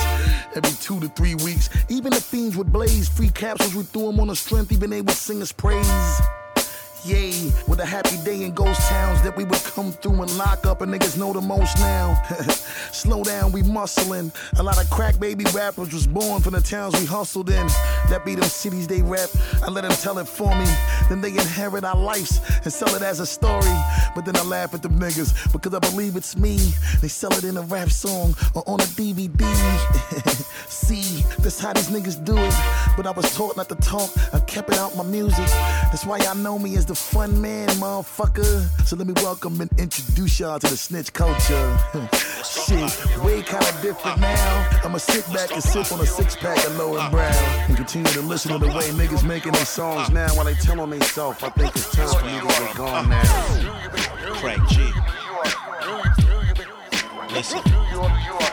Every 0.55 0.71
two 0.81 0.99
to 0.99 1.09
three 1.09 1.35
weeks, 1.35 1.69
even 1.89 2.11
the 2.11 2.21
fiends 2.21 2.55
would 2.55 2.71
blaze. 2.71 3.09
Free 3.09 3.29
we 3.71 3.83
threw 3.83 4.07
them 4.07 4.19
on 4.19 4.27
the 4.27 4.35
strength, 4.35 4.71
even 4.71 4.89
they 4.89 5.01
would 5.01 5.15
sing 5.15 5.41
us 5.41 5.51
praise. 5.51 6.21
Yay. 7.05 7.51
With 7.67 7.79
a 7.79 7.85
happy 7.85 8.17
day 8.23 8.43
in 8.43 8.53
ghost 8.53 8.81
towns 8.89 9.21
that 9.23 9.35
we 9.35 9.43
would 9.43 9.63
come 9.63 9.91
through 9.91 10.21
and 10.21 10.37
lock 10.37 10.65
up, 10.65 10.81
and 10.81 10.93
niggas 10.93 11.17
know 11.17 11.33
the 11.33 11.41
most 11.41 11.77
now. 11.77 12.21
Slow 12.91 13.23
down, 13.23 13.51
we 13.51 13.61
muscling. 13.61 14.33
A 14.59 14.63
lot 14.63 14.81
of 14.81 14.89
crack 14.89 15.19
baby 15.19 15.45
rappers 15.53 15.93
was 15.93 16.07
born 16.07 16.41
from 16.41 16.53
the 16.53 16.61
towns 16.61 16.99
we 16.99 17.05
hustled 17.05 17.49
in. 17.49 17.67
That 18.09 18.23
be 18.25 18.35
them 18.35 18.45
cities 18.45 18.87
they 18.87 19.01
rap. 19.01 19.29
I 19.61 19.69
let 19.69 19.83
them 19.83 19.91
tell 19.91 20.17
it 20.19 20.27
for 20.27 20.53
me. 20.55 20.65
Then 21.09 21.21
they 21.21 21.29
inherit 21.29 21.83
our 21.83 21.97
lives 21.97 22.39
and 22.63 22.71
sell 22.71 22.93
it 22.95 23.01
as 23.01 23.19
a 23.19 23.25
story. 23.25 23.75
But 24.15 24.25
then 24.25 24.35
I 24.35 24.43
laugh 24.43 24.73
at 24.73 24.81
them 24.81 24.99
niggas 24.99 25.51
because 25.51 25.73
I 25.73 25.79
believe 25.79 26.15
it's 26.15 26.37
me. 26.37 26.57
They 27.01 27.07
sell 27.07 27.33
it 27.33 27.43
in 27.43 27.57
a 27.57 27.61
rap 27.61 27.89
song 27.89 28.35
or 28.53 28.63
on 28.67 28.79
a 28.79 28.83
DVD. 28.83 29.43
See, 30.67 31.23
that's 31.39 31.59
how 31.59 31.73
these 31.73 31.89
niggas 31.89 32.23
do 32.23 32.37
it. 32.37 32.53
But 32.95 33.07
I 33.07 33.11
was 33.11 33.33
taught 33.35 33.57
not 33.57 33.69
to 33.69 33.75
talk. 33.75 34.09
I 34.33 34.39
kept 34.41 34.69
it 34.69 34.77
out 34.77 34.95
my 34.95 35.03
music. 35.03 35.47
That's 35.91 36.05
why 36.05 36.17
y'all 36.17 36.35
know 36.35 36.59
me 36.59 36.75
as 36.77 36.85
the 36.85 36.92
fun 36.95 37.41
man, 37.41 37.67
motherfucker. 37.69 38.67
So 38.85 38.95
let 38.95 39.07
me 39.07 39.13
welcome 39.17 39.59
and 39.61 39.69
introduce 39.79 40.39
y'all 40.39 40.59
to 40.59 40.67
the 40.67 40.77
snitch 40.77 41.13
culture. 41.13 41.77
Shit, 42.43 43.23
way 43.23 43.41
kinda 43.41 43.73
different 43.81 44.19
now. 44.19 44.79
I'ma 44.83 44.97
sit 44.97 45.25
back 45.33 45.51
and 45.51 45.63
sip 45.63 45.91
on 45.91 46.01
a 46.01 46.05
six 46.05 46.35
pack 46.35 46.57
of 46.65 46.77
low 46.77 46.97
and 46.97 47.11
brown 47.11 47.33
and 47.67 47.75
continue 47.75 48.11
to 48.11 48.21
listen 48.21 48.51
to 48.51 48.57
the 48.57 48.67
way 48.67 48.83
niggas 48.91 49.25
making 49.27 49.53
their 49.53 49.65
songs 49.65 50.09
now 50.09 50.27
while 50.35 50.45
they 50.45 50.53
telling 50.55 50.89
themselves. 50.89 51.41
I 51.43 51.49
think 51.49 51.75
it's 51.75 51.91
time 51.95 52.07
for 52.07 52.25
me 52.25 52.39
to 52.39 52.45
get 52.47 52.75
gone 52.75 53.09
now. 53.09 54.33
Craig 54.35 54.59
G. 54.69 54.91
Listen. 57.33 57.59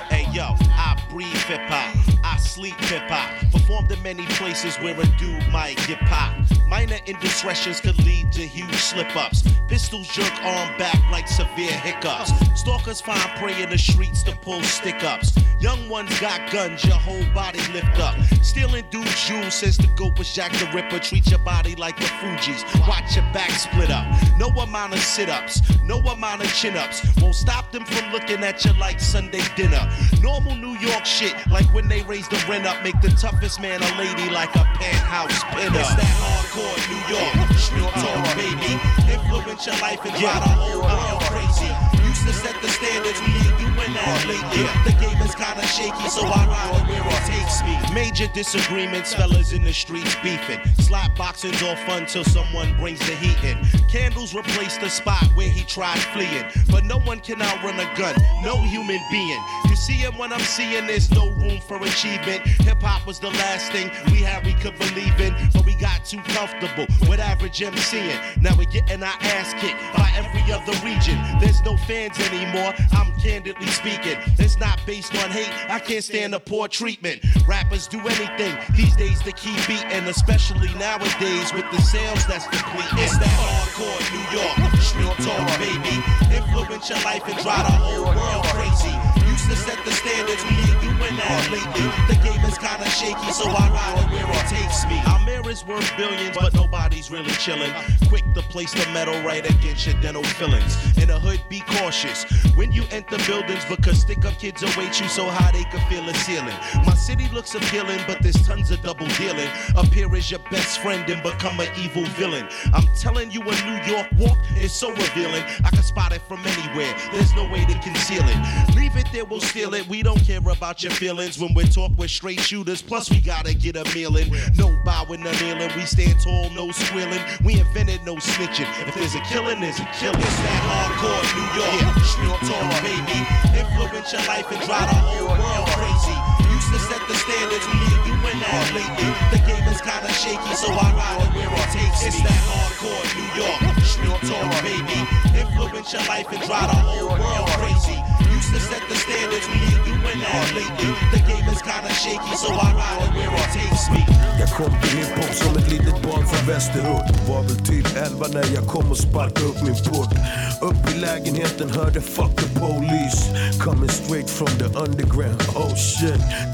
Hey 0.08 0.26
yo, 0.32 0.54
I 0.70 1.00
breathe 1.10 1.26
hip 1.26 1.60
hop. 1.68 2.24
I 2.24 2.38
sleep 2.38 2.74
hip 2.80 3.02
hop. 3.08 3.59
Performed 3.70 3.92
in 3.92 4.02
many 4.02 4.26
places 4.26 4.76
where 4.78 5.00
a 5.00 5.06
dude 5.16 5.46
might 5.52 5.76
get 5.86 6.00
popped. 6.00 6.58
Minor 6.66 6.98
indiscretions 7.06 7.80
could 7.80 7.96
lead 8.04 8.32
to 8.32 8.40
huge 8.40 8.74
slip 8.74 9.14
ups. 9.14 9.44
Pistols 9.68 10.08
jerk 10.08 10.32
arm 10.42 10.76
back 10.76 10.98
like 11.12 11.28
severe 11.28 11.70
hiccups. 11.70 12.32
Stalkers 12.56 13.00
find 13.00 13.30
prey 13.38 13.62
in 13.62 13.70
the 13.70 13.78
streets 13.78 14.24
to 14.24 14.32
pull 14.34 14.60
stick 14.62 15.04
ups. 15.04 15.32
Young 15.60 15.88
ones 15.88 16.18
got 16.18 16.50
guns, 16.50 16.84
your 16.84 16.96
whole 16.96 17.24
body 17.32 17.60
lift 17.72 18.00
up. 18.00 18.16
Stealing 18.42 18.84
dudes' 18.90 19.28
jewels 19.28 19.54
since 19.54 19.76
the 19.76 19.86
goat 19.94 20.18
was 20.18 20.32
Jack 20.32 20.50
the 20.52 20.68
Ripper. 20.74 20.98
Treat 20.98 21.30
your 21.30 21.38
body 21.38 21.76
like 21.76 21.96
the 21.96 22.06
Fuji's. 22.18 22.64
Watch 22.88 23.14
your 23.14 23.24
back 23.32 23.50
split 23.50 23.90
up. 23.90 24.06
No 24.36 24.48
amount 24.48 24.94
of 24.94 25.00
sit 25.00 25.28
ups, 25.28 25.60
no 25.84 25.98
amount 25.98 26.42
of 26.42 26.52
chin 26.52 26.76
ups. 26.76 27.06
Won't 27.20 27.36
stop 27.36 27.70
them 27.70 27.84
from 27.84 28.10
looking 28.10 28.42
at 28.42 28.64
you 28.64 28.72
like 28.80 28.98
Sunday 28.98 29.42
dinner. 29.54 29.88
Normal 30.22 30.56
New 30.56 30.76
York 30.78 31.04
shit, 31.04 31.34
like 31.48 31.66
when 31.74 31.88
they 31.88 32.02
raise 32.02 32.26
the 32.26 32.44
rent 32.48 32.66
up, 32.66 32.82
make 32.82 33.00
the 33.00 33.10
toughest 33.10 33.59
man 33.60 33.82
a 33.82 33.98
lady 33.98 34.30
like 34.30 34.54
a 34.56 34.64
penthouse 34.80 35.44
pinner. 35.52 35.80
It's 35.80 35.94
that 35.94 36.16
hardcore 36.16 36.80
New 36.88 37.02
York, 37.12 37.58
street 37.60 37.92
talk, 38.00 38.24
baby. 38.36 39.09
Influence 39.10 39.66
your 39.66 39.76
life 39.78 40.04
and 40.04 40.14
drive 40.14 40.42
the 40.42 40.54
whole 40.54 40.82
world 40.82 41.20
crazy. 41.26 41.70
Used 42.06 42.26
to 42.26 42.32
set 42.32 42.54
the 42.62 42.68
standards, 42.68 43.20
we 43.20 43.32
ain't 43.42 43.58
doing 43.58 43.92
that 43.94 44.24
lately. 44.26 44.62
The 44.86 44.94
game 45.00 45.20
is 45.22 45.34
kinda 45.34 45.66
shaky, 45.66 46.08
so 46.08 46.26
I 46.26 46.46
ride 46.46 46.88
where 46.88 47.02
it 47.02 47.26
takes 47.26 47.62
me. 47.62 47.74
Major 47.94 48.28
disagreements, 48.28 49.12
fellas 49.14 49.52
in 49.52 49.62
the 49.62 49.72
streets 49.72 50.14
beefing. 50.22 50.60
Slap 50.78 51.16
boxing's 51.16 51.62
all 51.62 51.76
fun 51.88 52.06
till 52.06 52.24
someone 52.24 52.76
brings 52.78 53.00
the 53.00 53.14
heat 53.16 53.42
in. 53.42 53.58
Candles 53.88 54.34
replace 54.34 54.76
the 54.78 54.88
spot 54.88 55.24
where 55.34 55.48
he 55.48 55.62
tried 55.64 55.98
fleeing. 56.14 56.44
But 56.70 56.84
no 56.84 56.98
one 57.00 57.20
can 57.20 57.42
outrun 57.42 57.78
a 57.80 57.88
gun, 57.96 58.14
no 58.42 58.56
human 58.56 59.00
being. 59.10 59.42
You 59.68 59.76
see 59.76 59.94
him 59.94 60.16
when 60.18 60.32
I'm 60.32 60.40
seeing 60.40 60.86
there's 60.86 61.10
no 61.10 61.30
room 61.30 61.60
for 61.60 61.76
achievement. 61.82 62.46
Hip 62.66 62.82
hop 62.82 63.06
was 63.06 63.18
the 63.18 63.30
last 63.30 63.72
thing 63.72 63.90
we 64.12 64.18
had 64.18 64.44
we 64.44 64.54
could 64.54 64.78
believe 64.78 65.20
in, 65.20 65.34
but 65.52 65.64
we 65.66 65.74
got 65.76 66.04
too 66.04 66.20
comfortable 66.34 66.86
with 67.08 67.20
average 67.20 67.60
MCing. 67.60 68.42
Now 68.42 68.56
we're 68.56 68.64
getting 68.64 68.99
our 69.02 69.16
ass 69.20 69.54
kicked 69.54 69.80
by 69.96 70.10
every 70.16 70.42
other 70.52 70.72
region. 70.84 71.18
There's 71.40 71.60
no 71.62 71.76
fans 71.88 72.18
anymore, 72.20 72.74
I'm 72.92 73.12
candidly 73.20 73.66
speaking. 73.68 74.18
It's 74.38 74.58
not 74.58 74.80
based 74.86 75.14
on 75.22 75.30
hate, 75.30 75.52
I 75.70 75.78
can't 75.78 76.04
stand 76.04 76.32
the 76.32 76.40
poor 76.40 76.68
treatment. 76.68 77.20
Rappers 77.46 77.86
do 77.86 77.98
anything 78.00 78.56
these 78.76 78.96
days 78.96 79.20
to 79.22 79.32
keep 79.32 79.56
beating, 79.66 80.04
especially 80.08 80.72
nowadays 80.74 81.52
with 81.52 81.70
the 81.70 81.80
sales 81.80 82.26
that's 82.26 82.46
depleting. 82.46 82.98
It's 82.98 83.18
that 83.18 83.34
hardcore 83.40 84.00
New 84.12 84.26
York, 84.38 84.82
street 84.82 85.26
talk, 85.26 85.46
baby. 85.58 85.96
Influence 86.34 86.88
your 86.88 87.00
life 87.00 87.22
and 87.26 87.38
drive 87.42 87.66
the 87.66 87.72
whole 87.72 88.04
world 88.04 88.44
crazy. 88.46 89.29
Used 89.30 89.48
to 89.48 89.56
set 89.56 89.78
the 89.84 89.92
standards, 89.92 90.42
we 90.44 90.56
ain't 90.58 90.80
doing 90.82 91.16
that 91.16 91.48
lately. 91.52 91.86
The 92.08 92.18
game 92.22 92.44
is 92.44 92.58
kinda 92.58 92.88
shaky, 92.90 93.30
so 93.32 93.48
I 93.48 93.70
ride 93.70 93.98
it 94.02 94.10
where 94.10 94.26
it 94.26 94.48
takes 94.48 94.84
me. 94.86 95.00
Our 95.06 95.20
mirror's 95.24 95.64
worth 95.64 95.88
billions, 95.96 96.36
but 96.36 96.52
nobody's 96.52 97.10
really 97.10 97.30
chilling. 97.32 97.72
Quick 98.08 98.24
to 98.34 98.42
place 98.42 98.72
the 98.72 98.90
metal 98.90 99.14
right 99.22 99.48
against 99.48 99.86
your 99.86 99.94
dental 100.00 100.24
fillings. 100.24 100.76
In 100.98 101.08
the 101.08 101.18
hood, 101.18 101.40
be 101.48 101.60
cautious 101.60 102.26
when 102.56 102.72
you 102.72 102.82
enter 102.90 103.18
buildings 103.26 103.64
because 103.66 104.00
stick 104.00 104.24
up 104.24 104.36
kids 104.38 104.62
await 104.62 105.00
you 105.00 105.08
so 105.08 105.26
high 105.30 105.52
they 105.52 105.64
can 105.64 105.80
feel 105.88 106.04
the 106.04 106.14
ceiling. 106.14 106.56
My 106.84 106.94
city 106.94 107.28
looks 107.32 107.54
appealing, 107.54 108.00
but 108.08 108.20
there's 108.22 108.40
tons 108.46 108.70
of 108.72 108.82
double 108.82 109.06
dealing. 109.16 109.48
Appear 109.76 110.14
as 110.16 110.28
your 110.30 110.40
best 110.50 110.80
friend 110.80 111.08
and 111.08 111.22
become 111.22 111.60
an 111.60 111.68
evil 111.78 112.04
villain. 112.18 112.48
I'm 112.74 112.88
telling 112.96 113.30
you, 113.30 113.42
a 113.42 113.54
New 113.64 113.78
York 113.92 114.08
walk 114.18 114.38
is 114.56 114.72
so 114.72 114.90
revealing. 114.90 115.44
I 115.64 115.70
can 115.70 115.84
spot 115.84 116.12
it 116.12 116.22
from 116.22 116.40
anywhere. 116.44 116.92
There's 117.12 117.32
no 117.34 117.44
way 117.44 117.64
to 117.64 117.78
conceal 117.78 118.24
it. 118.26 118.74
Leave 118.74 118.96
it 118.96 119.06
there, 119.12 119.19
we'll 119.28 119.40
steal 119.40 119.74
it. 119.74 119.86
We 119.88 120.02
don't 120.02 120.20
care 120.24 120.38
about 120.38 120.82
your 120.82 120.92
feelings 120.92 121.38
when 121.38 121.52
we 121.54 121.64
talk 121.64 121.92
with 121.98 122.10
straight 122.10 122.40
shooters. 122.40 122.80
Plus, 122.80 123.10
we 123.10 123.20
gotta 123.20 123.54
get 123.54 123.76
a 123.76 123.84
meal 123.94 124.16
in. 124.16 124.30
No 124.56 124.70
bowing, 124.84 125.22
no 125.22 125.32
kneeling. 125.42 125.70
We 125.76 125.84
stand 125.84 126.20
tall, 126.20 126.48
no 126.50 126.70
squealing. 126.70 127.20
We 127.44 127.60
invented 127.60 128.04
no 128.04 128.16
snitching. 128.16 128.68
If 128.86 128.94
there's 128.94 129.14
a 129.14 129.20
killing, 129.26 129.60
there's 129.60 129.80
a 129.80 129.88
killing. 129.98 130.20
It's 130.20 130.40
that 130.40 130.60
hardcore 130.64 131.24
New 131.36 131.48
York 131.58 131.96
street 132.06 132.40
talk, 132.48 132.70
baby. 132.86 133.18
Influence 133.58 134.12
your 134.12 134.24
life 134.30 134.46
and 134.50 134.62
drive 134.64 134.88
the 134.88 134.96
whole 134.96 135.26
world 135.36 135.68
crazy. 135.74 136.16
Used 136.54 136.70
to 136.72 136.78
set 136.78 137.02
the 137.08 137.16
standards, 137.18 137.66
we 137.66 137.78
ain't 137.82 138.04
doing 138.06 138.38
that 138.40 138.66
lately. 138.72 139.10
The 139.34 139.40
game 139.44 139.66
is 139.68 139.80
kinda 139.80 140.12
shaky, 140.12 140.54
so 140.54 140.70
I 140.70 140.88
ride 140.94 141.20
it 141.24 141.30
where 141.34 141.50
it 141.50 141.68
takes 141.74 142.04
It's 142.06 142.20
that 142.22 142.40
hardcore 142.46 143.04
New 143.16 143.28
York 143.42 143.80
street 143.84 144.20
talk, 144.30 144.50
baby. 144.62 144.98
Influence 145.34 145.92
your 145.92 146.04
life 146.06 146.30
and 146.30 146.42
drive 146.46 146.70
the 146.70 146.78
whole 146.78 147.08
world 147.18 147.48
crazy. 147.58 148.09
To 148.52 148.58
set 148.58 148.82
the 148.88 148.96
standards, 148.96 149.46
we 149.52 149.58
ain't 149.70 149.84
doing 149.86 150.20
that. 150.20 150.52
Lately. 150.54 150.90
The 151.14 151.20
game 151.30 151.46
is 151.54 151.62
kinda 151.62 151.92
shaky, 152.02 152.34
so 152.36 152.48
I 152.52 152.72
ride 152.80 153.02
it 153.06 153.12
where 153.16 153.34
it 153.36 153.50
takes 153.54 153.90
me. 153.94 154.02
Jeg 154.40 154.48
kom 154.56 154.72
til 154.82 154.90
hiphop 154.98 155.32
som 155.42 155.56
et 155.56 155.68
litet 155.68 155.96
barn 156.02 156.24
fra 156.30 156.40
västerort. 156.52 157.08
Var 157.28 157.42
väl 157.42 157.58
typ 157.70 157.86
11 157.96 158.26
när 158.28 158.46
jag 158.54 158.66
kom 158.66 158.90
och 158.90 158.96
sparkade 158.96 159.46
upp 159.46 159.62
min 159.62 159.78
port. 159.88 160.12
Upp 160.60 160.82
i 160.92 160.98
lägenheten 160.98 161.70
hörde 161.70 162.00
fuck 162.00 162.32
the 162.36 162.48
police. 162.60 163.20
Coming 163.64 163.88
straight 163.88 164.30
from 164.30 164.52
the 164.60 164.68
underground. 164.84 165.40
Oh 165.54 165.74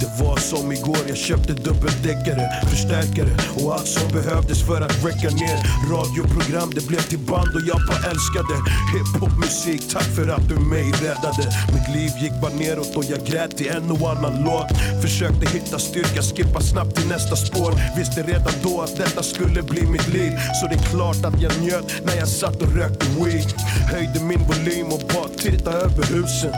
Det 0.01 0.11
var 0.23 0.37
som 0.37 0.73
igår. 0.73 1.03
Jag 1.09 1.17
köpte 1.17 1.53
dubbeldäckare 1.53 2.45
Förstärkare 2.71 3.33
och 3.59 3.75
allt 3.75 3.89
som 3.89 4.09
behövdes 4.13 4.67
för 4.67 4.81
att 4.81 5.05
räcka 5.05 5.29
ner. 5.43 5.57
Radioprogram 5.93 6.71
det 6.75 6.87
blev 6.87 7.03
till 7.03 7.19
band 7.19 7.55
och 7.55 7.65
jag 7.71 7.81
bara 7.89 8.11
älskade 8.11 8.55
Hiphopmusik, 8.93 9.83
tack 9.93 10.09
för 10.17 10.27
du 10.49 10.55
mig 10.55 10.93
räddade 10.93 11.43
Mitt 11.87 11.97
liv 11.97 12.11
gick 12.21 12.33
bara 12.41 12.53
neråt 12.53 12.97
och 12.97 13.05
jag 13.05 13.27
grät 13.27 13.61
i 13.61 13.69
en 13.69 13.91
och 13.91 14.11
annan 14.11 14.45
låt. 14.45 14.67
Försökte 15.03 15.47
hitta 15.47 15.79
styrka, 15.79 16.23
skippa 16.23 16.61
snabbt 16.61 16.97
till 16.97 17.09
nästa 17.09 17.37
spår 17.37 17.73
Visste 17.97 18.23
redan 18.23 18.53
då 18.63 18.81
att 18.81 18.97
detta 18.97 19.23
skulle 19.23 19.63
bli 19.63 19.87
mitt 19.87 20.09
liv. 20.09 20.33
Så 20.61 20.67
det 20.67 20.75
är 20.75 20.91
klart 20.91 21.25
att 21.25 21.43
jag 21.43 21.53
njöt 21.63 22.05
när 22.05 22.17
jag 22.17 22.29
satt 22.29 22.63
och 22.63 22.73
rökte 22.73 23.07
weed. 23.07 23.55
Höjde 23.93 24.21
min 24.21 24.41
volym 24.49 24.87
och 24.87 25.03
bara 25.15 25.29
tittade 25.29 25.77
över 25.77 26.05
husen 26.05 26.53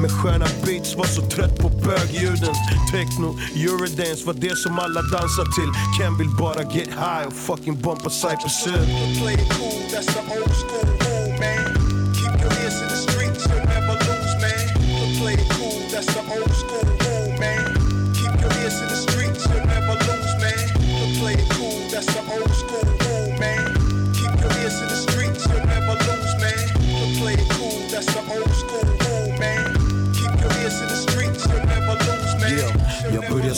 med 0.00 0.10
sköna 0.10 0.46
beats, 0.64 0.96
var 0.96 1.04
så 1.04 1.22
trött 1.22 1.58
på 1.58 1.68
bögljuden 1.68 2.54
Techno, 2.92 3.38
eurodance 3.56 4.26
var 4.26 4.34
det 4.34 4.56
som 4.56 4.78
alla 4.78 5.02
dansar 5.02 5.44
till 5.44 5.70
Ken 5.98 6.18
vill 6.18 6.30
bara 6.38 6.62
get 6.62 6.88
high 6.88 7.26
och 7.26 7.32
fucking 7.32 7.76
bumpa 7.82 8.10
Cypress 8.10 8.66
Hill 8.66 8.86
Play 9.20 9.34
it 9.34 9.50
cool, 9.52 9.82
that's 9.92 10.06
the 10.06 10.20
old 10.38 10.54
school 10.54 10.97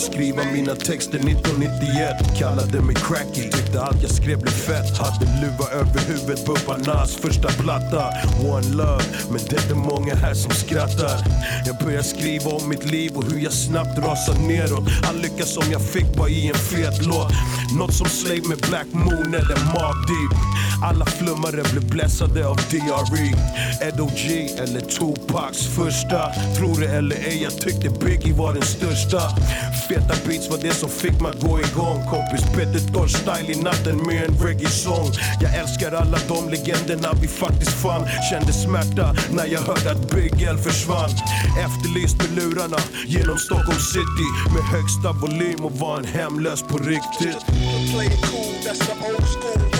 skriva 0.01 0.43
mina 0.53 0.75
texter 0.75 1.19
1991 1.19 2.39
Kallade 2.39 2.81
mig 2.81 2.95
cracky, 2.95 3.49
tyckte 3.51 3.81
allt 3.81 4.01
jag 4.01 4.11
skrev 4.11 4.39
blev 4.41 4.51
fett. 4.51 4.97
Hade 4.97 5.25
luva 5.41 5.65
över 5.71 5.99
huvudet, 6.07 6.45
bubba 6.45 6.77
Nas 6.77 7.15
första 7.15 7.49
platta. 7.49 8.03
One 8.43 8.69
love, 8.75 9.03
men 9.31 9.41
det 9.49 9.71
är 9.71 9.75
många 9.75 10.15
här 10.15 10.33
som 10.33 10.51
skrattar. 10.51 11.17
Jag 11.65 11.75
börjar 11.85 12.01
skriva 12.01 12.51
om 12.51 12.69
mitt 12.69 12.85
liv 12.85 13.11
och 13.15 13.23
hur 13.23 13.39
jag 13.39 13.53
snabbt 13.53 13.97
rasar 13.97 14.35
neråt. 14.47 14.83
All 15.09 15.17
lycka 15.21 15.45
som 15.45 15.71
jag 15.71 15.81
fick 15.81 16.17
var 16.17 16.27
i 16.27 16.47
en 16.47 16.55
fet 16.55 17.05
låt. 17.05 17.31
Något 17.77 17.93
som 17.93 18.07
Slave 18.09 18.47
med 18.47 18.57
Black 18.57 18.87
Moon 18.91 19.33
eller 19.33 19.57
Mobb 19.73 19.99
Deep 20.07 20.33
Alla 20.83 21.05
flummare 21.05 21.63
blev 21.71 21.89
blessade 21.89 22.47
av 22.47 22.55
DRE 22.55 23.31
Ed.O.G 23.87 24.49
eller 24.57 24.81
Tupacs 24.81 25.67
första. 25.75 26.33
Tror 26.57 26.79
det 26.79 26.87
eller 26.87 27.15
ej, 27.15 27.43
jag 27.43 27.53
tyckte 27.57 27.89
Biggie 27.89 28.33
var 28.33 28.53
den 28.53 28.63
största 28.63 29.21
Feta 29.91 30.15
beats 30.27 30.49
var 30.49 30.57
det 30.57 30.73
som 30.73 30.89
fick 30.89 31.21
mig 31.21 31.31
gå 31.41 31.59
igång. 31.59 31.97
Kompis 32.09 32.45
Petter 32.55 32.93
Tosh 32.93 33.15
style 33.21 33.51
i 33.53 33.61
natten 33.61 33.97
med 33.97 34.23
en 34.23 34.37
reggae-sång 34.45 35.09
Jag 35.41 35.55
älskar 35.55 35.91
alla 35.91 36.17
de 36.27 36.49
legenderna 36.49 37.09
vi 37.21 37.27
faktiskt 37.27 37.71
fann. 37.71 38.07
Kände 38.29 38.53
smärta 38.53 39.15
när 39.31 39.45
jag 39.45 39.61
hörde 39.61 39.91
att 39.91 40.11
Big 40.11 40.41
L 40.41 40.57
försvann. 40.57 41.09
Efterlyst 41.65 42.17
med 42.17 42.31
lurarna 42.37 42.77
genom 43.07 43.37
Stockholm 43.37 43.79
city 43.79 44.27
Med 44.53 44.63
högsta 44.63 45.11
volym 45.11 45.65
och 45.65 45.71
var 45.79 45.97
en 45.97 46.05
hemlös 46.05 46.61
på 46.61 46.77
riktigt. 46.77 47.45
Play 47.91 48.07
it 48.07 48.21
cool, 48.25 48.53
that's 48.63 48.79
the 48.87 48.93
old 49.07 49.27
school 49.33 49.70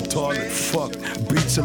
2000-talet, 0.00 0.52
fuck. 0.52 0.92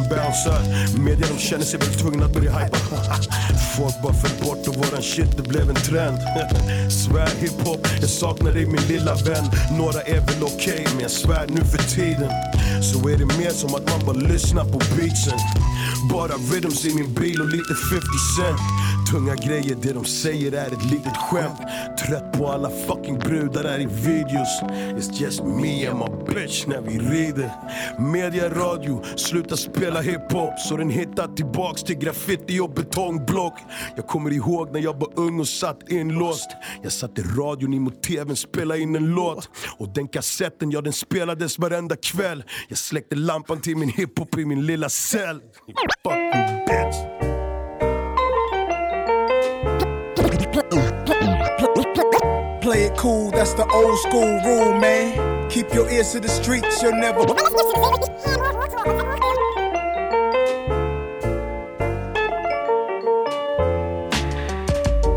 Bounce 0.09 0.49
Medier 0.49 1.03
Media 1.03 1.27
de 1.27 1.39
känner 1.39 1.63
sig 1.63 1.79
väl 1.79 1.93
tvungna 1.93 2.25
att 2.25 2.33
börja 2.33 2.51
hypa 2.51 2.77
Folk 3.77 4.01
bara 4.03 4.13
föll 4.13 4.45
bort 4.45 4.67
och 4.67 4.75
våran 4.75 5.01
shit 5.01 5.37
det 5.37 5.43
blev 5.43 5.69
en 5.69 5.75
trend. 5.75 6.17
Svär 6.91 7.29
hiphop, 7.41 7.87
jag 8.01 8.09
saknar 8.09 8.51
dig 8.51 8.65
min 8.65 8.81
lilla 8.87 9.15
vän 9.15 9.45
Några 9.77 10.01
är 10.01 10.19
väl 10.19 10.43
okej 10.43 10.87
men 10.93 11.01
jag 11.01 11.11
svär 11.11 11.47
nu 11.47 11.61
för 11.61 11.95
tiden. 11.95 12.31
Så 12.83 13.09
är 13.09 13.17
det 13.17 13.25
mer 13.25 13.49
som 13.49 13.75
att 13.75 13.89
man 13.91 14.05
bara 14.05 14.27
lyssnar 14.33 14.63
på 14.63 14.79
beatsen. 14.95 15.39
Bara 16.11 16.33
rhythms 16.33 16.85
i 16.85 16.93
min 16.93 17.13
bil 17.13 17.41
och 17.41 17.49
lite 17.49 17.73
50 17.91 18.05
cent. 18.37 18.59
Tunga 19.11 19.35
grejer, 19.35 19.77
det 19.81 19.93
de 19.93 20.05
säger 20.05 20.51
är 20.51 20.67
ett 20.67 20.85
litet 20.91 21.17
skämt 21.17 21.59
på 22.39 22.47
alla 22.47 22.69
fucking 22.69 23.19
brudar 23.19 23.63
här 23.63 23.79
i 23.79 23.85
videos. 23.85 24.61
It's 24.97 25.21
just 25.21 25.43
me 25.43 25.87
and 25.87 25.99
my 25.99 26.33
bitch 26.33 26.67
när 26.67 26.81
vi 26.81 26.99
rider. 26.99 27.51
Media, 27.99 28.49
radio, 28.49 29.03
sluta 29.15 29.57
spela 29.57 30.01
hiphop 30.01 30.59
Så 30.59 30.77
den 30.77 30.89
hittar 30.89 31.27
tillbaks 31.27 31.83
till 31.83 31.97
graffiti 31.97 32.59
och 32.59 32.69
betongblock. 32.69 33.59
Jag 33.95 34.07
kommer 34.07 34.31
ihåg 34.31 34.71
när 34.71 34.79
jag 34.79 34.99
var 34.99 35.19
ung 35.19 35.39
och 35.39 35.47
satt 35.47 35.91
inlåst. 35.91 36.49
Jag 36.83 36.91
satte 36.91 37.21
radion 37.21 37.73
emot 37.73 37.93
mot 37.93 38.03
tvn, 38.03 38.35
spelade 38.35 38.81
in 38.81 38.95
en 38.95 39.05
låt. 39.05 39.49
Och 39.77 39.93
den 39.93 40.07
kassetten, 40.07 40.71
ja 40.71 40.81
den 40.81 40.93
spelades 40.93 41.59
varenda 41.59 41.95
kväll. 41.95 42.43
Jag 42.69 42.77
släckte 42.77 43.15
lampan 43.15 43.61
till 43.61 43.77
min 43.77 43.89
hiphop 43.89 44.37
i 44.37 44.45
min 44.45 44.65
lilla 44.65 44.89
cell. 44.89 45.41
Fucking 46.03 46.65
bitch 46.65 47.28
Play 52.69 52.83
it 52.83 52.95
cool, 52.97 53.31
that's 53.31 53.55
the 53.55 53.67
old 53.71 53.97
school 53.97 54.39
rule, 54.45 54.79
man. 54.79 55.49
Keep 55.49 55.73
your 55.73 55.89
ears 55.89 56.11
to 56.11 56.19
the 56.19 56.27
streets, 56.27 56.83
you'll 56.83 56.91
never. 56.91 57.25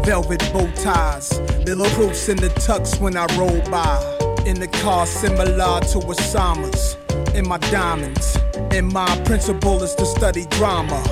Velvet 0.03 0.51
bow 0.51 0.67
ties, 0.77 1.39
little 1.67 1.85
proofs 1.91 2.31
in 2.31 2.39
the 2.39 2.49
tux 2.57 2.99
when 2.99 3.19
I 3.19 3.27
roll 3.37 3.61
by. 3.71 4.01
In 4.47 4.59
the 4.59 4.69
car 4.69 5.05
similar 5.05 5.81
to 5.81 5.99
Osama's. 5.99 6.97
In 7.35 7.47
my 7.47 7.59
diamonds, 7.59 8.35
and 8.71 8.89
my 8.89 9.15
principle 9.27 9.83
is 9.83 9.95
to 9.97 10.07
study 10.07 10.47
drama. 10.47 11.03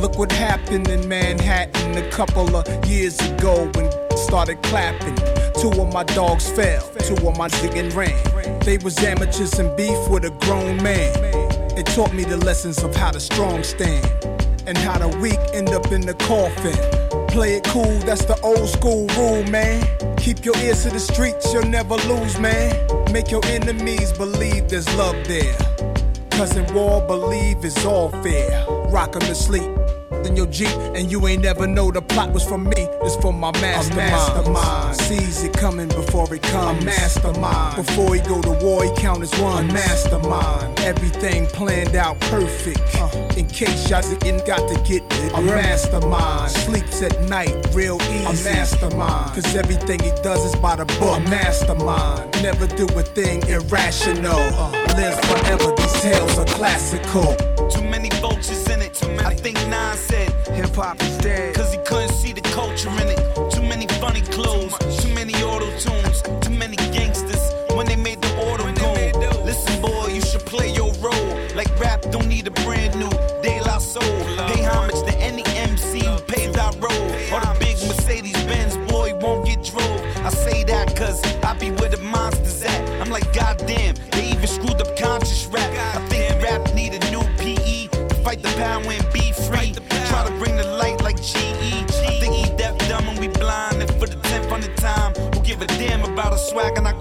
Look 0.00 0.18
what 0.18 0.32
happened 0.32 0.88
in 0.88 1.06
Manhattan 1.06 1.96
a 1.96 2.10
couple 2.10 2.56
of 2.56 2.66
years 2.86 3.20
ago 3.20 3.70
when 3.76 4.05
started 4.16 4.62
clapping. 4.62 5.14
Two 5.60 5.70
of 5.80 5.92
my 5.92 6.04
dogs 6.04 6.50
fell, 6.50 6.82
two 7.00 7.14
of 7.26 7.36
my 7.36 7.48
ziggin' 7.48 7.94
ran. 7.94 8.58
They 8.60 8.78
was 8.78 8.98
amateurs 8.98 9.58
in 9.58 9.74
beef 9.76 10.08
with 10.08 10.24
a 10.24 10.30
grown 10.40 10.82
man. 10.82 11.14
It 11.76 11.86
taught 11.86 12.12
me 12.12 12.24
the 12.24 12.36
lessons 12.38 12.82
of 12.82 12.94
how 12.94 13.12
the 13.12 13.20
strong 13.20 13.62
stand 13.62 14.06
and 14.66 14.76
how 14.78 14.98
the 14.98 15.08
weak 15.18 15.38
end 15.52 15.70
up 15.70 15.92
in 15.92 16.00
the 16.00 16.14
coffin. 16.14 16.76
Play 17.28 17.56
it 17.56 17.64
cool, 17.64 17.98
that's 18.00 18.24
the 18.24 18.38
old 18.40 18.68
school 18.68 19.06
rule, 19.16 19.44
man. 19.44 19.86
Keep 20.16 20.44
your 20.44 20.56
ears 20.58 20.84
to 20.84 20.90
the 20.90 21.00
streets, 21.00 21.52
you'll 21.52 21.64
never 21.64 21.96
lose, 22.08 22.38
man. 22.40 22.74
Make 23.12 23.30
your 23.30 23.44
enemies 23.46 24.12
believe 24.12 24.68
there's 24.68 24.88
love 24.96 25.16
there. 25.26 25.56
Cause 26.30 26.56
in 26.56 26.72
war, 26.74 27.06
believe 27.06 27.64
is 27.64 27.84
all 27.84 28.10
fair. 28.22 28.64
Rock 28.88 29.14
'em 29.16 29.22
to 29.22 29.34
sleep 29.34 29.75
in 30.26 30.36
your 30.36 30.46
Jeep, 30.46 30.76
and 30.94 31.10
you 31.10 31.26
ain't 31.26 31.42
never 31.42 31.66
know 31.66 31.90
the 31.90 32.02
plot 32.02 32.32
was 32.32 32.44
from 32.44 32.64
me. 32.64 32.88
It's 33.02 33.16
from 33.16 33.38
my 33.40 33.52
mastermind. 33.52 34.10
mastermind. 34.10 34.96
Sees 34.96 35.44
it 35.44 35.52
coming 35.52 35.88
before 35.88 36.32
it 36.34 36.42
comes. 36.42 36.82
A 36.82 36.84
mastermind. 36.84 37.76
Before 37.76 38.14
he 38.14 38.20
go 38.20 38.42
to 38.42 38.52
war, 38.64 38.84
he 38.84 38.90
count 38.96 39.22
as 39.22 39.32
one. 39.40 39.70
A 39.70 39.72
mastermind. 39.72 40.78
Everything 40.80 41.46
planned 41.46 41.94
out 41.96 42.18
perfect. 42.20 42.80
Uh. 42.96 43.08
In 43.36 43.46
case 43.46 43.88
y'all 43.88 44.02
didn't 44.02 44.46
got 44.46 44.68
to 44.68 44.74
get 44.82 45.02
it. 45.10 45.32
A 45.34 45.40
mastermind. 45.40 46.50
Sleeps 46.50 47.02
at 47.02 47.20
night 47.28 47.54
real 47.72 48.00
easy. 48.02 48.48
A 48.48 48.54
mastermind. 48.54 49.34
Cause 49.34 49.54
everything 49.54 50.00
he 50.00 50.10
does 50.22 50.44
is 50.44 50.56
by 50.56 50.76
the 50.76 50.84
book. 50.98 51.18
A 51.18 51.20
mastermind. 51.30 52.42
Never 52.42 52.66
do 52.66 52.86
a 52.98 53.02
thing 53.02 53.46
irrational. 53.48 54.40
Uh. 54.54 54.72
Lives 54.96 55.20
forever. 55.26 55.74
These 55.76 56.02
tales 56.02 56.38
are 56.38 56.46
classical. 56.46 57.55
Think 59.52 59.96
said 59.96 60.28
hip 60.56 60.74
hop 60.74 61.00
is 61.00 61.18
dead. 61.18 61.54
Cause 61.54 61.72
he 61.72 61.78
couldn't 61.84 62.12
see 62.12 62.32
the 62.32 62.40
culture 62.40 62.90
in 62.90 63.08
it. 63.08 63.50
Too 63.52 63.62
many 63.62 63.86
funny 64.00 64.22
clothes. 64.22 65.05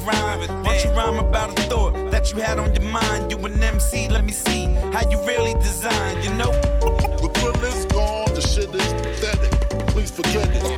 Why 0.06 0.45
don't 0.47 0.84
you 0.84 0.91
rhyme 0.91 1.18
about 1.18 1.58
a 1.58 1.64
thought 1.64 2.12
that 2.12 2.32
you 2.32 2.39
had 2.39 2.60
on 2.60 2.76
your 2.76 2.84
mind? 2.91 3.32
You 3.32 3.39
an 3.39 3.64
MC, 3.64 4.08
let 4.08 4.24
me 4.24 4.32
see 4.32 4.66
how 4.93 5.10
you 5.10 5.18
really 5.26 5.53
design, 5.56 6.22
you 6.22 6.30
know? 6.36 6.51
The 6.51 7.32
feeling's 7.34 7.86
gone, 7.86 8.34
the 8.36 8.41
shit 8.41 8.70
is 8.76 8.93
pathetic. 8.93 9.51
Please 9.88 10.12
forget 10.12 10.47
it. 10.51 10.74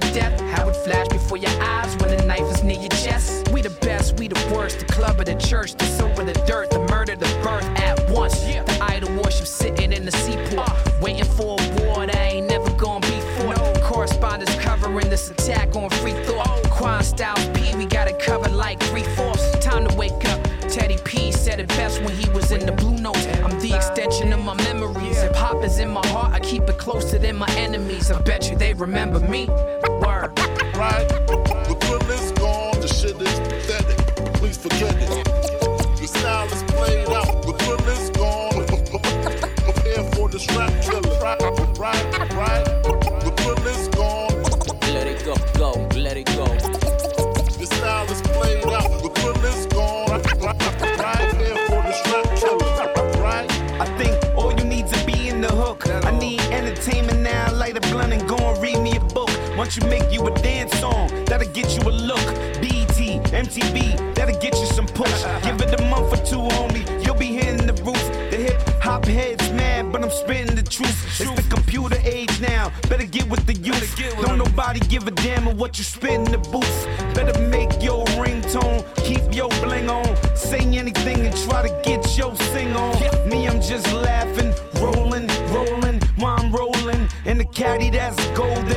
Fear 0.00 0.08
of 0.08 0.14
death. 0.14 0.40
How 0.56 0.68
it 0.68 0.76
flash 0.76 1.08
before 1.08 1.36
your 1.36 1.50
eyes 1.62 1.96
when 1.98 2.16
the 2.16 2.24
knife 2.24 2.42
is 2.54 2.62
near 2.62 2.78
your 2.78 2.88
chest. 2.90 3.48
We 3.50 3.62
the 3.62 3.70
best, 3.70 4.18
we 4.18 4.28
the 4.28 4.54
worst. 4.54 4.80
The 4.80 4.86
club 4.86 5.20
or 5.20 5.24
the 5.24 5.34
church, 5.34 5.74
the 5.74 5.84
soap 5.84 6.18
or 6.18 6.24
the 6.24 6.32
dirt, 6.46 6.70
the 6.70 6.80
murder, 6.90 7.16
the 7.16 7.26
birth 7.42 7.64
at 7.80 8.08
once. 8.10 8.40
The 8.40 8.78
idol 8.82 9.14
worship 9.22 9.46
sitting 9.46 9.92
in 9.92 10.04
the 10.04 10.12
seaport, 10.12 10.68
uh. 10.68 10.90
waiting 11.00 11.24
for 11.24 11.56
a 11.60 11.84
war 11.84 12.06
that 12.06 12.16
ain't 12.16 12.48
never 12.48 12.70
gonna 12.70 13.06
be 13.06 13.20
fought. 13.36 13.80
Correspondence 13.82 14.54
covering 14.56 15.08
this 15.10 15.30
attack 15.30 15.74
on 15.76 15.90
free 15.90 16.14
thought. 16.24 16.48
Oh. 16.48 16.62
Quan 16.70 17.02
Styles 17.02 17.46
P, 17.54 17.76
we 17.76 17.86
got 17.86 18.08
it 18.08 18.18
covered 18.18 18.52
like 18.52 18.80
three 18.84 19.04
fourths. 19.16 19.50
Time 19.58 19.86
to 19.86 19.94
wake 19.96 20.24
up. 20.26 20.40
Teddy 20.68 20.98
P 21.04 21.30
said 21.30 21.60
it 21.60 21.68
best 21.68 22.02
when 22.02 22.16
he 22.16 22.28
was 22.30 22.50
in 22.50 22.66
the 22.66 22.72
blue 22.72 22.98
notes. 22.98 23.26
I'm 23.44 23.60
the 23.60 23.74
extension 23.76 24.32
of 24.32 24.42
my 24.44 24.54
memories. 24.54 25.22
Hip 25.22 25.36
hop 25.36 25.62
is 25.62 25.78
in 25.78 25.90
my 25.90 26.04
heart, 26.08 26.32
I 26.32 26.40
keep 26.40 26.62
it 26.62 26.78
closer 26.78 27.18
than 27.18 27.36
my 27.36 27.48
enemies. 27.50 28.10
I 28.10 28.20
bet 28.22 28.50
you 28.50 28.56
they 28.56 28.74
remember 28.74 29.20
me. 29.20 29.48
Word. 30.00 30.38
Right? 30.76 31.08
The 31.08 31.76
thrill 31.80 32.10
is 32.10 32.32
gone, 32.32 32.80
the 32.80 32.88
shit 32.88 33.20
is 33.20 33.40
pathetic. 33.40 33.98
Please 34.34 34.56
forget 34.56 34.94
it. 34.98 35.33
Once 59.64 59.78
you 59.78 59.88
make 59.88 60.12
you 60.12 60.26
a 60.26 60.30
dance 60.42 60.78
song, 60.78 61.08
that'll 61.24 61.50
get 61.54 61.74
you 61.74 61.88
a 61.88 61.90
look. 61.90 62.26
BET, 62.60 62.98
MTV, 63.32 64.14
that'll 64.14 64.38
get 64.38 64.54
you 64.60 64.66
some 64.66 64.84
push. 64.84 65.24
Give 65.42 65.58
it 65.62 65.80
a 65.80 65.82
month 65.86 66.12
or 66.12 66.22
two, 66.22 66.42
homie, 66.54 66.84
you'll 67.02 67.14
be 67.14 67.28
hitting 67.28 67.66
the 67.66 67.72
roof. 67.82 68.04
The 68.30 68.36
hip 68.36 68.60
hop 68.82 69.06
heads 69.06 69.50
mad, 69.52 69.90
but 69.90 70.04
I'm 70.04 70.10
spitting 70.10 70.54
the 70.54 70.62
truth. 70.62 71.18
It's 71.18 71.30
the 71.30 71.48
computer 71.48 71.96
age 72.04 72.42
now, 72.42 72.72
better 72.90 73.06
get 73.06 73.26
with 73.30 73.46
the 73.46 73.54
youth. 73.54 73.96
Don't 74.20 74.36
nobody 74.36 74.80
give 74.80 75.08
a 75.08 75.12
damn 75.12 75.48
of 75.48 75.58
what 75.58 75.78
you 75.78 75.84
spit 75.84 76.10
in 76.10 76.24
the 76.24 76.36
booth. 76.52 76.86
Better 77.14 77.40
make 77.48 77.82
your 77.82 78.04
ringtone, 78.20 78.84
keep 78.96 79.34
your 79.34 79.48
bling 79.64 79.88
on. 79.88 80.04
Say 80.36 80.58
anything 80.58 81.20
and 81.20 81.34
try 81.48 81.66
to 81.66 81.72
get 81.88 82.18
your 82.18 82.36
sing 82.52 82.76
on. 82.76 82.92
Me, 83.26 83.48
I'm 83.48 83.62
just 83.62 83.90
laughing, 83.94 84.52
rolling, 84.74 85.26
rolling, 85.54 86.02
while 86.18 86.38
I'm 86.38 86.52
rolling. 86.52 87.08
In 87.24 87.38
the 87.38 87.46
caddy 87.46 87.88
that's 87.88 88.22
golden. 88.36 88.73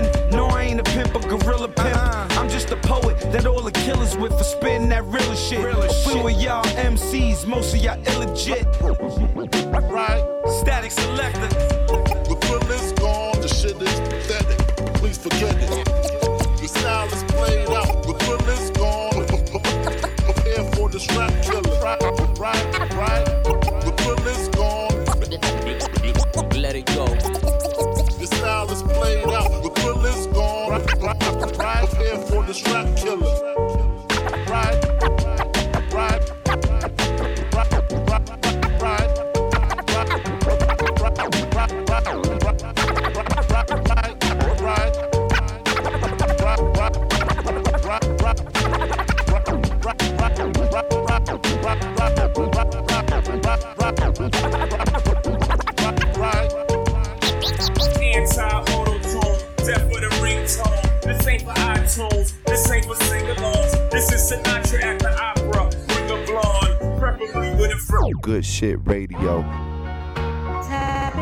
No, 1.48 1.54
I 1.54 1.62
ain't 1.62 1.64
a 1.64 1.68
pimp, 1.68 1.94
pimp. 1.94 2.38
I'm 2.38 2.50
just 2.50 2.72
a 2.72 2.78
poet 2.78 3.20
that 3.32 3.46
all 3.46 3.62
the 3.62 3.72
killers 3.72 4.18
with 4.18 4.38
for 4.38 4.44
spitting 4.44 4.90
that 4.90 5.04
real 5.06 5.36
shit. 5.36 5.60
A 5.60 5.94
few 6.10 6.28
of 6.28 6.42
y'all 6.42 6.64
MCs, 6.64 7.46
most 7.48 7.74
of 7.74 7.82
y'all 7.82 7.98
illegit. 8.04 8.66
Shit 68.58 68.80
radio. 68.86 69.42
I 69.44 71.14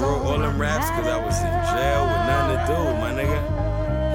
wrote 0.00 0.26
all 0.26 0.36
them 0.36 0.60
raps 0.60 0.90
because 0.90 1.06
I 1.06 1.24
was 1.24 1.38
in 1.38 1.46
jail 1.70 2.02
with 2.10 2.26
nothing 2.26 2.58
to 2.58 2.66
do, 2.74 2.78
my 2.98 3.12
nigga. 3.14 3.40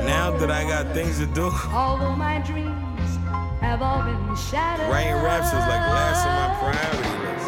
Now 0.05 0.31
that 0.31 0.51
I 0.51 0.63
got 0.63 0.93
things 0.93 1.19
to 1.19 1.27
do, 1.27 1.49
Although 1.71 2.17
my 2.17 2.39
dreams 2.39 3.15
have 3.61 3.81
all 3.81 4.03
been 4.03 4.35
shattered. 4.35 4.89
writing 4.89 5.13
raps 5.23 5.47
is 5.47 5.53
like 5.53 5.87
last 5.95 6.27
on 6.27 6.35
my 6.41 6.55
priority 6.59 7.07
list. 7.23 7.47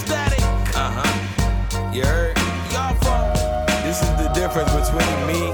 Static. 0.00 0.40
Uh 0.74 0.90
huh. 0.96 1.92
You 1.92 2.06
heard? 2.06 2.38
Y'all 2.72 2.94
from? 3.04 3.34
This 3.84 4.00
is 4.00 4.08
the 4.16 4.32
difference 4.32 4.72
between 4.72 5.26
me 5.26 5.52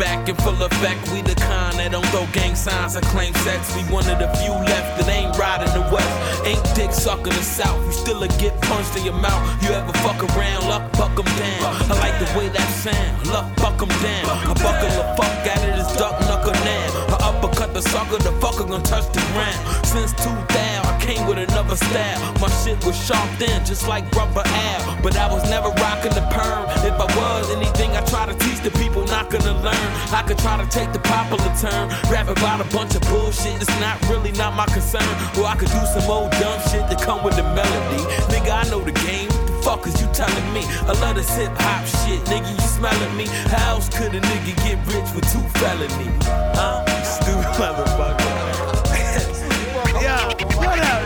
back 0.00 0.28
in 0.30 0.34
full 0.36 0.56
effect. 0.62 1.12
We 1.12 1.20
the 1.20 1.36
kind 1.36 1.76
that 1.76 1.92
don't 1.92 2.06
throw 2.08 2.26
gang 2.32 2.56
signs 2.56 2.96
and 2.96 3.04
claim 3.12 3.34
sex. 3.44 3.76
We 3.76 3.82
one 3.92 4.08
of 4.08 4.18
the 4.18 4.28
few 4.40 4.56
left 4.72 4.96
that 4.96 5.08
ain't 5.12 5.36
riding 5.36 5.68
the 5.76 5.84
west. 5.92 6.08
Ain't 6.48 6.64
dick 6.74 6.90
sucking 6.90 7.36
the 7.36 7.44
south. 7.44 7.78
You 7.84 7.92
still 7.92 8.22
a 8.24 8.28
get 8.40 8.56
punched 8.62 8.96
in 8.96 9.04
your 9.04 9.20
mouth. 9.20 9.40
You 9.62 9.76
ever 9.76 9.92
fuck 10.00 10.18
around, 10.32 10.64
luck 10.72 10.90
buck 10.96 11.14
down. 11.14 11.60
I 11.92 11.94
like 12.00 12.16
the 12.16 12.28
way 12.32 12.48
that 12.48 12.68
sound. 12.80 13.28
Luck 13.28 13.46
buck 13.60 13.78
down. 13.78 14.24
I 14.48 14.54
buckle 14.64 14.88
the 14.88 15.04
fuck 15.20 15.46
out 15.52 15.62
of 15.68 15.72
this 15.76 15.92
duck 16.00 16.16
knuckle 16.24 16.56
now. 16.64 17.14
I 17.14 17.16
uppercut 17.28 17.74
the 17.74 17.82
sucker, 17.82 18.16
the 18.24 18.32
fucker 18.40 18.66
gonna 18.66 18.82
touch 18.82 19.06
the 19.12 19.20
ground. 19.36 19.60
Since 19.84 20.16
2000, 20.24 20.48
I 20.48 20.89
came 21.00 21.26
with 21.26 21.38
another 21.38 21.76
style. 21.76 22.20
My 22.40 22.48
shit 22.62 22.78
was 22.84 22.96
sharp 22.96 23.28
then, 23.38 23.64
just 23.64 23.88
like 23.88 24.04
rubber 24.14 24.42
Al. 24.44 25.02
But 25.02 25.16
I 25.16 25.26
was 25.32 25.42
never 25.50 25.70
rocking 25.80 26.12
the 26.12 26.24
perm. 26.30 26.64
If 26.84 26.94
I 26.94 27.08
was 27.16 27.50
anything, 27.50 27.90
I 27.96 28.02
try 28.04 28.26
to 28.26 28.34
teach 28.44 28.60
the 28.60 28.70
people 28.78 29.04
not 29.06 29.30
gonna 29.30 29.56
learn. 29.62 29.88
I 30.12 30.22
could 30.22 30.38
try 30.38 30.56
to 30.62 30.68
take 30.70 30.92
the 30.92 31.00
popular 31.00 31.50
term, 31.56 31.88
rap 32.12 32.28
about 32.28 32.60
a 32.60 32.68
bunch 32.76 32.94
of 32.94 33.02
bullshit. 33.02 33.56
It's 33.60 33.80
not 33.80 33.96
really 34.08 34.32
not 34.32 34.54
my 34.54 34.66
concern. 34.66 35.10
Or 35.38 35.46
I 35.46 35.56
could 35.56 35.72
do 35.72 35.82
some 35.94 36.08
old 36.10 36.30
dumb 36.32 36.60
shit 36.70 36.84
that 36.88 37.00
come 37.00 37.24
with 37.24 37.36
the 37.36 37.44
melody. 37.44 38.02
Nigga, 38.32 38.52
I 38.52 38.68
know 38.70 38.80
the 38.80 38.92
game. 38.92 39.28
The 39.28 39.56
fuck 39.64 39.86
is 39.86 40.00
you 40.00 40.08
telling 40.12 40.48
me? 40.52 40.62
I 40.88 40.92
love 41.00 41.16
this 41.16 41.34
hip 41.36 41.52
hop 41.56 41.84
shit, 41.86 42.20
nigga. 42.28 42.50
You 42.50 42.66
smelling 42.68 43.16
me? 43.16 43.26
How 43.48 43.74
else 43.74 43.88
could 43.88 44.14
a 44.14 44.20
nigga 44.20 44.54
get 44.64 44.78
rich 44.86 45.08
with 45.14 45.26
two 45.32 45.44
felonies? 45.58 46.24
Huh? 46.56 46.84
Stupid 47.16 47.52
motherfucker. 47.60 48.19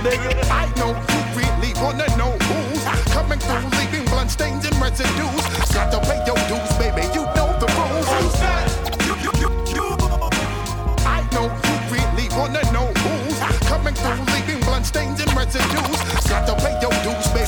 I 0.07 0.71
know 0.77 0.93
you 0.93 1.21
really 1.33 1.73
wanna 1.81 2.05
know 2.19 2.37
who's 2.45 2.85
coming 3.09 3.39
through, 3.39 3.65
leaving 3.81 4.05
blood 4.11 4.31
stains 4.31 4.67
and 4.67 4.77
residues. 4.77 5.45
Got 5.73 5.93
to 5.93 6.01
pay 6.05 6.21
your 6.27 6.37
dues, 6.45 6.73
baby. 6.77 7.09
You 7.15 7.25
know 7.33 7.49
the 7.57 7.65
rules. 7.73 8.09
Who's 8.13 8.39
that? 8.45 8.69
You, 9.09 9.15
you, 9.25 9.33
you, 9.41 9.49
you. 9.73 9.97
I 11.09 11.27
know 11.33 11.49
you 11.49 11.75
really 11.89 12.29
wanna 12.37 12.61
know 12.71 12.93
who's 13.01 13.39
coming 13.65 13.95
through, 13.95 14.21
leaving 14.35 14.61
blood 14.61 14.85
stains 14.85 15.21
and 15.21 15.33
residues. 15.35 16.01
Got 16.29 16.47
to 16.49 16.55
pay 16.61 16.77
your 16.83 16.93
dues, 17.03 17.29
baby. 17.33 17.44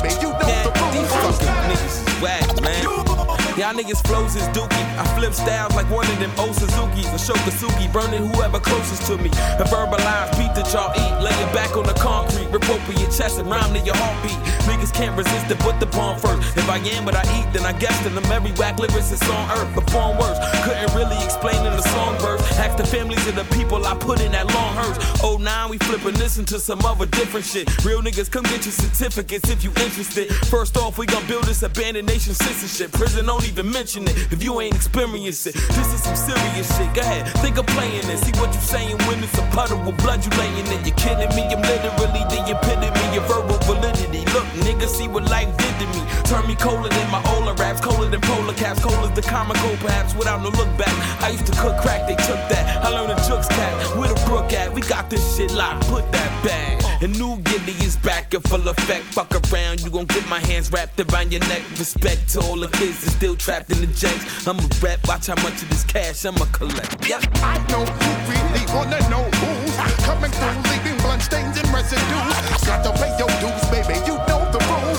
Y'all 3.66 3.74
niggas 3.74 3.98
flows 4.06 4.36
is 4.36 4.46
dookie. 4.54 4.86
I 4.96 5.04
flip 5.18 5.34
styles 5.34 5.74
like 5.74 5.90
one 5.90 6.06
of 6.06 6.16
them 6.20 6.30
old 6.38 6.54
Suzuki's. 6.54 7.10
A 7.10 7.18
Shokasuki, 7.18 7.92
burning 7.92 8.24
whoever 8.30 8.60
closest 8.60 9.02
to 9.10 9.18
me. 9.18 9.28
A 9.58 9.66
verbalized 9.66 10.38
beat 10.38 10.54
that 10.54 10.70
y'all 10.72 10.94
eat. 10.94 11.14
Lay 11.20 11.34
it 11.34 11.52
back 11.52 11.76
on 11.76 11.82
the 11.82 11.94
concrete. 11.94 12.46
Rip 12.52 12.62
open 12.70 12.96
your 12.96 13.10
chest 13.10 13.40
and 13.40 13.50
rhyme 13.50 13.74
to 13.74 13.80
your 13.80 13.96
heartbeat. 13.96 14.38
Niggas 14.70 14.94
can't 14.94 15.18
resist 15.18 15.50
it, 15.50 15.58
put 15.58 15.80
the 15.80 15.86
bomb 15.86 16.16
first. 16.16 16.56
If 16.56 16.68
I 16.70 16.78
am 16.94 17.06
what 17.06 17.16
I 17.16 17.22
eat, 17.40 17.52
then 17.52 17.66
I 17.66 17.72
guess 17.76 17.98
that 18.04 18.14
I'm 18.14 18.30
every 18.30 18.52
whack 18.52 18.76
lyricist 18.76 19.26
on 19.34 19.58
earth. 19.58 19.74
Perform 19.74 20.16
words, 20.18 20.38
Couldn't 20.62 20.94
really 20.94 21.18
explain 21.24 21.58
in 21.66 21.72
the 21.74 21.82
song 21.82 22.16
verse. 22.18 22.42
Ask 22.58 22.76
the 22.76 22.86
families 22.86 23.26
of 23.26 23.34
the 23.34 23.46
people 23.56 23.84
I 23.84 23.96
put 23.96 24.20
in 24.20 24.30
that 24.30 24.46
long 24.46 24.74
hearse. 24.78 24.98
Oh, 25.24 25.38
now 25.38 25.68
we 25.68 25.78
flipping 25.78 26.14
this 26.14 26.38
into 26.38 26.60
some 26.60 26.84
other 26.84 27.06
different 27.06 27.44
shit. 27.44 27.66
Real 27.84 28.00
niggas, 28.00 28.30
come 28.30 28.44
get 28.44 28.62
your 28.64 28.76
certificates 28.78 29.50
if 29.50 29.64
you 29.64 29.70
interested. 29.70 30.30
First 30.46 30.76
off, 30.76 30.98
we 30.98 31.06
gon' 31.06 31.26
build 31.26 31.44
this 31.44 31.64
abandoned 31.64 32.06
nation 32.06 32.34
censorship. 32.34 32.92
Prison 32.92 33.26
don't 33.26 33.42
even 33.58 33.72
mention 33.72 34.04
it 34.04 34.16
if 34.32 34.42
you 34.42 34.60
ain't 34.60 34.74
experienced 34.74 35.46
it. 35.46 35.54
This 35.54 35.94
is 35.94 36.02
some 36.02 36.16
serious 36.16 36.68
shit. 36.76 36.92
Go 36.92 37.00
ahead, 37.00 37.26
think 37.40 37.56
of 37.56 37.66
playing 37.68 38.04
it. 38.04 38.18
See 38.18 38.32
what 38.38 38.52
you 38.52 38.60
saying 38.60 38.98
when 39.08 39.22
it's 39.24 39.38
a 39.38 39.42
puddle 39.56 39.80
with 39.80 39.96
blood 40.02 40.24
you 40.24 40.30
laying 40.36 40.66
in. 40.66 40.84
You're 40.84 40.94
kidding 40.96 41.32
me? 41.34 41.42
I'm 41.48 41.62
literally 41.62 42.24
the 42.28 42.40
epitome 42.52 42.92
of 42.92 43.14
your 43.14 43.24
verbal 43.24 43.58
validity. 43.64 44.24
Look, 44.32 44.44
nigga, 44.60 44.86
see 44.86 45.08
what 45.08 45.24
life 45.30 45.48
did 45.56 45.74
to 45.80 45.86
me. 45.96 46.02
Turn 46.24 46.46
me 46.46 46.54
colder 46.56 46.88
than 46.88 47.10
my 47.10 47.22
Ola 47.36 47.54
raps, 47.54 47.80
colder 47.80 48.08
than 48.10 48.20
polar 48.20 48.54
caps, 48.54 48.82
colder 48.82 49.08
than 49.14 49.24
comical 49.24 49.76
perhaps 49.78 50.14
without 50.14 50.42
no 50.42 50.50
look 50.50 50.70
back. 50.76 50.92
I 51.22 51.30
used 51.30 51.46
to 51.46 51.52
cook 51.52 51.78
crack, 51.80 52.06
they 52.06 52.16
took 52.16 52.40
that. 52.52 52.84
I 52.84 52.90
learned 52.90 53.12
a 53.12 53.16
jukes 53.26 53.48
cat, 53.48 53.96
where 53.96 54.08
the 54.12 54.20
brook 54.26 54.52
at? 54.52 54.72
We 54.72 54.82
got 54.82 55.08
this 55.08 55.36
shit 55.36 55.52
locked, 55.52 55.86
put 55.88 56.10
that 56.12 56.44
back. 56.44 56.76
And 57.02 57.18
new 57.18 57.36
Giddy 57.42 57.72
is 57.84 57.96
back 57.96 58.32
in 58.32 58.40
full 58.40 58.66
effect. 58.68 59.04
Fuck 59.04 59.30
around, 59.52 59.82
you 59.82 59.90
gon' 59.90 60.06
get 60.06 60.26
my 60.28 60.40
hands 60.40 60.72
wrapped 60.72 60.98
around 60.98 61.30
your 61.30 61.42
neck. 61.42 61.62
Respect 61.78 62.28
to 62.30 62.40
all 62.40 62.56
the 62.56 62.68
kids 62.68 63.04
that 63.04 63.10
still 63.10 63.36
trapped 63.46 63.70
in 63.70 63.80
the 63.80 63.86
janks. 63.94 64.26
I'ma 64.48 64.66
rap, 64.82 64.98
watch 65.06 65.28
how 65.28 65.38
much 65.46 65.62
of 65.62 65.70
this 65.70 65.84
cash 65.84 66.26
I'ma 66.26 66.46
collect. 66.50 67.06
Yeah, 67.06 67.22
I 67.46 67.62
know 67.70 67.86
who 67.86 68.10
really 68.26 68.64
wanna 68.74 68.98
know 69.06 69.22
who's 69.38 69.76
coming 70.02 70.34
through, 70.34 70.58
leaving 70.66 70.98
blood 70.98 71.22
stains 71.22 71.54
and 71.54 71.68
residues. 71.70 72.34
Got 72.66 72.82
to 72.82 72.90
pay 72.98 73.14
your 73.14 73.30
dues, 73.38 73.62
baby. 73.70 74.02
You 74.02 74.18
know 74.26 74.42
the 74.50 74.58
rules. 74.66 74.98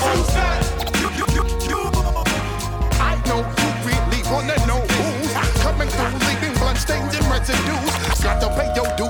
You, 0.96 1.12
you, 1.20 1.26
you, 1.36 1.44
you. 1.68 1.80
I 2.96 3.20
know 3.28 3.44
you 3.44 3.68
really 3.84 4.20
wanna 4.32 4.56
know 4.64 4.80
who's 4.96 5.32
coming 5.60 5.90
through, 5.92 6.16
leaving 6.24 6.56
blood 6.56 6.78
stains 6.80 7.12
and 7.20 7.26
residues. 7.28 7.92
Got 8.24 8.40
to 8.40 8.48
pay 8.56 8.72
your 8.72 8.88
dues, 8.96 9.07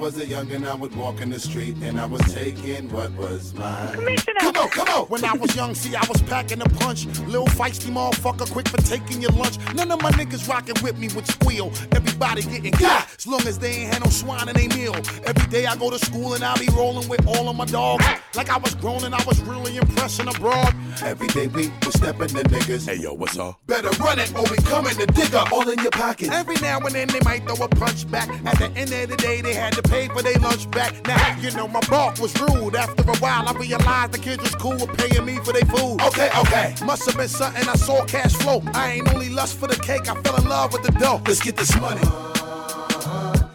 was 0.00 0.16
a 0.16 0.24
youngin', 0.24 0.66
I 0.66 0.74
would 0.74 0.96
walk 0.96 1.20
in 1.20 1.28
the 1.28 1.38
street 1.38 1.76
and 1.82 2.00
I 2.00 2.06
was 2.06 2.22
taking 2.32 2.90
what 2.90 3.12
was 3.16 3.52
mine. 3.52 4.16
Come 4.40 4.56
on, 4.56 4.68
come 4.70 4.88
on. 4.88 5.04
When 5.08 5.22
I 5.24 5.34
was 5.34 5.54
young, 5.54 5.74
see, 5.74 5.94
I 5.94 6.04
was 6.08 6.22
packing 6.22 6.62
a 6.62 6.64
punch. 6.64 7.04
Little 7.26 7.46
feisty 7.46 7.92
motherfucker, 7.92 8.50
quick 8.50 8.66
for 8.68 8.78
taking 8.78 9.20
your 9.20 9.32
lunch. 9.32 9.58
None 9.74 9.90
of 9.90 10.00
my 10.00 10.10
niggas 10.12 10.48
rocking 10.48 10.76
with 10.82 10.98
me 10.98 11.08
would 11.14 11.26
squeal. 11.26 11.70
Everybody 11.92 12.42
getting 12.42 12.72
got, 12.72 13.08
as 13.14 13.26
long 13.26 13.46
as 13.46 13.58
they 13.58 13.72
ain't 13.72 13.92
had 13.92 14.02
no 14.02 14.10
swine 14.10 14.48
in 14.48 14.54
they 14.54 14.68
meal. 14.68 14.96
Every 15.24 15.46
day 15.50 15.66
I 15.66 15.76
go 15.76 15.90
to 15.90 15.98
school 15.98 16.32
and 16.32 16.42
I 16.42 16.56
be 16.56 16.68
rolling 16.74 17.06
with 17.06 17.26
all 17.26 17.50
of 17.50 17.56
my 17.56 17.66
dogs. 17.66 18.04
Like 18.34 18.48
I 18.48 18.56
was 18.56 18.74
grown 18.76 19.04
and 19.04 19.14
I 19.14 19.22
was 19.24 19.38
really 19.42 19.76
impressing 19.76 20.28
abroad. 20.28 20.74
Every 21.02 21.28
day 21.28 21.48
we 21.48 21.70
was 21.84 21.94
stepping 21.94 22.28
the 22.28 22.44
niggas. 22.44 22.88
Hey 22.88 22.96
yo, 22.96 23.12
what's 23.12 23.38
up? 23.38 23.60
Better 23.66 23.90
run 24.02 24.18
it 24.18 24.34
or 24.34 24.44
we 24.50 24.56
coming 24.64 24.94
to 24.94 25.06
dig 25.06 25.34
up 25.34 25.52
all 25.52 25.68
in 25.68 25.78
your 25.80 25.90
pocket. 25.90 26.30
Every 26.32 26.56
now 26.56 26.78
and 26.78 26.94
then 26.94 27.08
they 27.08 27.20
might 27.20 27.44
throw 27.44 27.66
a 27.66 27.68
punch 27.68 28.10
back. 28.10 28.30
At 28.46 28.58
the 28.58 28.70
end 28.78 28.92
of 28.92 29.10
the 29.10 29.16
day, 29.16 29.42
they 29.42 29.52
had 29.52 29.74
to 29.74 29.82
pay 29.90 30.08
for 30.08 30.22
their 30.22 30.38
lunch 30.38 30.70
back. 30.70 30.94
Now, 31.06 31.36
you 31.40 31.50
know, 31.50 31.66
my 31.68 31.80
bark 31.90 32.18
was 32.18 32.32
rude. 32.40 32.76
After 32.76 33.02
a 33.02 33.16
while, 33.16 33.46
I 33.48 33.52
realized 33.52 34.12
the 34.12 34.18
kids 34.18 34.42
was 34.42 34.54
cool 34.54 34.78
with 34.78 34.96
paying 34.96 35.24
me 35.26 35.36
for 35.44 35.52
their 35.52 35.66
food. 35.66 36.00
Okay, 36.00 36.30
okay. 36.38 36.74
Must 36.86 37.04
have 37.06 37.16
been 37.16 37.28
something 37.28 37.68
I 37.68 37.74
saw 37.74 38.04
cash 38.06 38.32
flow. 38.34 38.62
I 38.72 38.92
ain't 38.92 39.12
only 39.12 39.28
lust 39.28 39.58
for 39.58 39.66
the 39.66 39.76
cake, 39.82 40.08
I 40.08 40.14
fell 40.22 40.36
in 40.36 40.48
love 40.48 40.72
with 40.72 40.84
the 40.84 40.92
dough. 40.92 41.20
Let's 41.26 41.42
get 41.42 41.56
this 41.56 41.74
money. 41.80 42.00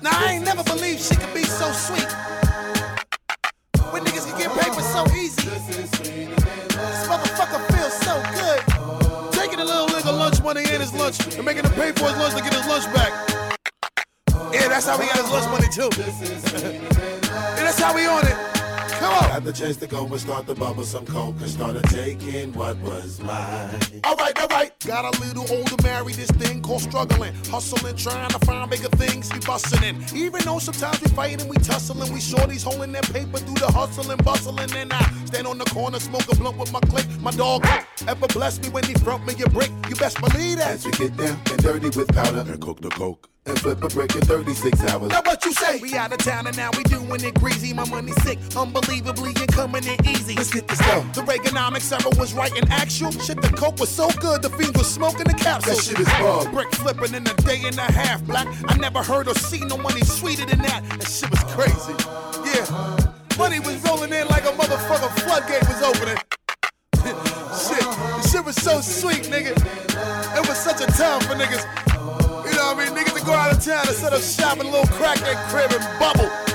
Now, 0.01 0.11
I 0.11 0.33
ain't 0.33 0.45
never 0.45 0.63
believed 0.63 1.01
she 1.01 1.15
could 1.15 1.33
be 1.33 1.43
so 1.43 1.71
sweet. 1.71 2.11
When 3.91 4.03
niggas 4.03 4.27
can 4.27 4.37
get 4.37 4.51
paper 4.59 4.81
so 4.81 5.07
easy. 5.15 5.49
This 5.49 7.07
motherfucker 7.07 7.61
feels 7.73 7.95
so 8.07 8.13
good. 8.35 8.59
Taking 9.33 9.59
a 9.59 9.65
little 9.65 9.87
nigga 9.87 10.11
lunch 10.11 10.43
money 10.43 10.61
in 10.61 10.81
his 10.81 10.93
lunch 10.93 11.17
and 11.35 11.45
making 11.45 11.63
him 11.63 11.71
pay 11.71 11.91
for 11.93 12.09
his 12.09 12.17
lunch 12.17 12.35
to 12.35 12.41
get 12.41 12.53
his 12.53 12.67
lunch 12.67 12.85
back. 12.93 13.34
Yeah, 14.65 14.69
that's 14.69 14.87
how 14.87 14.97
we 14.97 15.05
got 15.05 15.17
his 15.17 15.29
lunch 15.29 15.45
money 15.51 15.67
too. 15.69 15.89
yeah, 15.95 17.61
that's 17.61 17.79
how 17.79 17.93
we 17.93 18.07
on 18.07 18.25
it. 18.25 18.33
Come 18.97 19.13
on. 19.13 19.29
Had 19.29 19.43
the 19.43 19.53
chance 19.53 19.77
to 19.77 19.85
go 19.85 20.07
and 20.07 20.19
start 20.19 20.47
the 20.47 20.55
bubble 20.55 20.81
some 20.81 21.05
coke 21.05 21.35
and 21.39 21.49
started 21.49 21.83
taking 21.83 22.51
what 22.53 22.75
was 22.77 23.19
mine. 23.19 23.79
All 24.03 24.15
right, 24.15 24.35
all 24.41 24.47
right. 24.47 24.73
Got 24.79 25.05
a 25.05 25.21
little 25.21 25.45
older, 25.55 25.75
married 25.83 26.15
this 26.15 26.31
thing 26.31 26.63
called 26.63 26.81
struggling, 26.81 27.35
hustling, 27.51 27.95
trying 27.95 28.31
to 28.31 28.39
find 28.39 28.67
bigger 28.71 28.89
things. 28.97 29.31
We 29.31 29.39
busting 29.41 29.83
in. 29.83 30.03
Even 30.15 30.41
though 30.41 30.57
sometimes 30.57 30.99
we 30.99 31.09
fighting, 31.09 31.47
we 31.47 31.57
tussling, 31.57 32.11
we 32.11 32.19
shorties 32.19 32.63
holding 32.63 32.91
that 32.93 33.05
paper 33.13 33.37
through 33.37 33.61
the 33.61 33.71
hustling, 33.71 34.17
bustling, 34.23 34.75
and 34.75 34.91
I 34.91 35.03
stand 35.25 35.45
on 35.45 35.59
the 35.59 35.65
corner, 35.65 35.99
smoke 35.99 36.27
a 36.31 36.35
blunt 36.37 36.57
with 36.57 36.71
my 36.71 36.79
clique. 36.79 37.05
My 37.21 37.29
dog 37.29 37.67
ever 38.07 38.25
bless 38.29 38.59
me 38.63 38.69
when 38.69 38.83
he 38.85 38.95
front 38.95 39.27
me 39.27 39.35
a 39.43 39.47
brick. 39.47 39.69
You 39.89 39.95
best 39.95 40.19
believe 40.19 40.57
that. 40.57 40.71
As 40.71 40.85
we 40.87 40.91
get 40.93 41.15
down 41.15 41.39
and 41.51 41.61
dirty 41.61 41.89
with 41.95 42.07
powder 42.07 42.51
and 42.51 42.59
coke 42.59 42.81
the 42.81 42.89
coke 42.89 43.29
and 43.47 43.59
flip 43.59 43.83
a 43.83 43.87
brick 43.89 44.15
in 44.15 44.21
36 44.21 44.83
hours. 44.85 45.09
Now 45.09 45.21
what 45.23 45.45
you 45.45 45.53
say? 45.53 45.79
We 45.79 45.93
out 45.93 46.11
of 46.11 46.17
town 46.19 46.47
and 46.47 46.57
now 46.57 46.71
we 46.75 46.83
doing 46.83 47.23
it 47.23 47.33
greasy. 47.35 47.73
My 47.73 47.87
money 47.87 48.11
sick, 48.23 48.39
unbelievably 48.55 49.33
and 49.39 49.47
coming 49.47 49.83
in 49.85 50.03
easy. 50.07 50.35
Let's 50.35 50.51
get 50.51 50.67
this 50.67 50.79
down. 50.79 51.11
The 51.13 51.21
Reaganomics 51.21 51.91
era 51.91 52.09
was 52.17 52.33
right 52.33 52.51
and 52.55 52.69
actual. 52.71 53.11
Shit, 53.11 53.41
the 53.41 53.49
coke 53.49 53.79
was 53.79 53.89
so 53.89 54.09
good, 54.19 54.41
the 54.41 54.49
fiends 54.49 54.77
was 54.77 54.91
smoking 54.91 55.25
the 55.25 55.33
capsule. 55.33 55.75
That 55.75 55.83
shit 55.83 55.99
is 55.99 56.07
bomb. 56.07 56.51
Brick 56.51 56.71
flipping 56.73 57.13
in 57.13 57.27
a 57.27 57.33
day 57.35 57.61
and 57.65 57.77
a 57.77 57.91
half, 57.91 58.23
black. 58.25 58.47
I 58.67 58.77
never 58.77 59.03
heard 59.03 59.27
or 59.27 59.35
seen 59.35 59.67
no 59.67 59.77
money 59.77 60.01
sweeter 60.01 60.45
than 60.45 60.59
that. 60.59 60.83
That 60.97 61.07
shit 61.07 61.29
was 61.29 61.43
crazy. 61.53 61.93
Yeah. 62.49 63.13
Money 63.37 63.59
was 63.59 63.77
rolling 63.83 64.13
in 64.13 64.27
like 64.27 64.45
a 64.45 64.53
motherfucker 64.53 65.11
floodgate 65.21 65.67
was 65.67 65.81
opening. 65.83 66.17
shit, 67.61 67.83
the 67.83 68.27
shit 68.27 68.43
was 68.43 68.55
so 68.55 68.81
sweet, 68.81 69.23
nigga. 69.29 69.53
It 70.35 70.47
was 70.47 70.57
such 70.57 70.81
a 70.81 70.87
time 70.87 71.21
for 71.21 71.35
niggas. 71.35 71.84
You 72.45 72.55
know 72.55 72.73
what 72.73 72.77
I 72.77 72.85
mean? 72.85 72.95
Niggas 72.95 73.19
to 73.19 73.25
go 73.25 73.33
out 73.33 73.51
of 73.51 73.63
town 73.63 73.87
and 73.87 73.95
set 73.95 74.13
up 74.13 74.21
shop 74.21 74.59
a 74.59 74.63
little 74.63 74.87
crack 74.97 75.19
that 75.19 75.49
crib 75.49 75.71
and 75.71 75.99
bubble. 75.99 76.54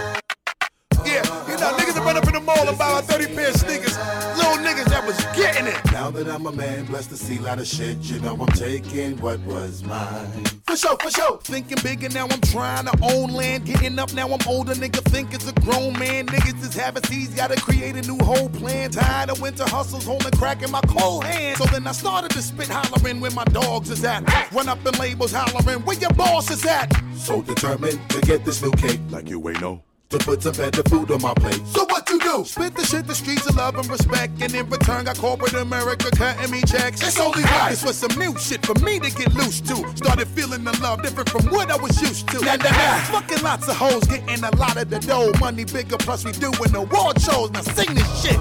Yeah, 1.04 1.24
you 1.48 1.56
know, 1.56 1.72
niggas 1.76 1.94
that 1.94 2.02
run 2.04 2.16
up 2.16 2.26
in 2.26 2.34
the 2.34 2.40
mall 2.40 2.68
and 2.68 2.78
buy 2.78 2.98
a 2.98 3.02
30 3.02 3.34
pair 3.34 3.48
of 3.50 3.56
sneakers. 3.56 3.96
Little 4.36 4.58
niggas 4.64 4.86
that 4.86 5.04
was 5.06 5.16
getting 5.36 5.66
it. 5.66 5.92
Now 5.92 6.10
that 6.10 6.28
I'm 6.28 6.46
a 6.46 6.52
man, 6.52 6.86
blessed 6.86 7.10
to 7.10 7.16
see 7.16 7.38
a 7.38 7.40
lot 7.40 7.58
of 7.58 7.66
shit, 7.66 7.98
you 7.98 8.20
know 8.20 8.36
I'm 8.40 8.46
taking 8.48 9.16
what 9.20 9.40
was 9.40 9.82
mine. 9.84 10.44
For 10.66 10.76
sure, 10.76 10.96
for 10.98 11.10
sure. 11.10 11.38
Thinking 11.38 11.78
bigger 11.82 12.08
now, 12.10 12.28
I'm 12.30 12.40
trying 12.42 12.86
to 12.86 12.96
own 13.02 13.32
land. 13.32 13.66
Getting 13.66 13.98
up 13.98 14.12
now, 14.14 14.28
I'm 14.28 14.38
older. 14.46 14.74
Nigga 14.74 15.02
think 15.10 15.34
it's 15.34 15.48
a 15.48 15.52
grown 15.54 15.98
man. 15.98 16.26
Niggas 16.26 16.62
is 16.62 16.74
having 16.74 17.02
seeds, 17.04 17.34
gotta 17.34 17.60
create 17.60 17.96
a 17.96 18.02
new 18.02 18.18
whole 18.24 18.48
plan. 18.48 18.90
Tired 18.90 19.30
of 19.30 19.40
winter 19.40 19.64
hustles, 19.64 20.04
holding 20.04 20.30
crack 20.32 20.62
in 20.62 20.70
my 20.70 20.80
cold 20.82 21.24
hand. 21.24 21.58
So 21.58 21.64
then 21.64 21.86
I 21.86 21.92
started 21.92 22.30
to 22.32 22.42
spit 22.42 22.68
hollering 22.68 23.20
where 23.20 23.32
my 23.32 23.44
dogs 23.46 23.90
is 23.90 24.04
at. 24.04 24.22
Run 24.52 24.68
up 24.68 24.84
in 24.86 24.94
labels 24.98 25.32
hollering 25.32 25.84
where 25.84 25.98
your 25.98 26.12
boss 26.12 26.50
is 26.50 26.64
at. 26.64 26.88
So 27.16 27.42
determined 27.42 27.98
to 28.10 28.20
get 28.20 28.44
this 28.44 28.62
new 28.62 28.70
cake, 28.72 29.00
like 29.10 29.28
you 29.28 29.46
ain't 29.48 29.60
know. 29.60 29.82
To 30.10 30.18
put 30.18 30.42
some 30.42 30.54
better 30.54 30.82
food 30.90 31.08
on 31.12 31.22
my 31.22 31.32
plate. 31.34 31.64
So 31.68 31.84
what 31.84 32.10
you 32.10 32.18
do? 32.18 32.44
Spit 32.44 32.74
the 32.74 32.84
shit 32.84 33.06
the 33.06 33.14
streets 33.14 33.48
of 33.48 33.54
love 33.54 33.76
and 33.76 33.88
respect, 33.88 34.42
and 34.42 34.52
in 34.52 34.68
return 34.68 35.04
got 35.04 35.16
corporate 35.16 35.54
America 35.54 36.10
cutting 36.10 36.50
me 36.50 36.62
checks. 36.62 37.00
It's 37.00 37.20
only 37.20 37.44
right. 37.44 37.70
This 37.70 37.84
was 37.84 37.94
some 37.94 38.18
new 38.18 38.36
shit 38.36 38.66
for 38.66 38.74
me 38.80 38.98
to 38.98 39.08
get 39.08 39.32
loose 39.34 39.60
to. 39.70 39.76
Started 39.94 40.26
feeling 40.26 40.64
the 40.64 40.76
love 40.82 41.04
different 41.04 41.28
from 41.28 41.46
what 41.46 41.70
I 41.70 41.76
was 41.76 42.02
used 42.02 42.26
to. 42.30 42.40
Nah, 42.44 42.56
nah, 42.56 42.70
nah. 42.70 42.98
Fucking 43.14 43.40
lots 43.44 43.68
of 43.68 43.76
hoes, 43.76 44.02
getting 44.08 44.42
a 44.42 44.50
lot 44.56 44.76
of 44.76 44.90
the 44.90 44.98
dough. 44.98 45.30
Money 45.38 45.64
bigger, 45.64 45.96
plus 45.96 46.24
we 46.24 46.32
doing 46.32 46.74
award 46.74 47.20
shows. 47.20 47.52
Now 47.52 47.60
sing 47.60 47.94
this 47.94 48.10
shit. 48.20 48.40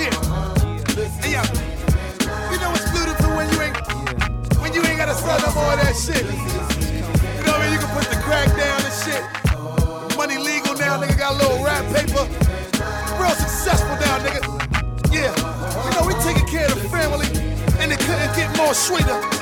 Yeah. 0.00 0.08
Hey, 1.20 1.36
yo. 1.36 1.44
You 2.48 2.56
know 2.64 2.72
what's 2.72 2.90
beautiful 2.96 3.28
when 3.36 3.52
you 3.52 3.60
ain't 3.60 3.76
when 4.56 4.72
you 4.72 4.80
ain't 4.80 4.96
gotta 4.96 5.12
sell 5.12 5.36
more 5.52 5.74
of 5.74 5.80
that 5.84 5.96
shit. 6.00 6.24
You 6.24 7.44
know 7.44 7.52
what 7.52 7.60
I 7.60 7.68
mean? 7.68 7.72
You 7.74 7.78
can 7.78 7.92
put 7.92 8.08
the 8.08 8.16
crack 8.24 8.48
down 8.56 8.80
and 8.80 8.83
now, 10.94 11.06
nigga 11.06 11.18
got 11.18 11.34
a 11.34 11.36
little 11.36 11.64
rap 11.64 11.84
paper. 11.94 12.24
Real 13.20 13.30
successful 13.30 13.96
now, 13.96 14.18
nigga. 14.18 15.12
Yeah. 15.12 15.34
You 15.84 15.90
know, 15.94 16.06
we 16.06 16.14
taking 16.22 16.46
care 16.46 16.66
of 16.66 16.82
the 16.82 16.88
family, 16.88 17.26
and 17.80 17.92
it 17.92 17.98
couldn't 18.00 18.34
get 18.36 18.56
more 18.56 18.74
sweeter. 18.74 19.33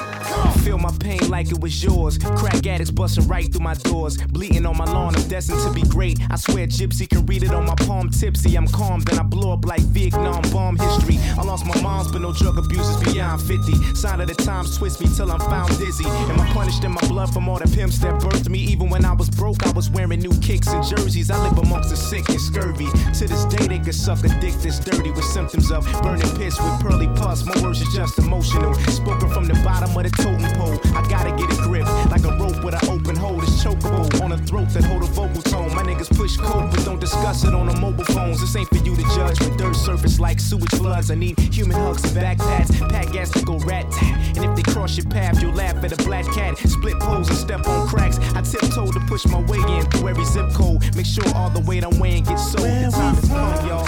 Feel 0.64 0.78
my 0.78 0.92
pain 1.00 1.28
like 1.28 1.50
it 1.50 1.60
was 1.60 1.82
yours. 1.82 2.18
Crack 2.18 2.64
addicts 2.66 2.92
busting 2.92 3.26
right 3.26 3.50
through 3.52 3.64
my 3.64 3.74
doors. 3.74 4.16
Bleeding 4.16 4.64
on 4.64 4.76
my 4.76 4.84
lawn, 4.84 5.16
I'm 5.16 5.28
destined 5.28 5.60
to 5.62 5.72
be 5.72 5.82
great. 5.88 6.20
I 6.30 6.36
swear 6.36 6.68
Gypsy 6.68 7.08
can 7.08 7.26
read 7.26 7.42
it 7.42 7.50
on 7.50 7.66
my 7.66 7.74
palm 7.74 8.10
tipsy. 8.10 8.56
I'm 8.56 8.68
calm, 8.68 9.00
then 9.00 9.18
I 9.18 9.24
blow 9.24 9.52
up 9.52 9.66
like 9.66 9.80
Vietnam 9.80 10.42
bomb 10.52 10.76
history. 10.76 11.18
I 11.36 11.42
lost 11.42 11.66
my 11.66 11.80
mom's, 11.82 12.12
but 12.12 12.20
no 12.20 12.32
drug 12.32 12.58
abusers 12.58 12.96
beyond 13.02 13.42
50. 13.42 13.72
Sign 13.96 14.20
of 14.20 14.28
the 14.28 14.34
times 14.34 14.78
twist 14.78 15.00
me 15.00 15.08
till 15.16 15.32
I'm 15.32 15.40
found 15.40 15.76
dizzy. 15.78 16.06
Am 16.06 16.40
I 16.40 16.46
punished 16.52 16.84
in 16.84 16.92
my 16.92 17.00
blood 17.08 17.32
from 17.32 17.48
all 17.48 17.58
the 17.58 17.66
pimps 17.66 17.98
that 17.98 18.20
birthed 18.20 18.48
me? 18.48 18.60
Even 18.60 18.88
when 18.88 19.04
I 19.04 19.14
was 19.14 19.30
broke, 19.30 19.66
I 19.66 19.70
was 19.72 19.90
wearing 19.90 20.20
new 20.20 20.38
kicks 20.40 20.68
and 20.68 20.84
jerseys. 20.86 21.28
I 21.30 21.42
live 21.42 21.58
amongst 21.58 21.90
the 21.90 21.96
sick 21.96 22.28
and 22.28 22.40
scurvy. 22.40 22.86
To 23.18 23.26
this 23.26 23.44
day, 23.46 23.66
they 23.66 23.80
could 23.80 23.96
suck 23.96 24.22
a 24.24 24.28
dick 24.40 24.54
that's 24.62 24.78
dirty 24.78 25.10
with 25.10 25.24
symptoms 25.24 25.72
of 25.72 25.84
burning 26.02 26.30
piss 26.36 26.56
with 26.60 26.80
pearly 26.80 27.08
pus. 27.16 27.44
My 27.44 27.60
words 27.62 27.82
are 27.82 27.92
just 27.96 28.16
emotional. 28.18 28.74
Spoken 28.92 29.28
from 29.28 29.46
the 29.46 29.54
bottom 29.64 29.96
of 29.96 30.02
the 30.04 30.10
totem 30.22 30.51
pole. 30.54 30.78
I 30.96 31.06
gotta 31.08 31.30
get 31.36 31.50
it 31.50 31.58
gripped 31.62 31.90
like 32.10 32.24
a 32.24 32.36
rope 32.38 32.62
with 32.64 32.74
an 32.74 32.88
open 32.88 33.16
hole. 33.16 33.40
It's 33.42 33.62
chokeable 33.62 34.22
on 34.22 34.32
a 34.32 34.38
throat 34.38 34.68
that 34.70 34.84
hold 34.84 35.02
a 35.02 35.06
vocal 35.06 35.42
tone. 35.42 35.74
My 35.74 35.82
niggas 35.82 36.14
push 36.16 36.36
coke, 36.36 36.70
but 36.70 36.84
don't 36.84 37.00
discuss 37.00 37.44
it 37.44 37.54
on 37.54 37.66
the 37.66 37.76
mobile 37.80 38.04
phones. 38.04 38.40
This 38.40 38.54
ain't 38.56 38.68
for 38.68 38.76
you 38.76 38.94
to 38.96 39.02
judge. 39.14 39.40
When 39.40 39.56
dirt 39.56 39.76
surface 39.76 40.18
like 40.18 40.40
sewage 40.40 40.70
floods, 40.70 41.10
I 41.10 41.14
need 41.14 41.38
human 41.38 41.76
hugs 41.76 42.04
and 42.04 42.14
back 42.14 42.38
pats. 42.38 42.70
Pack 42.78 43.12
gas 43.12 43.30
to 43.32 43.44
go 43.44 43.58
rat 43.58 43.90
tat. 43.90 44.36
And 44.36 44.44
if 44.44 44.56
they 44.56 44.62
cross 44.62 44.96
your 44.96 45.06
path, 45.06 45.42
you'll 45.42 45.54
laugh 45.54 45.82
at 45.84 45.92
a 45.92 46.04
black 46.04 46.26
cat. 46.32 46.58
Split 46.58 46.98
poles 47.00 47.28
and 47.28 47.38
step 47.38 47.66
on 47.66 47.88
cracks. 47.88 48.18
I 48.34 48.42
tiptoe 48.42 48.90
to 48.92 49.00
push 49.00 49.26
my 49.26 49.40
way 49.42 49.58
in 49.76 49.84
through 49.90 50.08
every 50.08 50.24
zip 50.24 50.50
code. 50.52 50.82
Make 50.96 51.06
sure 51.06 51.24
all 51.34 51.50
the 51.50 51.60
weight 51.60 51.84
I'm 51.84 51.98
weighing 51.98 52.24
gets 52.24 52.52
sold. 52.52 52.64
The 52.64 52.90
time 52.90 53.14
has 53.14 53.28
come, 53.28 53.66
y'all. 53.66 53.86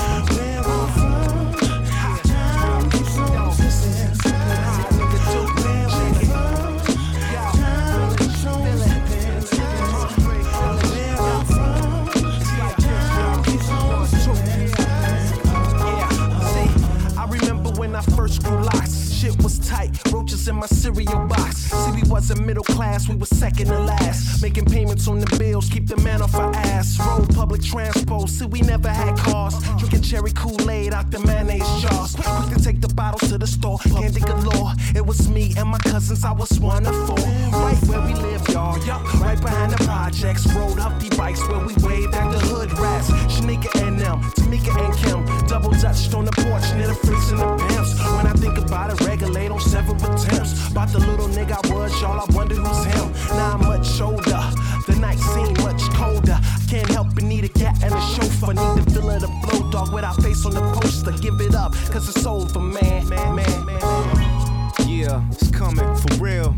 I 0.00 0.47
I 17.98 18.02
first 18.14 18.44
grew 18.44 18.62
locks. 18.62 19.10
Shit 19.10 19.42
was 19.42 19.58
tight, 19.58 19.90
roaches 20.12 20.46
in 20.46 20.54
my 20.54 20.66
cereal 20.78 21.26
box. 21.26 21.56
See, 21.56 21.90
we 21.90 22.02
wasn't 22.08 22.46
middle 22.46 22.64
class, 22.64 23.08
we 23.08 23.16
was 23.16 23.28
second 23.30 23.66
to 23.66 23.78
last. 23.78 24.42
Making 24.42 24.66
payments 24.66 25.08
on 25.08 25.18
the 25.18 25.36
bills, 25.36 25.68
keep 25.68 25.86
the 25.86 25.96
man 25.98 26.22
off 26.22 26.34
our 26.34 26.54
ass. 26.54 26.98
Road 27.00 27.34
public 27.34 27.62
transport, 27.62 28.28
see 28.28 28.46
we 28.46 28.60
never 28.60 28.88
had 28.88 29.16
cars. 29.18 29.54
Drinking 29.78 30.02
cherry 30.02 30.32
Kool-Aid 30.32 30.94
out 30.94 31.10
the 31.10 31.18
mayonnaise 31.20 31.68
jars. 31.82 32.14
Quick 32.14 32.56
to 32.56 32.62
take 32.62 32.80
the 32.80 32.88
bottles 32.88 33.28
to 33.30 33.38
the 33.38 33.46
store, 33.46 33.78
candy 33.78 34.20
galore. 34.20 34.72
It 34.94 35.04
was 35.04 35.28
me 35.28 35.54
and 35.58 35.68
my 35.68 35.78
cousins, 35.78 36.24
I 36.24 36.32
was 36.32 36.60
one 36.60 36.86
of 36.86 36.94
four. 37.06 37.18
Right 37.52 37.78
where 37.88 38.00
we 38.02 38.14
live, 38.14 38.46
y'all. 38.48 38.78
Right 39.20 39.40
behind 39.40 39.72
the 39.72 39.84
projects. 39.84 40.46
Rode 40.54 40.78
Huffy 40.78 41.10
bikes 41.16 41.46
where 41.48 41.60
we 41.60 41.74
waved 41.82 42.14
at 42.14 42.30
the 42.30 42.38
hood 42.38 42.72
rats. 42.78 43.10
Shanika 43.34 43.70
and 43.82 43.98
them, 43.98 44.20
Tamika 44.38 44.72
and 44.84 44.94
Kim. 44.98 45.46
Double 45.46 45.72
dutched 45.72 46.14
on 46.14 46.24
the 46.24 46.32
porch 46.32 46.66
near 46.74 46.88
the 46.88 46.94
freaks 46.94 47.30
and 47.30 47.40
the 47.40 47.48
pimps. 47.68 47.98
When 48.16 48.26
I 48.26 48.32
think 48.32 48.58
about 48.58 48.92
it, 48.92 49.00
regulate 49.06 49.50
on 49.50 49.60
several 49.60 49.96
attempts. 49.96 50.72
About 50.78 50.92
the 50.92 51.00
little 51.00 51.26
nigga 51.26 51.58
I 51.58 51.74
was, 51.74 52.00
y'all, 52.00 52.20
I 52.20 52.32
wonder 52.36 52.54
who's 52.54 52.84
him. 52.84 53.12
Now 53.30 53.54
I'm 53.54 53.66
much 53.66 54.00
older. 54.00 54.44
The 54.86 54.96
night 55.00 55.18
seemed 55.18 55.58
much 55.58 55.82
colder. 55.90 56.38
Can't 56.68 56.88
help 56.90 57.16
but 57.16 57.24
need 57.24 57.42
a 57.42 57.48
cat 57.48 57.82
and 57.82 57.92
a 57.92 58.00
chauffeur. 58.00 58.54
Need 58.54 58.84
the 58.84 58.90
feel 58.92 59.10
of 59.10 59.20
the 59.22 59.26
blow 59.42 59.68
dog 59.72 59.92
with 59.92 60.04
our 60.04 60.14
face 60.22 60.46
on 60.46 60.54
the 60.54 60.60
poster. 60.80 61.10
Give 61.20 61.40
it 61.40 61.56
up, 61.56 61.72
cause 61.90 62.08
it's 62.08 62.24
over, 62.24 62.60
man. 62.60 63.08
man, 63.08 63.34
man, 63.34 63.66
man. 63.66 64.72
Yeah, 64.86 65.28
it's 65.32 65.50
coming 65.50 65.96
for 65.96 66.14
real. 66.22 66.54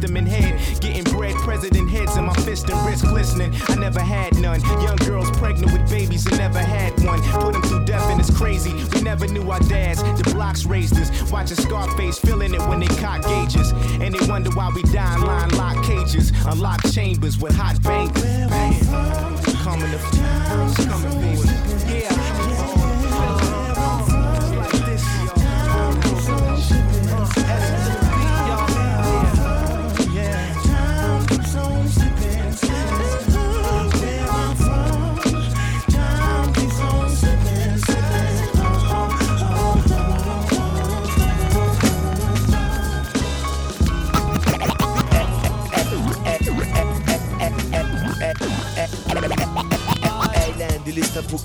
System 0.00 0.16
and 0.16 0.27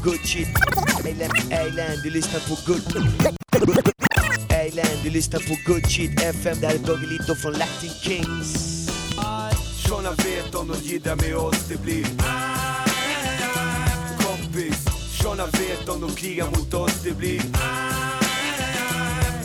good 0.04 0.26
shit 0.26 0.48
Eğlen, 1.06 1.30
eğlen 1.52 1.98
lyssnar 2.04 2.42
på 2.42 2.56
good 2.68 2.82
Eğlen 4.50 5.14
lyssnar 5.14 5.40
på 5.40 5.72
good 5.72 5.88
shit 5.88 6.22
FM 6.22 6.62
Där 6.62 6.70
är 6.70 6.88
Doggelito 6.88 7.36
Latin 7.52 7.92
Kings. 8.02 8.74
Såna 9.88 10.12
vet 10.12 10.56
om 10.56 10.68
de 10.68 10.88
jiddar 10.88 11.16
med 11.16 11.36
oss, 11.36 11.68
det 11.70 11.82
blir. 11.84 12.06
Kompis, 14.18 14.86
såna 15.22 15.46
vet 15.46 15.90
om 15.90 16.02
de 16.02 16.16
krigar 16.16 16.46
mot 16.46 16.74
oss, 16.74 17.04
det 17.04 17.18
blir. 17.18 17.42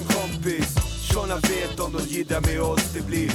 Kompis, 0.08 0.74
såna 1.12 1.36
vet 1.36 1.80
om 1.80 1.92
de 1.92 2.14
jiddar 2.14 2.40
med 2.40 2.60
oss, 2.60 2.92
det 2.94 3.06
blir. 3.06 3.30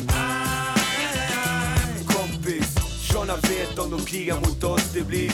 Kompis, 2.06 2.76
såna 3.12 3.36
vet 3.36 3.80
om 3.80 3.92
de 3.92 4.06
krigar 4.06 4.36
mot 4.36 4.64
oss, 4.64 4.84
det 4.94 5.08
blir 5.08 5.32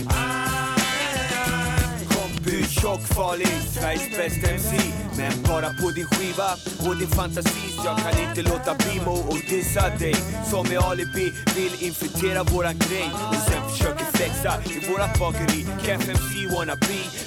Kompis, 2.50 2.82
tjock, 2.82 3.02
farlig, 3.02 3.48
Sveriges 3.48 4.18
bästa 4.18 4.52
MC 4.52 4.78
Men 5.18 5.32
bara 5.44 5.70
på 5.82 5.92
din 5.96 6.06
skiva 6.06 6.50
och 6.88 6.96
din 6.96 7.08
fantasi. 7.08 7.70
Jag 7.86 7.98
kan 7.98 8.30
inte 8.30 8.42
låta 8.42 8.76
bli 8.76 9.02
må 9.06 9.12
och 9.12 9.38
dissa 9.50 9.90
dig. 10.00 10.16
Som 10.50 10.68
med 10.70 10.78
alibi 10.78 11.34
vill 11.56 11.88
infiltrera 11.88 12.44
våran 12.44 12.78
grej 12.78 13.10
Och 13.30 13.36
sen 13.36 13.70
försöker 13.70 14.06
flexa 14.18 14.54
i 14.66 14.92
våra 14.92 15.08
bakeri. 15.20 15.66
Keff 15.84 16.10
MC 16.10 16.56
wanna 16.56 16.76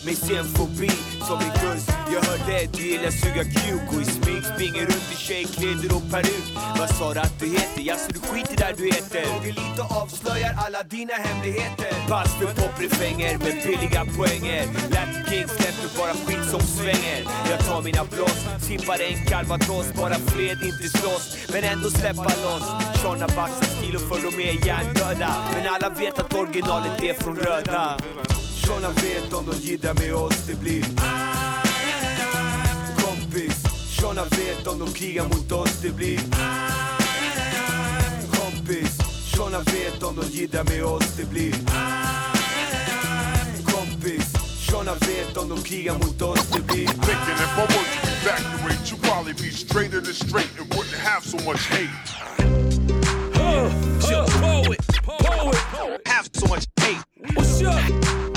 be 0.04 0.10
med 0.10 0.16
scenfobi 0.18 0.90
Som 1.28 1.38
en 1.38 1.52
guzz, 1.60 1.86
jag 2.12 2.22
hörde 2.22 2.66
du 2.72 2.82
gillar 2.82 3.10
suga 3.10 3.44
kuk 3.44 3.82
Och 3.92 4.02
i 4.02 4.04
smink 4.04 4.44
springer 4.54 4.80
runt 4.80 5.12
i 5.12 5.16
tjejkläder 5.16 5.96
och 5.96 6.10
peruk. 6.10 6.46
Vad 6.78 6.90
sa 6.96 7.14
du 7.14 7.20
att 7.20 7.40
du 7.40 7.46
heter? 7.46 7.80
Jaså 7.80 8.08
du 8.12 8.20
skiter 8.20 8.56
där 8.56 8.74
du 8.76 8.84
heter. 8.84 9.24
Doggelito 9.34 9.82
avslöjar 10.00 10.52
alla 10.64 10.82
dina 10.82 11.14
hemligheter. 11.14 11.92
Pass 12.08 12.30
för 12.38 12.46
poprefränger 12.46 13.38
med 13.38 13.54
billiga 13.66 14.02
poänger. 14.16 14.64
Latin 14.94 15.24
King 15.30 15.48
släpper 15.56 15.88
bara 15.98 16.14
skit 16.24 16.44
som 16.50 16.60
svänger. 16.60 17.20
Jag 17.50 17.58
tar 17.66 17.82
mina 17.82 18.04
blås, 18.04 18.38
sippar 18.68 18.98
en 19.08 19.18
calvados 19.30 19.86
Bara 20.00 20.18
fred, 20.30 20.58
inte 20.70 20.88
slåss, 20.98 21.26
men 21.52 21.64
ändå 21.64 21.88
släppa 21.90 22.32
loss. 22.44 22.66
Tjorna 23.00 23.26
baxar 23.36 23.68
stil 23.76 23.96
och 24.10 24.18
de 24.26 24.32
är 24.48 24.66
hjärndöda. 24.66 25.30
Men 25.54 25.64
alla 25.74 25.88
vet 26.00 26.18
att 26.18 26.34
originalet 26.34 27.02
är 27.02 27.14
från 27.14 27.36
röda 27.36 27.98
Tjorna 28.66 28.88
vet 28.88 29.32
om 29.32 29.44
de 29.50 29.56
jiddar 29.66 29.94
med 29.94 30.14
oss, 30.14 30.46
det 30.46 30.60
blir 30.60 30.84
Kompis, 32.96 33.64
tjorna 33.98 34.24
vet 34.24 34.66
om 34.66 34.78
de 34.78 34.92
krigar 34.92 35.24
mot 35.24 35.52
oss, 35.52 35.80
det 35.82 35.90
blir 35.90 36.18
Kompis, 38.32 38.98
tjorna 39.34 39.58
vet 39.58 40.02
om 40.02 40.16
de 40.16 40.36
jiddar 40.36 40.64
med 40.64 40.84
oss, 40.84 41.16
det 41.16 41.30
blir 41.30 41.52
Kompis, 43.64 44.32
tjorna 44.68 44.94
vet 44.94 45.36
om 45.36 45.48
de 45.48 45.62
krigar 45.62 45.98
mot 45.98 46.22
oss, 46.22 46.48
det 46.50 46.62
blir 46.66 46.86
Thinking 46.86 47.38
if 47.44 47.58
I 47.58 47.60
was 47.60 47.86
to 48.02 48.10
evacuate, 48.22 48.90
you'd 48.90 49.02
probably 49.02 49.32
be 49.32 49.50
straighter 49.50 50.00
than 50.00 50.14
straight 50.14 50.50
and 50.58 50.68
wouldn't 50.74 50.94
have 50.94 51.24
so 51.24 51.38
much 51.38 51.66
hate. 51.66 51.90
Yo, 54.10 54.24
poet, 54.40 54.80
poet, 55.04 56.00
have 56.06 56.28
so 56.32 56.46
much 56.46 56.66
hate. 56.80 57.02
What's 57.34 57.62
up? 57.62 58.31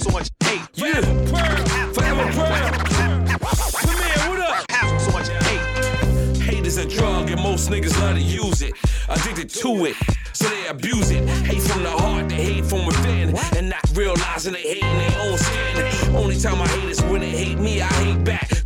so 0.00 0.10
much 0.10 0.28
hate. 0.44 0.60
Yeah. 0.74 1.00
Forever 1.00 1.28
proud. 1.30 1.94
Forever. 1.94 2.32
Come 3.80 3.96
here, 3.96 4.30
what 4.30 4.40
up? 4.40 4.70
Have 4.70 5.00
so 5.00 5.10
much 5.12 5.28
hate. 5.28 6.36
Hate 6.42 6.66
is 6.66 6.76
a 6.76 6.86
drug 6.86 7.30
and 7.30 7.40
most 7.40 7.70
niggas 7.70 7.98
love 8.00 8.16
to 8.16 8.22
use 8.22 8.62
it. 8.62 8.74
Addicted 9.08 9.48
to 9.50 9.86
it, 9.86 9.96
so 10.32 10.48
they 10.48 10.66
abuse 10.66 11.10
it. 11.10 11.26
Hate 11.28 11.62
from 11.62 11.82
the 11.82 11.90
heart, 11.90 12.28
they 12.28 12.36
hate 12.36 12.64
from 12.64 12.86
within. 12.86 13.36
And 13.56 13.70
not 13.70 13.84
realizing 13.94 14.52
they 14.52 14.62
hating 14.62 14.98
their 14.98 15.20
own 15.22 15.38
skin. 15.38 16.16
Only 16.16 16.38
time 16.38 16.60
I 16.60 16.66
hate 16.68 16.85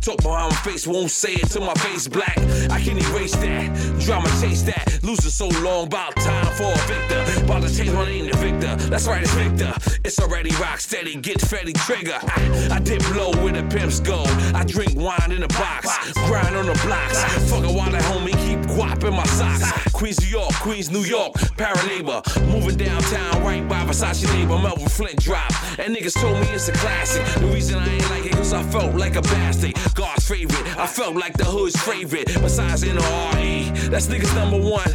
Talk 0.01 0.17
behind 0.23 0.49
my 0.49 0.55
face, 0.61 0.87
won't 0.87 1.11
say 1.11 1.33
it 1.33 1.47
till 1.51 1.63
my 1.63 1.75
face 1.75 2.07
black. 2.07 2.35
I 2.71 2.81
can 2.81 2.97
erase 2.97 3.35
that, 3.35 3.99
drama 3.99 4.29
chase 4.41 4.63
that. 4.63 4.99
Losing 5.03 5.29
so 5.29 5.47
long, 5.61 5.85
about 5.85 6.15
time 6.15 6.47
for 6.55 6.73
a 6.73 6.77
victor. 6.87 7.45
About 7.45 7.61
to 7.61 7.75
change 7.75 7.91
my 7.91 8.05
name 8.05 8.27
to 8.27 8.37
Victor. 8.37 8.75
That's 8.89 9.05
right, 9.05 9.21
it's 9.21 9.31
Victor. 9.33 9.73
It's 10.03 10.19
already 10.19 10.49
rock 10.55 10.79
steady, 10.79 11.15
get 11.17 11.37
Fetty 11.37 11.75
trigger. 11.85 12.17
I, 12.19 12.77
I 12.77 12.79
dip 12.79 13.07
low 13.15 13.29
where 13.43 13.53
the 13.53 13.63
pimps 13.69 13.99
go. 13.99 14.23
I 14.55 14.63
drink 14.65 14.93
wine 14.95 15.31
in 15.31 15.43
a 15.43 15.47
box, 15.49 15.87
grind 16.25 16.55
on 16.55 16.65
the 16.65 16.79
blocks. 16.83 17.23
Fuck 17.51 17.63
a 17.63 17.71
while 17.71 17.95
at 17.95 18.01
homie, 18.01 18.33
keep 18.47 18.59
guap 18.71 19.03
in 19.03 19.13
my 19.13 19.25
socks. 19.25 19.90
Queens, 20.01 20.19
New 20.19 20.29
York, 20.29 20.53
Queens, 20.55 20.89
New 20.89 21.03
York, 21.03 21.33
Paraneighbor. 21.57 22.23
Moving 22.47 22.75
downtown 22.75 23.43
right 23.43 23.69
by 23.69 23.85
Versace 23.85 24.25
neighbor, 24.33 24.57
Melvin 24.57 24.89
Flynt 24.89 25.21
drop. 25.21 25.51
And 25.77 25.95
niggas 25.95 26.19
told 26.19 26.39
me 26.39 26.47
it's 26.47 26.67
a 26.69 26.71
classic. 26.71 27.23
The 27.39 27.45
reason 27.45 27.77
I 27.77 27.87
ain't 27.87 28.09
like 28.09 28.25
it, 28.25 28.31
cause 28.31 28.51
I 28.51 28.63
felt 28.63 28.95
like 28.95 29.15
a 29.15 29.21
bastard. 29.21 29.75
God's 29.93 30.27
favorite, 30.27 30.75
I 30.75 30.87
felt 30.87 31.15
like 31.15 31.37
the 31.37 31.45
hood's 31.45 31.79
favorite. 31.79 32.25
Besides 32.41 32.83
NRE, 32.83 33.91
that's 33.91 34.07
niggas 34.07 34.33
number 34.33 34.57
one. 34.57 34.91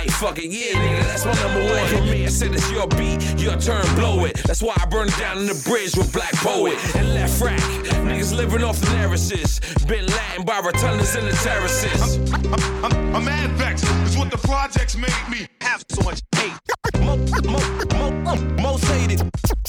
Alright, 0.00 0.14
fuck 0.14 0.38
it, 0.38 0.50
yeah, 0.50 0.80
nigga, 0.80 1.02
that's 1.02 1.26
my 1.26 1.34
number 1.34 1.74
one. 1.74 1.86
For 1.88 2.00
me, 2.10 2.24
I 2.24 2.28
said 2.28 2.54
it's 2.54 2.70
your 2.70 2.86
beat, 2.88 3.20
your 3.38 3.54
turn, 3.58 3.84
blow 3.96 4.24
it. 4.24 4.34
That's 4.46 4.62
why 4.62 4.72
I 4.80 4.86
burned 4.86 5.14
down 5.18 5.36
in 5.36 5.46
the 5.46 5.62
bridge 5.68 5.94
with 5.94 6.10
Black 6.10 6.32
Poet 6.36 6.78
and 6.96 7.12
left 7.12 7.38
rack. 7.42 7.60
Niggas 8.08 8.34
living 8.34 8.64
off 8.64 8.80
the 8.80 8.90
narratives. 8.94 9.60
Been 9.84 10.06
Latin 10.06 10.46
by 10.46 10.62
rotundas 10.62 11.18
and 11.18 11.28
the 11.28 11.36
terraces. 11.44 12.16
I'm, 12.32 12.54
I'm, 12.54 12.84
I'm 12.86 13.14
I'm 13.16 13.24
mad 13.26 13.50
vexed. 13.58 13.84
It's 14.06 14.16
what 14.16 14.30
the 14.30 14.38
projects 14.38 14.96
made 14.96 15.12
me 15.30 15.46
have 15.60 15.84
so 15.90 16.02
much 16.02 16.22
hate. 16.34 16.54
Mo, 17.00 17.18
mo, 17.44 18.10
mo, 18.24 18.36
most 18.62 18.84
hated. 18.84 19.20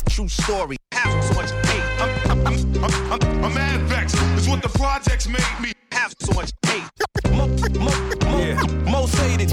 True 0.07 0.29
story. 0.29 0.77
Have 0.93 1.25
so 1.25 1.33
much 1.33 1.51
hate. 1.51 1.83
I'm, 1.99 2.31
I'm, 2.31 2.47
I'm, 2.47 2.83
I'm, 2.85 3.11
I'm, 3.11 3.43
I'm 3.43 3.53
mad 3.53 3.81
vexed. 3.81 4.15
It's 4.37 4.47
what 4.47 4.61
the 4.61 4.69
projects 4.69 5.27
made 5.27 5.59
me 5.59 5.73
have 5.91 6.15
so 6.21 6.31
much 6.33 6.51
hate. 6.67 6.83
Mo, 7.31 7.47
mo, 7.47 7.67
mo, 7.79 7.81
most 7.81 7.97
hated. 7.97 8.30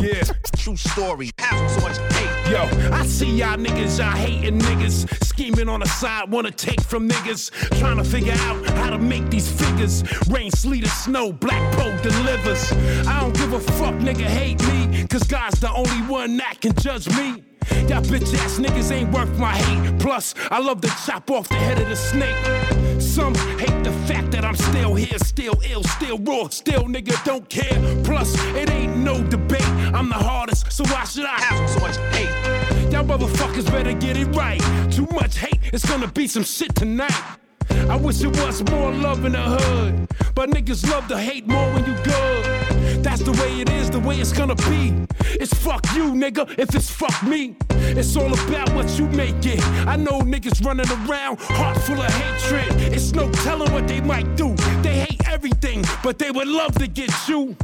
Yeah. 0.00 0.22
True 0.56 0.76
story. 0.76 1.30
Have 1.38 1.70
so 1.70 1.80
much 1.80 1.98
hate. 2.12 2.52
Yo, 2.52 2.62
I 2.92 3.04
see 3.04 3.30
y'all 3.30 3.56
niggas, 3.56 3.98
y'all 3.98 4.16
hating 4.16 4.58
niggas, 4.58 5.22
scheming 5.24 5.68
on 5.68 5.80
the 5.80 5.86
side, 5.86 6.30
wanna 6.30 6.50
take 6.50 6.80
from 6.80 7.06
niggas, 7.06 7.50
trying 7.78 7.98
to 7.98 8.04
figure 8.04 8.32
out 8.32 8.64
how 8.70 8.88
to 8.88 8.98
make 8.98 9.28
these 9.28 9.50
figures. 9.50 10.02
Rain, 10.28 10.50
sleet, 10.50 10.86
or 10.86 10.88
snow, 10.88 11.30
Black 11.30 11.60
Pro 11.74 11.94
delivers. 11.98 12.72
I 13.06 13.20
don't 13.20 13.34
give 13.36 13.52
a 13.52 13.60
fuck, 13.60 13.94
nigga, 13.96 14.24
hate 14.24 14.62
me, 14.68 15.06
cause 15.08 15.24
God's 15.24 15.60
the 15.60 15.70
only 15.70 16.00
one 16.06 16.38
that 16.38 16.58
can 16.62 16.72
judge 16.76 17.06
me. 17.08 17.44
Y'all 17.86 18.00
bitch 18.02 18.34
ass 18.38 18.58
niggas 18.58 18.90
ain't 18.92 19.12
worth 19.12 19.38
my 19.38 19.54
hate. 19.54 20.00
Plus, 20.00 20.34
I 20.50 20.58
love 20.58 20.80
to 20.80 20.88
chop 21.04 21.30
off 21.30 21.48
the 21.50 21.56
head 21.56 21.78
of 21.78 21.88
the 21.88 21.96
snake. 21.96 22.87
Some 23.08 23.34
hate 23.58 23.82
the 23.84 23.92
fact 24.06 24.30
that 24.32 24.44
I'm 24.44 24.54
still 24.54 24.94
here, 24.94 25.18
still 25.18 25.54
ill, 25.64 25.82
still 25.82 26.18
raw, 26.18 26.48
still 26.48 26.84
nigga 26.84 27.16
don't 27.24 27.48
care. 27.48 27.78
Plus, 28.04 28.34
it 28.54 28.70
ain't 28.70 28.98
no 28.98 29.22
debate. 29.24 29.66
I'm 29.94 30.08
the 30.08 30.14
hardest, 30.14 30.70
so 30.70 30.84
why 30.84 31.04
should 31.04 31.24
I 31.24 31.40
have 31.40 31.70
so 31.70 31.80
much 31.80 31.96
hate? 32.14 32.92
Y'all 32.92 33.04
motherfuckers 33.04 33.64
better 33.72 33.94
get 33.94 34.16
it 34.16 34.26
right. 34.36 34.60
Too 34.92 35.08
much 35.10 35.38
hate, 35.38 35.58
it's 35.72 35.88
gonna 35.88 36.06
be 36.08 36.28
some 36.28 36.44
shit 36.44 36.74
tonight. 36.74 37.38
I 37.70 37.96
wish 37.96 38.22
it 38.22 38.36
was 38.36 38.62
more 38.70 38.92
love 38.92 39.24
in 39.24 39.32
the 39.32 39.42
hood. 39.42 40.08
But 40.34 40.50
niggas 40.50 40.88
love 40.88 41.08
to 41.08 41.18
hate 41.18 41.48
more 41.48 41.72
when 41.72 41.84
you 41.86 41.94
good. 42.04 42.87
That's 43.02 43.22
the 43.22 43.32
way 43.32 43.60
it 43.60 43.70
is, 43.70 43.90
the 43.90 44.00
way 44.00 44.16
it's 44.16 44.32
gonna 44.32 44.54
be. 44.54 44.94
It's 45.40 45.54
fuck 45.54 45.84
you, 45.94 46.12
nigga, 46.12 46.48
if 46.58 46.74
it's 46.74 46.90
fuck 46.90 47.22
me. 47.22 47.56
It's 47.70 48.16
all 48.16 48.32
about 48.32 48.72
what 48.74 48.88
you 48.98 49.06
make 49.08 49.44
it. 49.46 49.62
I 49.86 49.96
know 49.96 50.20
niggas 50.20 50.64
running 50.64 50.88
around, 50.90 51.38
heart 51.40 51.78
full 51.78 52.00
of 52.00 52.12
hatred. 52.12 52.92
It's 52.92 53.12
no 53.12 53.30
telling 53.30 53.72
what 53.72 53.86
they 53.88 54.00
might 54.00 54.36
do. 54.36 54.54
They 54.82 55.00
hate 55.06 55.28
everything, 55.28 55.84
but 56.02 56.18
they 56.18 56.30
would 56.30 56.48
love 56.48 56.74
to 56.78 56.86
get 56.86 57.10
you. 57.28 57.56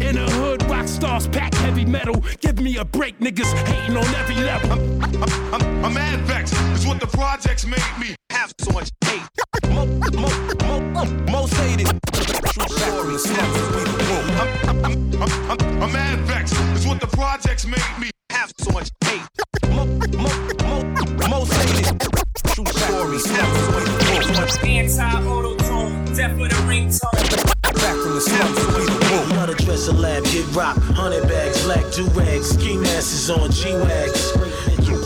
In 0.00 0.16
the 0.16 0.28
hood, 0.38 0.62
rock 0.64 0.86
stars 0.88 1.26
pack 1.26 1.54
heavy 1.54 1.84
metal. 1.84 2.22
Give 2.40 2.60
me 2.60 2.76
a 2.76 2.84
break, 2.84 3.18
niggas 3.18 3.52
hating 3.66 3.96
on 3.96 4.06
every 4.16 4.36
level. 4.36 4.72
I'm, 4.72 5.22
I'm, 5.22 5.54
I'm, 5.54 5.84
I'm 5.84 5.94
mad 5.94 6.20
vexed. 6.20 6.54
It's 6.74 6.86
what 6.86 7.00
the 7.00 7.06
projects 7.06 7.66
made 7.66 7.92
me 7.98 8.14
have 8.30 8.52
so 8.60 8.72
much 8.72 8.90
hate. 9.04 9.22
Mo, 9.70 9.86
mo, 9.86 10.80
mo, 10.92 11.04
most 11.30 11.54
hated. 11.54 11.88
True 12.52 13.18
story. 13.18 13.81
Projects 17.22 17.64
made 17.64 17.98
me 18.00 18.10
have 18.30 18.52
so 18.58 18.72
much 18.72 18.90
hate. 19.04 19.22
Mo, 19.68 19.86
mo, 20.18 20.26
mo, 20.58 21.28
most 21.30 21.52
hated. 21.52 22.00
True 22.50 22.66
story. 22.66 23.18
Anti-auto 24.68 25.54
tune, 25.58 26.04
death 26.16 26.36
with 26.36 26.50
a 26.50 26.62
ringtone. 26.66 27.12
Back 27.62 27.96
from 28.02 28.14
the 28.16 28.20
slums, 28.20 28.58
so 28.58 28.66
we 28.76 28.84
the 28.86 29.08
wolf. 29.12 29.28
Not 29.36 29.50
a 29.50 29.54
dresser 29.54 29.92
lab, 29.92 30.24
get 30.24 30.46
rock, 30.52 30.76
hundred 30.98 31.28
bags, 31.28 31.62
black 31.62 31.84
do 31.92 32.06
rags, 32.08 32.50
ski 32.50 32.76
masses 32.76 33.30
on 33.30 33.52
G 33.52 33.72
wags. 33.72 34.32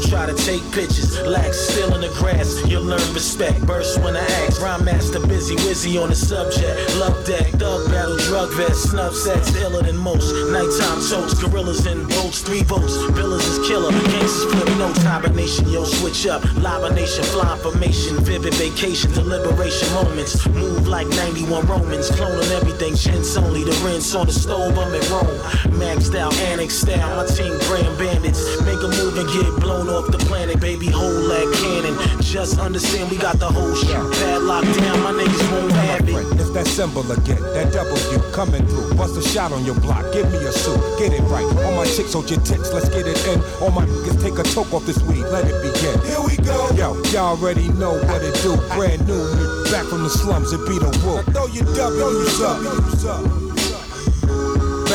Try 0.09 0.27
to 0.27 0.35
take 0.35 0.63
pictures, 0.71 1.19
lax 1.27 1.59
still 1.59 1.93
in 1.95 2.01
the 2.01 2.09
grass. 2.15 2.63
You'll 2.67 2.85
learn 2.85 3.03
respect. 3.13 3.67
Burst 3.67 4.01
when 4.03 4.15
I 4.17 4.25
ask. 4.47 4.63
Rhyme 4.63 4.85
master 4.85 5.19
busy, 5.27 5.57
wizzy 5.57 6.01
on 6.01 6.11
the 6.11 6.15
subject. 6.15 6.95
Love 6.97 7.27
deck, 7.27 7.47
thug 7.59 7.91
battle, 7.91 8.17
drug 8.19 8.53
vest, 8.55 8.91
snuff 8.91 9.15
sets, 9.15 9.55
iller 9.57 9.83
than 9.83 9.97
most. 9.97 10.31
Nighttime 10.53 11.03
toast, 11.11 11.41
gorillas 11.41 11.87
in 11.87 12.07
boats, 12.07 12.41
three 12.43 12.63
votes. 12.63 12.95
Villas 13.19 13.45
is 13.47 13.67
killer, 13.67 13.91
gangsters 13.91 14.45
flip 14.53 14.79
notes. 14.79 15.03
Hibernation, 15.03 15.69
yo, 15.71 15.85
switch 15.85 16.27
up. 16.29 16.45
Libernation, 16.55 17.25
fly 17.25 17.59
formation, 17.59 18.23
vivid 18.23 18.55
vacation, 18.55 19.11
deliberation 19.13 19.93
moments. 19.93 20.47
Move 20.49 20.87
like 20.87 21.09
91 21.09 21.67
Romans, 21.67 22.11
cloning 22.11 22.51
everything. 22.53 22.95
Chintz 22.95 23.37
only, 23.37 23.65
the 23.65 23.75
rinse 23.85 24.15
on 24.15 24.27
the 24.27 24.33
stove. 24.33 24.79
I'm 24.79 24.95
in 24.95 25.03
Rome. 25.11 25.39
Maxed 25.81 26.15
out, 26.15 26.33
annex 26.51 26.75
style. 26.75 27.17
My 27.17 27.27
team 27.27 27.59
grand 27.67 27.99
bandits. 27.99 28.61
Make 28.63 28.79
a 28.79 28.89
move 28.89 29.19
and 29.19 29.29
get 29.35 29.51
blown 29.61 29.96
off 29.97 30.07
the 30.13 30.19
planet, 30.29 30.61
baby. 30.61 30.87
Hold 30.87 31.31
that 31.33 31.49
cannon. 31.57 31.97
Just 32.21 32.61
understand 32.61 33.11
we 33.11 33.17
got 33.17 33.39
the 33.39 33.49
whole 33.49 33.75
shit 33.75 33.97
padlocked 34.21 34.69
down. 34.79 35.01
My 35.03 35.13
niggas 35.17 35.45
won't 35.53 35.73
have 35.73 36.09
it. 36.09 36.41
It's 36.41 36.51
that 36.51 36.67
symbol 36.67 37.01
again, 37.11 37.41
that 37.57 37.73
W 37.73 38.19
coming 38.33 38.67
through. 38.67 38.95
Bust 38.95 39.17
a 39.17 39.23
shot 39.23 39.53
on 39.53 39.65
your 39.65 39.79
block, 39.81 40.05
give 40.13 40.31
me 40.31 40.39
a 40.45 40.53
suit, 40.53 40.79
get 40.99 41.13
it 41.13 41.25
right. 41.33 41.49
All 41.65 41.73
my 41.73 41.87
chicks 41.87 42.13
hold 42.13 42.31
your 42.31 42.41
tits, 42.41 42.73
let's 42.73 42.89
get 42.89 43.07
it 43.09 43.17
in. 43.27 43.41
All 43.63 43.71
my 43.71 43.87
niggas 43.87 44.21
take 44.23 44.39
a 44.39 44.45
toke 44.45 44.73
off 44.75 44.85
this 44.85 45.01
weed, 45.09 45.25
let 45.33 45.49
it 45.49 45.57
begin. 45.65 45.97
Here 46.05 46.21
we 46.21 46.37
go. 46.45 46.69
Yo, 46.77 46.93
y'all 47.11 47.37
already 47.37 47.69
know 47.81 47.97
what 48.05 48.23
it 48.23 48.37
do. 48.45 48.55
Brand 48.77 49.01
new, 49.09 49.17
new, 49.17 49.65
back 49.73 49.87
from 49.87 50.05
the 50.05 50.11
slums, 50.11 50.53
it 50.53 50.61
be 50.69 50.79
the 50.79 50.93
wolf. 51.05 51.25
Throw 51.33 51.47
your 51.49 51.65
W's 51.75 52.41
up. 52.43 53.46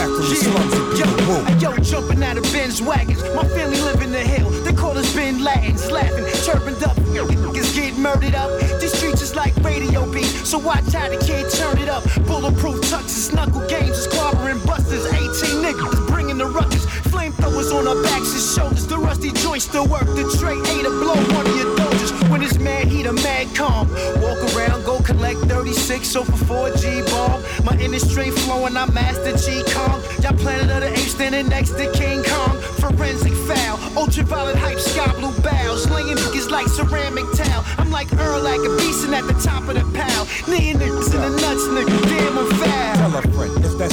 Back 0.02 0.10
from 0.10 0.30
the 0.30 0.36
slums, 0.36 0.74
it 0.74 0.98
Yo, 0.98 1.06
the 1.46 1.54
yo, 1.62 1.78
jumping 1.78 2.24
out 2.24 2.36
of 2.36 2.44
Benz 2.52 2.82
wagons. 2.82 3.22
My 3.36 3.48
family 3.50 3.80
live 3.82 4.02
in 4.02 4.12
the 4.12 4.18
hill. 4.18 4.50
They 4.66 4.74
call 4.74 4.98
us 4.98 5.14
Ben 5.14 5.44
Latins, 5.44 5.92
laughing, 5.92 6.26
turbaned 6.42 6.82
up. 6.82 6.98
Niggas 6.98 7.76
get 7.76 7.96
murdered 8.00 8.34
up. 8.34 8.50
These 8.82 8.98
streets 8.98 9.22
is 9.22 9.36
like 9.36 9.56
radio 9.58 10.12
beat, 10.12 10.26
so 10.26 10.58
watch 10.58 10.92
how 10.92 11.08
the 11.08 11.18
kid 11.18 11.52
turn 11.52 11.78
it 11.78 11.88
up. 11.88 12.02
Bulletproof 12.26 12.82
tuxes, 12.90 13.32
knuckle 13.32 13.62
games, 13.68 13.96
is 13.96 14.08
clobbering 14.08 14.66
busters. 14.66 15.06
18 15.06 15.62
niggas 15.62 16.08
bringing 16.08 16.40
the 16.40 16.48
ruckus. 16.48 16.84
Flamethrowers 17.14 17.72
on 17.72 17.88
our 17.88 18.02
backs 18.02 18.34
and 18.34 18.42
shoulders. 18.42 18.88
The 18.88 18.98
rusty 18.98 19.32
joints 19.34 19.66
still 19.66 19.86
work. 19.86 20.08
The 20.18 20.26
tray 20.40 20.58
eight 20.74 20.86
a 20.88 20.90
blow 20.90 21.14
one 21.38 21.46
of 21.46 21.56
your 21.56 21.76
doses. 21.78 22.01
When 22.32 22.42
it's 22.42 22.58
mad 22.60 22.88
heat, 22.88 23.06
a 23.08 23.12
mad 23.12 23.54
calm. 23.54 23.90
Walk 24.22 24.40
around, 24.56 24.86
go 24.86 25.02
collect 25.02 25.40
36 25.52 26.08
so 26.08 26.24
for 26.24 26.72
4G 26.72 27.04
bomb. 27.12 27.44
My 27.66 27.78
inner 27.78 28.00
straight 28.00 28.34
flowing, 28.34 28.78
I 28.78 28.86
master 28.86 29.36
G 29.36 29.62
Kong. 29.74 30.02
Y'all 30.24 30.38
planet 30.40 30.72
of 30.72 30.80
the 30.80 30.92
apes 30.94 31.12
standing 31.12 31.50
next 31.50 31.72
to 31.72 31.92
King 31.92 32.24
Kong. 32.24 32.56
Forensic 32.80 33.34
foul, 33.34 33.78
ultraviolet 33.98 34.56
hype, 34.56 34.80
sky 34.80 35.12
blue 35.20 35.38
bows. 35.42 35.90
Laying 35.90 36.16
niggas 36.16 36.50
like 36.50 36.68
ceramic 36.68 37.26
towel. 37.36 37.66
I'm 37.78 37.92
like 37.92 38.08
Earl 38.14 38.42
like 38.42 38.62
a 38.62 38.78
beast 38.78 39.04
beastin' 39.04 39.14
at 39.14 39.28
the 39.28 39.34
top 39.34 39.68
of 39.68 39.76
the 39.76 39.84
pile. 39.92 40.26
Kneeing 40.48 40.78
niggas 40.78 41.14
in 41.14 41.22
the 41.22 41.30
nuts, 41.42 41.68
nigga. 41.68 42.02
Damn, 42.08 42.31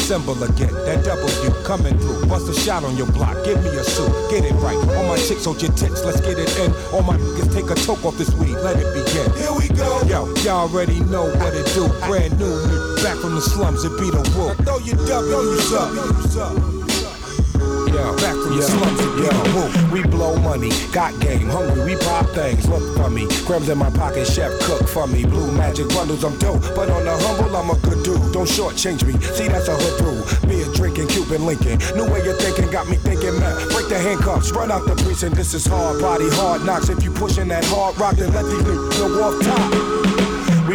symbol 0.08 0.42
again, 0.42 0.72
that 0.88 1.04
W 1.04 1.50
coming 1.68 1.92
through. 1.98 2.24
Bust 2.32 2.48
a 2.48 2.54
shot 2.54 2.82
on 2.82 2.96
your 2.96 3.12
block, 3.12 3.36
give 3.44 3.62
me 3.62 3.68
a 3.76 3.84
suit, 3.84 4.08
get 4.30 4.42
it 4.42 4.56
right. 4.64 4.80
All 4.96 5.04
my 5.04 5.18
chicks 5.20 5.44
hold 5.44 5.60
your 5.60 5.70
tits, 5.72 6.02
let's 6.02 6.18
get 6.22 6.38
it 6.40 6.48
in. 6.64 6.72
All 6.96 7.02
my 7.02 7.18
niggas 7.18 7.52
take 7.52 7.68
a 7.68 7.74
toke 7.84 8.02
off 8.06 8.16
this 8.16 8.32
weed, 8.40 8.56
let 8.64 8.80
it 8.80 8.88
begin. 8.96 9.28
Here 9.36 9.52
we 9.52 9.68
go. 9.76 10.00
Yo, 10.08 10.24
y'all 10.40 10.64
already 10.64 11.00
know 11.12 11.28
what 11.36 11.52
it 11.52 11.68
do. 11.76 11.84
Brand 12.08 12.32
new, 12.40 12.56
back 13.04 13.20
from 13.20 13.34
the 13.36 13.44
slums, 13.44 13.84
it 13.84 13.92
be 14.00 14.08
the 14.08 14.24
wolf. 14.32 14.56
Throw 14.64 14.80
your 14.80 14.96
W's 15.04 15.72
up. 15.76 15.92
Yeah, 17.92 18.08
back 18.24 18.32
from 18.32 18.56
the 18.56 18.64
slums, 18.64 19.00
it 19.04 19.12
be 19.12 19.28
the 19.28 19.44
wolf. 19.52 19.92
We 19.92 20.00
blow 20.08 20.40
money, 20.40 20.72
got 20.90 21.12
game, 21.20 21.52
hungry, 21.52 21.84
we 21.84 21.96
pop 22.00 22.24
things. 22.32 22.66
Look 22.66 22.96
for 22.96 23.10
me, 23.10 23.28
crumbs 23.44 23.68
in 23.68 23.76
my 23.76 23.90
pocket, 23.90 24.26
chef 24.26 24.56
cook 24.64 24.88
for 24.88 25.06
me. 25.06 25.26
Blue 25.26 25.52
magic 25.52 25.88
bundles, 25.90 26.24
I'm 26.24 26.38
dope, 26.38 26.62
but 26.74 26.88
on 26.88 27.04
the 27.04 27.12
humble, 27.12 27.54
I'm 27.54 27.68
a 27.68 27.76
good 27.84 28.02
dude. 28.04 28.07
Don't 28.32 28.48
shortchange 28.48 29.04
me. 29.04 29.12
See, 29.34 29.48
that's 29.48 29.68
a 29.68 29.76
hood 29.76 30.00
rule. 30.04 30.24
Beer 30.48 30.66
drinking, 30.74 31.08
Cuban 31.08 31.46
Lincoln. 31.46 31.78
New 31.96 32.10
way 32.10 32.26
of 32.28 32.38
thinking 32.38 32.70
got 32.70 32.88
me 32.88 32.96
thinking, 32.96 33.38
man. 33.38 33.56
Break 33.68 33.88
the 33.88 33.98
handcuffs, 33.98 34.52
run 34.52 34.70
out 34.70 34.86
the 34.86 34.94
precinct. 35.02 35.36
This 35.36 35.54
is 35.54 35.66
hard 35.66 36.00
body, 36.00 36.28
hard 36.30 36.64
knocks. 36.64 36.88
If 36.88 37.02
you 37.02 37.10
pushing 37.12 37.48
that 37.48 37.64
hard 37.66 37.98
rock, 37.98 38.16
then 38.16 38.32
let 38.32 38.44
these 38.44 38.62
niggas 38.62 38.98
know 38.98 39.22
off 39.22 39.42
top. 39.44 39.97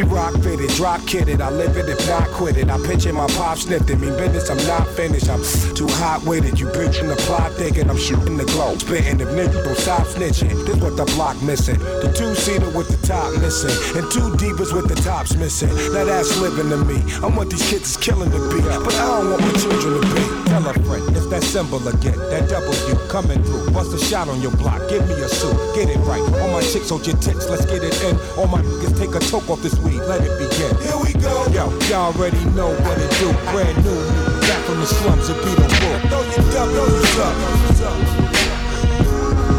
Rock 0.08 0.34
fitted, 0.42 0.70
drop 0.72 1.06
kidded. 1.08 1.42
I 1.42 1.50
live 1.50 1.78
it 1.78 1.90
if 1.90 2.08
not 2.08 2.28
quit 2.30 2.58
it. 2.58 2.70
I 2.70 2.78
picture 2.86 3.14
my 3.14 3.28
pop 3.28 3.58
sniffed 3.58 3.90
it. 3.90 4.00
Mean 4.00 4.16
business, 4.18 4.50
I'm 4.50 4.58
not 4.68 4.88
finished. 4.90 5.30
I'm 5.30 5.42
too 5.76 5.88
hot 5.88 6.24
with 6.26 6.46
it. 6.46 6.60
You 6.60 6.68
bitch 6.68 7.02
in 7.02 7.08
the 7.08 7.16
plot 7.16 7.52
thinking 7.54 7.90
I'm 7.90 7.98
shooting 7.98 8.38
the 8.38 8.46
glow. 8.46 8.78
Spitting 8.78 9.20
if 9.20 9.28
niggas 9.30 9.64
don't 9.64 9.78
stop 9.78 10.08
snitching. 10.08 10.66
This 10.66 10.78
what 10.78 10.98
the 10.98 11.06
block 11.16 11.42
missing. 11.42 11.80
The 11.80 12.14
two 12.16 12.36
seater 12.36 12.70
with 12.70 12.90
the 12.90 13.08
top 13.08 13.34
missing. 13.42 13.76
And 13.98 14.12
two 14.12 14.30
divas 14.38 14.74
with 14.74 14.88
the 14.88 14.96
tops 15.02 15.36
missing. 15.36 15.70
Now 15.94 16.06
that's 16.06 16.40
living 16.40 16.70
to 16.70 16.78
me. 16.78 17.02
I 17.22 17.28
want 17.28 17.50
these 17.50 17.68
kids 17.70 17.92
is 17.92 17.98
killing 17.98 18.30
the 18.30 18.40
beat. 18.54 18.64
But 18.64 18.96
I 18.96 19.22
don't 19.22 19.32
want 19.32 19.42
my 19.42 19.52
children 19.60 20.02
to 20.02 20.16
be. 20.16 20.43
Tell 20.54 20.70
a 20.70 20.74
friend, 20.86 21.02
it's 21.18 21.26
that 21.34 21.42
symbol 21.42 21.82
again. 21.88 22.14
That 22.30 22.46
W 22.46 22.94
coming 23.10 23.42
through. 23.42 23.74
Bust 23.74 23.90
a 23.90 23.98
shot 23.98 24.30
on 24.30 24.40
your 24.40 24.54
block. 24.62 24.88
Give 24.88 25.02
me 25.10 25.18
a 25.18 25.28
suit. 25.28 25.58
Get 25.74 25.90
it 25.90 25.98
right. 26.06 26.22
All 26.22 26.54
my 26.54 26.62
chicks 26.62 26.94
hold 26.94 27.08
your 27.10 27.18
tits. 27.18 27.50
Let's 27.50 27.66
get 27.66 27.82
it 27.82 27.98
in. 28.06 28.14
All 28.38 28.46
my 28.46 28.62
niggas 28.62 28.94
take 28.94 29.18
a 29.18 29.20
toke 29.34 29.50
off 29.50 29.64
this 29.64 29.74
weed. 29.82 29.98
Let 30.06 30.22
it 30.22 30.30
begin. 30.38 30.70
Here 30.78 30.94
we 31.02 31.10
go. 31.18 31.50
Yo, 31.50 31.74
y'all 31.90 32.14
already 32.14 32.38
know 32.54 32.70
what 32.86 33.02
it 33.02 33.10
do. 33.18 33.34
Brand 33.50 33.82
new. 33.82 33.98
Back 34.46 34.62
from 34.70 34.78
the 34.78 34.86
slums. 34.86 35.26
It 35.26 35.42
be 35.42 35.58
the 35.58 35.66
wolf. 35.66 35.98
Throw 36.14 36.22
your 36.22 36.46
duck, 36.54 36.70
throw 36.70 36.86
your 36.86 37.10
suck. 37.18 37.34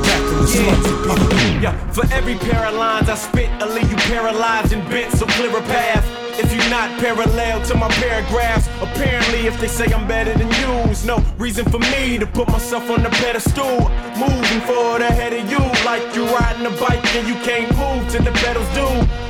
Back 0.07 0.23
from 0.31 0.39
the 0.39 0.47
slums. 0.47 0.87
It 0.87 0.99
be 1.03 1.11
the 1.11 1.59
Yeah, 1.59 1.75
for 1.91 2.07
every 2.15 2.39
pair 2.39 2.71
of 2.71 2.75
lines 2.79 3.11
I 3.11 3.17
spit, 3.17 3.51
I 3.59 3.67
leave 3.67 3.91
you 3.91 3.99
paralyzed 4.07 4.73
and 4.73 4.89
bent, 4.89 5.11
so 5.11 5.27
clear 5.27 5.59
a 5.59 5.61
path. 5.63 6.24
If 6.37 6.53
you're 6.53 6.71
not 6.71 6.99
parallel 7.01 7.63
to 7.67 7.75
my 7.77 7.89
paragraphs, 7.89 8.69
apparently 8.81 9.47
if 9.47 9.61
they 9.61 9.69
say 9.69 9.87
I'm 9.93 10.09
better 10.09 10.37
than 10.37 10.51
you, 10.61 10.95
no 11.07 11.23
reason 11.39 11.65
for 11.71 11.79
me 11.79 12.19
to 12.19 12.27
put 12.27 12.49
myself 12.49 12.91
on 12.91 13.03
the 13.03 13.11
pedestal. 13.11 13.89
Moving 14.19 14.61
forward 14.63 15.03
ahead 15.03 15.33
of 15.33 15.49
you, 15.51 15.59
like 15.85 16.03
you're 16.15 16.29
riding 16.29 16.67
a 16.67 16.71
bike 16.71 17.05
and 17.15 17.29
you 17.29 17.35
can't 17.45 17.71
move 17.77 18.11
till 18.11 18.23
the 18.23 18.33
pedals 18.33 18.69
do. 18.75 18.87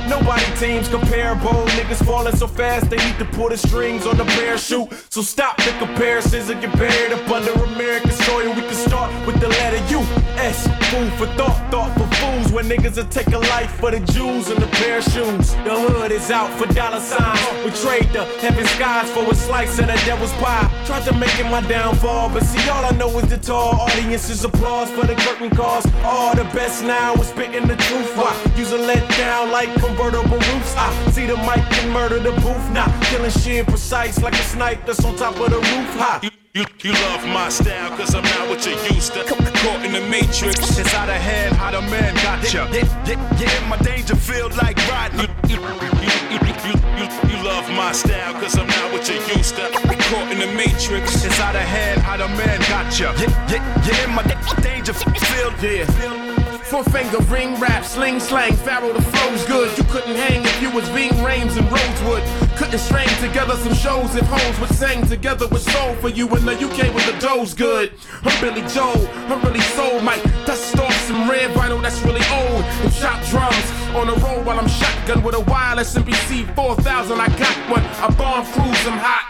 Nobody 0.09 0.45
teams 0.57 0.87
comparable, 0.87 1.65
niggas 1.77 2.03
falling 2.05 2.35
so 2.35 2.47
fast 2.47 2.89
they 2.89 2.97
need 2.97 3.17
to 3.19 3.25
pull 3.25 3.49
the 3.49 3.57
strings 3.57 4.05
on 4.05 4.17
the 4.17 4.25
parachute. 4.25 4.87
So 5.09 5.21
stop 5.21 5.57
the 5.57 5.73
comparisons 5.79 6.49
and 6.49 6.61
get 6.61 6.73
buried 6.77 7.11
up 7.11 7.29
under 7.29 7.51
American 7.73 8.11
soil. 8.11 8.49
We 8.53 8.61
can 8.61 8.73
start 8.73 9.11
with 9.27 9.39
the 9.39 9.49
letter 9.49 9.81
U. 9.91 9.99
S. 10.37 10.67
Food 10.91 11.11
for 11.13 11.27
thought, 11.37 11.71
thought 11.71 11.93
for 11.97 12.04
fools. 12.19 12.51
When 12.51 12.65
niggas 12.65 12.97
will 12.97 13.05
take 13.05 13.27
a 13.27 13.39
life 13.39 13.71
for 13.79 13.91
the 13.91 13.99
Jews 14.13 14.49
and 14.49 14.61
the 14.61 14.67
pair 14.77 14.97
of 14.99 15.03
shoes. 15.03 15.53
The 15.65 15.73
hood 15.75 16.11
is 16.11 16.31
out 16.31 16.51
for 16.57 16.67
dollar 16.73 16.99
signs. 16.99 17.39
We 17.63 17.71
trade 17.71 18.09
the 18.13 18.25
heaven 18.39 18.65
skies 18.65 19.09
for 19.11 19.23
a 19.29 19.35
slice 19.35 19.79
of 19.79 19.87
the 19.87 19.97
devil's 20.05 20.33
pie. 20.33 20.69
Tried 20.85 21.05
to 21.05 21.13
make 21.13 21.37
it 21.39 21.49
my 21.49 21.61
downfall, 21.61 22.29
but 22.29 22.43
see, 22.43 22.69
all 22.69 22.85
I 22.85 22.91
know 22.91 23.09
is 23.19 23.27
the 23.29 23.37
tall 23.37 23.81
audience's 23.81 24.43
applause 24.43 24.89
for 24.91 25.05
the 25.05 25.15
curtain 25.15 25.49
calls. 25.49 25.85
All 26.03 26.35
the 26.35 26.45
best 26.55 26.83
now 26.83 27.13
is 27.15 27.27
spitting 27.27 27.67
the 27.67 27.75
truth. 27.75 28.15
Why? 28.17 28.33
Use 28.55 28.71
a 28.71 28.77
let 28.77 29.03
down 29.17 29.51
like 29.51 29.73
convertible 29.75 30.37
roofs. 30.37 30.75
I 30.77 31.11
see 31.11 31.25
the 31.25 31.37
mic 31.37 31.63
and 31.79 31.91
murder 31.91 32.19
the 32.19 32.31
booth. 32.31 32.69
Now 32.71 32.87
killing 33.09 33.31
shit 33.31 33.67
precise 33.67 34.21
like 34.21 34.33
a 34.33 34.45
snipe 34.53 34.85
that's 34.85 35.03
on 35.03 35.15
top 35.15 35.39
of 35.39 35.49
the 35.49 35.57
roof. 35.57 35.95
High. 35.97 36.44
You, 36.55 36.63
you 36.83 36.93
love 36.93 37.27
my 37.27 37.49
style, 37.49 37.89
cause 37.97 38.15
I'm 38.15 38.23
not 38.23 38.47
what 38.47 38.65
you 38.65 38.71
used 38.95 39.11
to. 39.11 39.25
Caught 39.25 39.83
in 39.83 39.91
the 39.91 39.99
matrix. 40.07 40.79
It's 40.79 40.93
out 40.93 41.09
of 41.09 41.15
hand 41.15 41.53
how 41.57 41.71
the 41.71 41.81
man 41.91 42.15
got 42.23 42.41
ya. 42.53 42.65
Yeah, 42.71 42.85
yeah, 43.05 43.37
yeah, 43.37 43.61
in 43.61 43.67
my 43.67 43.77
danger 43.79 44.15
field 44.15 44.55
like 44.55 44.77
riding. 44.87 45.19
You, 45.19 45.27
you, 45.49 45.59
you, 45.59 45.99
you, 46.31 46.73
you, 46.95 47.07
you, 47.27 47.43
love 47.43 47.69
my 47.71 47.91
style, 47.91 48.33
cause 48.35 48.57
I'm 48.57 48.67
not 48.67 48.93
what 48.93 49.05
you 49.09 49.15
used 49.35 49.57
to. 49.57 49.69
Caught 49.69 50.31
in 50.31 50.39
the 50.39 50.47
matrix. 50.55 51.25
It's 51.25 51.41
out 51.41 51.57
of 51.57 51.61
hand 51.61 51.99
how 51.99 52.15
the 52.15 52.29
man 52.29 52.61
got 52.69 52.97
ya. 52.97 53.13
Yeah, 53.19 53.51
yeah, 53.51 53.85
yeah, 53.85 54.03
in 54.05 54.15
my 54.15 54.23
danger 54.63 54.93
field. 54.93 55.53
Yeah. 55.61 56.34
Four 56.65 56.83
finger 56.85 57.19
ring 57.29 57.59
rap, 57.59 57.85
sling 57.85 58.19
slang, 58.19 58.55
Pharaoh 58.55 58.91
the 58.91 59.01
flow's 59.01 59.45
good. 59.45 59.77
You 59.77 59.83
couldn't 59.83 60.15
hang 60.15 60.41
if 60.43 60.61
you 60.63 60.71
was 60.71 60.89
Ving 60.89 61.11
Rhames 61.21 61.57
and 61.57 61.71
Rosewood. 61.71 62.23
Couldn't 62.57 62.79
string 62.79 63.07
together 63.21 63.53
some 63.53 63.75
shows 63.75 64.15
if 64.15 64.25
hoes 64.25 64.59
would 64.59 64.75
sang 64.75 65.05
together 65.05 65.47
with 65.47 65.61
soul 65.61 65.93
for 65.95 66.09
you 66.09 66.27
in 66.35 66.43
the 66.43 66.53
UK 66.53 66.91
with 66.95 67.05
the 67.05 67.15
dough's 67.19 67.53
good. 67.53 67.93
I'm 68.23 68.41
Billy 68.41 68.67
Joel, 68.67 69.07
I'm 69.29 69.41
really 69.43 69.61
soul 69.77 70.01
Mike. 70.01 70.23
Dust 70.47 70.75
off 70.79 70.91
some 71.05 71.29
red 71.29 71.51
vinyl 71.51 71.83
that's 71.83 72.01
really 72.01 72.25
old. 72.33 72.63
And 72.81 72.91
shot 72.91 73.23
drums 73.29 73.69
on 73.93 74.07
the 74.07 74.15
road 74.25 74.43
while 74.43 74.59
I'm 74.59 74.67
shotgun 74.67 75.21
with 75.21 75.35
a 75.35 75.41
wireless 75.41 75.93
MPC 75.93 76.53
4000. 76.55 77.21
I 77.21 77.27
got 77.37 77.57
one, 77.69 77.83
I 77.83 78.09
bomb 78.17 78.43
cruise, 78.43 78.87
I'm 78.87 78.97
hot. 78.97 79.25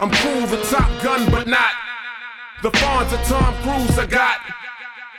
I'm 0.00 0.10
cool, 0.10 0.46
the 0.48 0.60
top 0.64 0.90
gun, 1.04 1.30
but 1.30 1.46
not. 1.46 1.70
The 2.62 2.72
fawns 2.72 3.12
of 3.12 3.22
Tom 3.22 3.54
Cruise 3.62 3.96
I 3.96 4.06
got. 4.06 4.63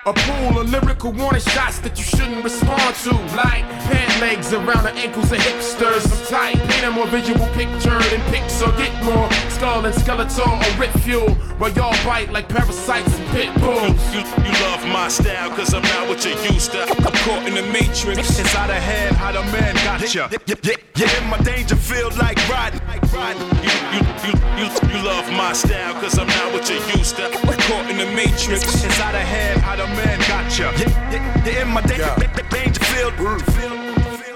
A 0.08 0.14
pool 0.14 0.60
of 0.60 0.70
lyrical 0.70 1.12
warning 1.12 1.42
shots 1.42 1.80
that 1.80 1.98
you 1.98 2.04
shouldn't 2.04 2.44
respond 2.44 2.94
to. 3.02 3.10
Like 3.36 3.66
pant 3.90 4.22
legs 4.22 4.54
around 4.54 4.84
the 4.84 4.94
ankles 4.94 5.32
of 5.32 5.40
hipsters. 5.40 6.06
I'm 6.06 6.28
tight, 6.28 6.70
paint 6.70 6.86
a 6.86 6.92
more 6.92 7.08
visual 7.08 7.48
picture 7.58 7.98
than 8.14 8.22
pixel. 8.30 8.70
Get 8.78 8.94
more 9.04 9.28
skull 9.50 9.84
and 9.84 9.96
skeletal 9.96 10.48
or 10.48 10.80
rip 10.80 10.92
fuel. 11.02 11.34
While 11.58 11.72
y'all 11.72 11.98
bite 12.06 12.32
like 12.32 12.48
parasites 12.48 13.18
and 13.18 13.28
pit 13.30 13.50
bulls. 13.56 13.98
You, 14.14 14.22
you 14.46 14.54
love 14.62 14.86
my 14.94 15.08
style, 15.08 15.50
cause 15.50 15.74
I'm 15.74 15.82
not 15.82 16.08
what 16.08 16.24
you 16.24 16.38
used 16.54 16.72
to. 16.74 16.84
i 16.84 17.12
Caught 17.26 17.48
in 17.48 17.56
the 17.56 17.64
matrix. 17.74 18.38
It's 18.38 18.54
out 18.54 18.70
of 18.70 18.76
hand 18.76 19.16
how 19.16 19.32
the 19.32 19.42
man 19.52 19.74
got 19.74 20.14
ya. 20.14 20.30
Yeah, 20.32 20.38
yeah, 20.46 20.56
yeah, 20.62 20.76
yeah, 20.98 21.24
in 21.24 21.30
my 21.32 21.40
danger 21.40 21.76
field 21.76 22.16
like 22.20 22.38
riding. 22.48 22.80
You, 23.16 23.72
you, 23.96 24.02
you, 24.22 24.34
you, 24.60 24.85
you 24.96 25.04
love 25.04 25.30
my 25.32 25.54
style, 25.54 25.94
cause 25.96 26.18
I'm 26.18 26.28
not 26.28 26.54
what 26.54 26.70
you 26.70 26.76
used 26.98 27.16
to. 27.18 27.30
Caught 27.68 27.90
in 27.90 27.98
the 27.98 28.06
matrix. 28.16 28.64
It's 28.84 29.00
out 29.00 29.16
of 29.16 29.22
hand 29.22 29.62
how 29.62 29.76
the 29.76 29.88
man 29.88 30.20
got 30.28 30.46
ya. 30.58 30.72
Yeah, 30.78 31.12
yeah, 31.12 31.46
yeah, 31.46 31.62
in 31.64 31.70
my 31.70 31.82
danger, 31.82 32.16
danger 32.50 32.84
field. 32.86 33.14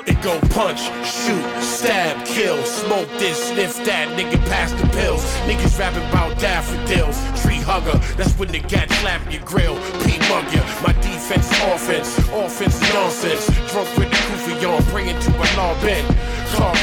It 0.07 0.22
go 0.24 0.39
punch, 0.49 0.82
shoot, 1.05 1.45
stab, 1.62 2.26
kill, 2.26 2.57
smoke 2.64 3.07
this, 3.20 3.49
sniff 3.49 3.76
that, 3.86 4.07
nigga 4.18 4.39
pass 4.49 4.72
the 4.74 4.88
pills. 4.88 5.24
Niggas 5.45 5.78
rapping 5.78 6.07
about 6.10 6.39
daffodils, 6.39 7.18
tree 7.41 7.62
hugger, 7.62 7.97
that's 8.18 8.34
when 8.39 8.49
the 8.49 8.60
cat 8.60 8.89
slap 8.99 9.22
your 9.32 9.43
grill. 9.43 9.76
Pete 10.03 10.22
mug 10.28 10.45
ya, 10.51 10.64
my 10.82 10.93
defense 11.01 11.47
offense, 11.70 12.18
offense 12.34 12.82
nonsense. 12.93 13.45
Drunk 13.72 13.89
with 13.97 14.10
the 14.10 14.20
goofy 14.28 14.66
on, 14.66 14.82
praying 14.89 15.20
to 15.22 15.30
a 15.30 15.47
law 15.57 15.80
bent. 15.82 16.07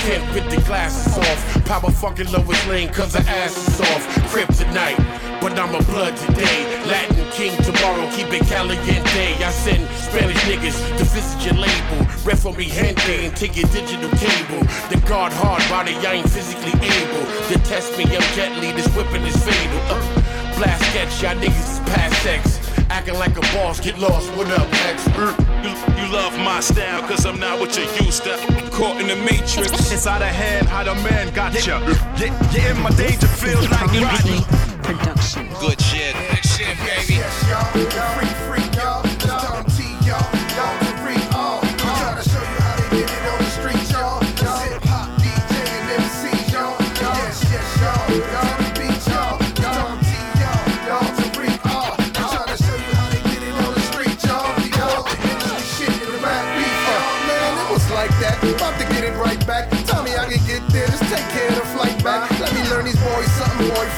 Kent 0.07 0.35
with 0.35 0.49
the 0.51 0.61
glasses 0.67 1.19
off, 1.19 1.65
power 1.65 1.91
fucking 1.91 2.31
Lois 2.33 2.67
Lane 2.69 2.89
cause 2.89 3.15
her 3.15 3.25
ass 3.27 3.57
is 3.57 3.81
off. 3.81 4.59
tonight 4.59 5.17
but 5.41 5.59
I'm 5.61 5.75
a 5.75 5.83
blood 5.85 6.17
today. 6.17 6.65
Latin 6.87 7.25
king 7.31 7.55
tomorrow, 7.63 8.11
keep 8.11 8.33
it 8.33 8.43
caliente. 8.49 9.35
I 9.39 9.51
send 9.51 9.89
Spanish 9.97 10.39
niggas 10.43 10.77
to 10.99 11.05
visit 11.05 11.39
your 11.47 11.55
label. 11.55 11.99
Ref 12.25 12.41
for 12.41 12.53
me 12.53 12.65
gente 12.65 13.27
and 13.27 13.37
take 13.37 13.57
your 13.57 13.69
digital 13.69 14.11
cable. 14.19 14.67
The 14.91 15.01
guard 15.07 15.33
hard 15.33 15.63
body, 15.71 15.95
I 16.07 16.15
ain't 16.15 16.29
physically 16.29 16.75
able. 16.75 17.25
To 17.49 17.55
test 17.63 17.97
me, 17.97 18.05
I'm 18.05 18.27
gently, 18.35 18.73
this 18.73 18.89
whipping 18.97 19.23
is 19.23 19.37
fatal. 19.37 19.81
Uh, 19.87 20.59
blast 20.59 20.83
sketch, 20.91 21.23
y'all 21.23 21.37
niggas 21.41 21.73
is 21.75 21.81
past 21.91 22.23
sex. 22.23 22.61
Acting 22.91 23.15
like 23.15 23.37
a 23.37 23.47
boss, 23.55 23.79
get 23.81 23.99
lost, 23.99 24.29
what 24.37 24.49
up, 24.49 24.67
X? 24.91 25.46
You, 26.27 26.33
you 26.33 26.39
love 26.39 26.45
my 26.45 26.61
style, 26.61 27.03
cause 27.03 27.25
I'm 27.25 27.39
not 27.39 27.61
what 27.61 27.77
you 27.77 27.85
used 28.05 28.25
to. 28.25 28.37
Caught 28.73 29.01
in 29.01 29.09
the 29.09 29.17
matrix. 29.17 29.93
It's 29.93 30.07
out 30.07 30.23
of 30.23 30.29
hand 30.29 30.67
how 30.67 30.83
the 30.83 30.95
man 30.97 31.33
got 31.33 31.55
ya. 31.67 31.79
Yeah, 32.19 32.51
yeah, 32.53 32.75
in 32.75 32.83
my 32.83 32.91
danger 32.91 33.29
field 33.29 33.71
like 33.71 33.93
riding. 33.93 34.43
Production. 34.83 35.49
Good 35.61 35.81
shit. 35.81 36.15
Good 36.15 36.45
shit, 36.45 36.77
baby. 36.79 38.46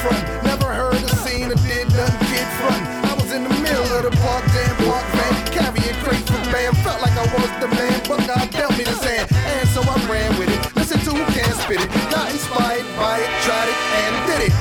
From. 0.01 0.15
Never 0.47 0.71
heard 0.71 1.01
a 1.03 1.15
scene 1.23 1.51
or 1.51 1.59
did 1.67 1.87
nothing 1.91 2.27
kid 2.31 2.47
front. 2.59 2.83
I 3.03 3.13
was 3.19 3.31
in 3.31 3.43
the 3.43 3.55
middle 3.59 3.89
of 3.97 4.03
the 4.07 4.13
park, 4.23 4.43
damn 4.55 4.75
park 4.87 5.05
van, 5.15 5.33
carrying 5.51 5.97
crates 6.03 6.29
for 6.31 6.41
bam. 6.51 6.73
Felt 6.87 7.01
like 7.01 7.15
I 7.19 7.27
was 7.35 7.51
the 7.59 7.67
man, 7.67 7.99
but 8.07 8.19
God 8.27 8.49
dealt 8.51 8.75
me 8.77 8.83
this 8.83 9.03
hand, 9.03 9.27
and 9.31 9.67
so 9.69 9.81
I 9.83 9.95
ran 10.07 10.31
with 10.39 10.49
it. 10.49 10.59
Listen 10.75 10.99
to 11.07 11.11
who 11.11 11.23
can 11.35 11.51
spit 11.63 11.81
it. 11.83 11.89
Got 12.11 12.31
inspired 12.31 12.87
by 12.95 13.19
it, 13.19 13.31
tried 13.43 13.67
it, 13.67 13.79
and 14.01 14.13
did 14.27 14.41
it. 14.47 14.53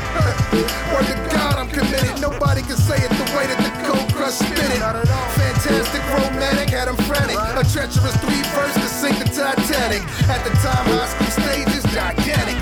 Word 0.92 1.06
to 1.06 1.16
God, 1.30 1.54
I'm 1.62 1.70
committed. 1.70 2.20
Nobody 2.20 2.62
can 2.62 2.76
say 2.76 2.98
it 2.98 3.10
the 3.14 3.28
way 3.36 3.46
that 3.46 3.60
the 3.62 3.72
cold 3.86 4.10
crush 4.14 4.42
spit 4.42 4.58
it. 4.58 4.82
Fantastic, 4.82 6.02
romantic, 6.18 6.70
had 6.70 6.88
'em 6.88 6.98
frantic. 7.06 7.38
A 7.38 7.62
treacherous 7.74 8.16
three 8.22 8.42
verse 8.54 8.74
to 8.74 8.88
sink 8.90 9.18
the 9.22 9.28
Titanic. 9.30 10.02
At 10.26 10.42
the 10.42 10.50
time, 10.66 10.84
high 10.90 11.08
school 11.14 11.30
stages, 11.42 11.84
gigantic. 11.94 12.58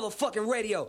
Motherfucking 0.00 0.46
radio. 0.46 0.88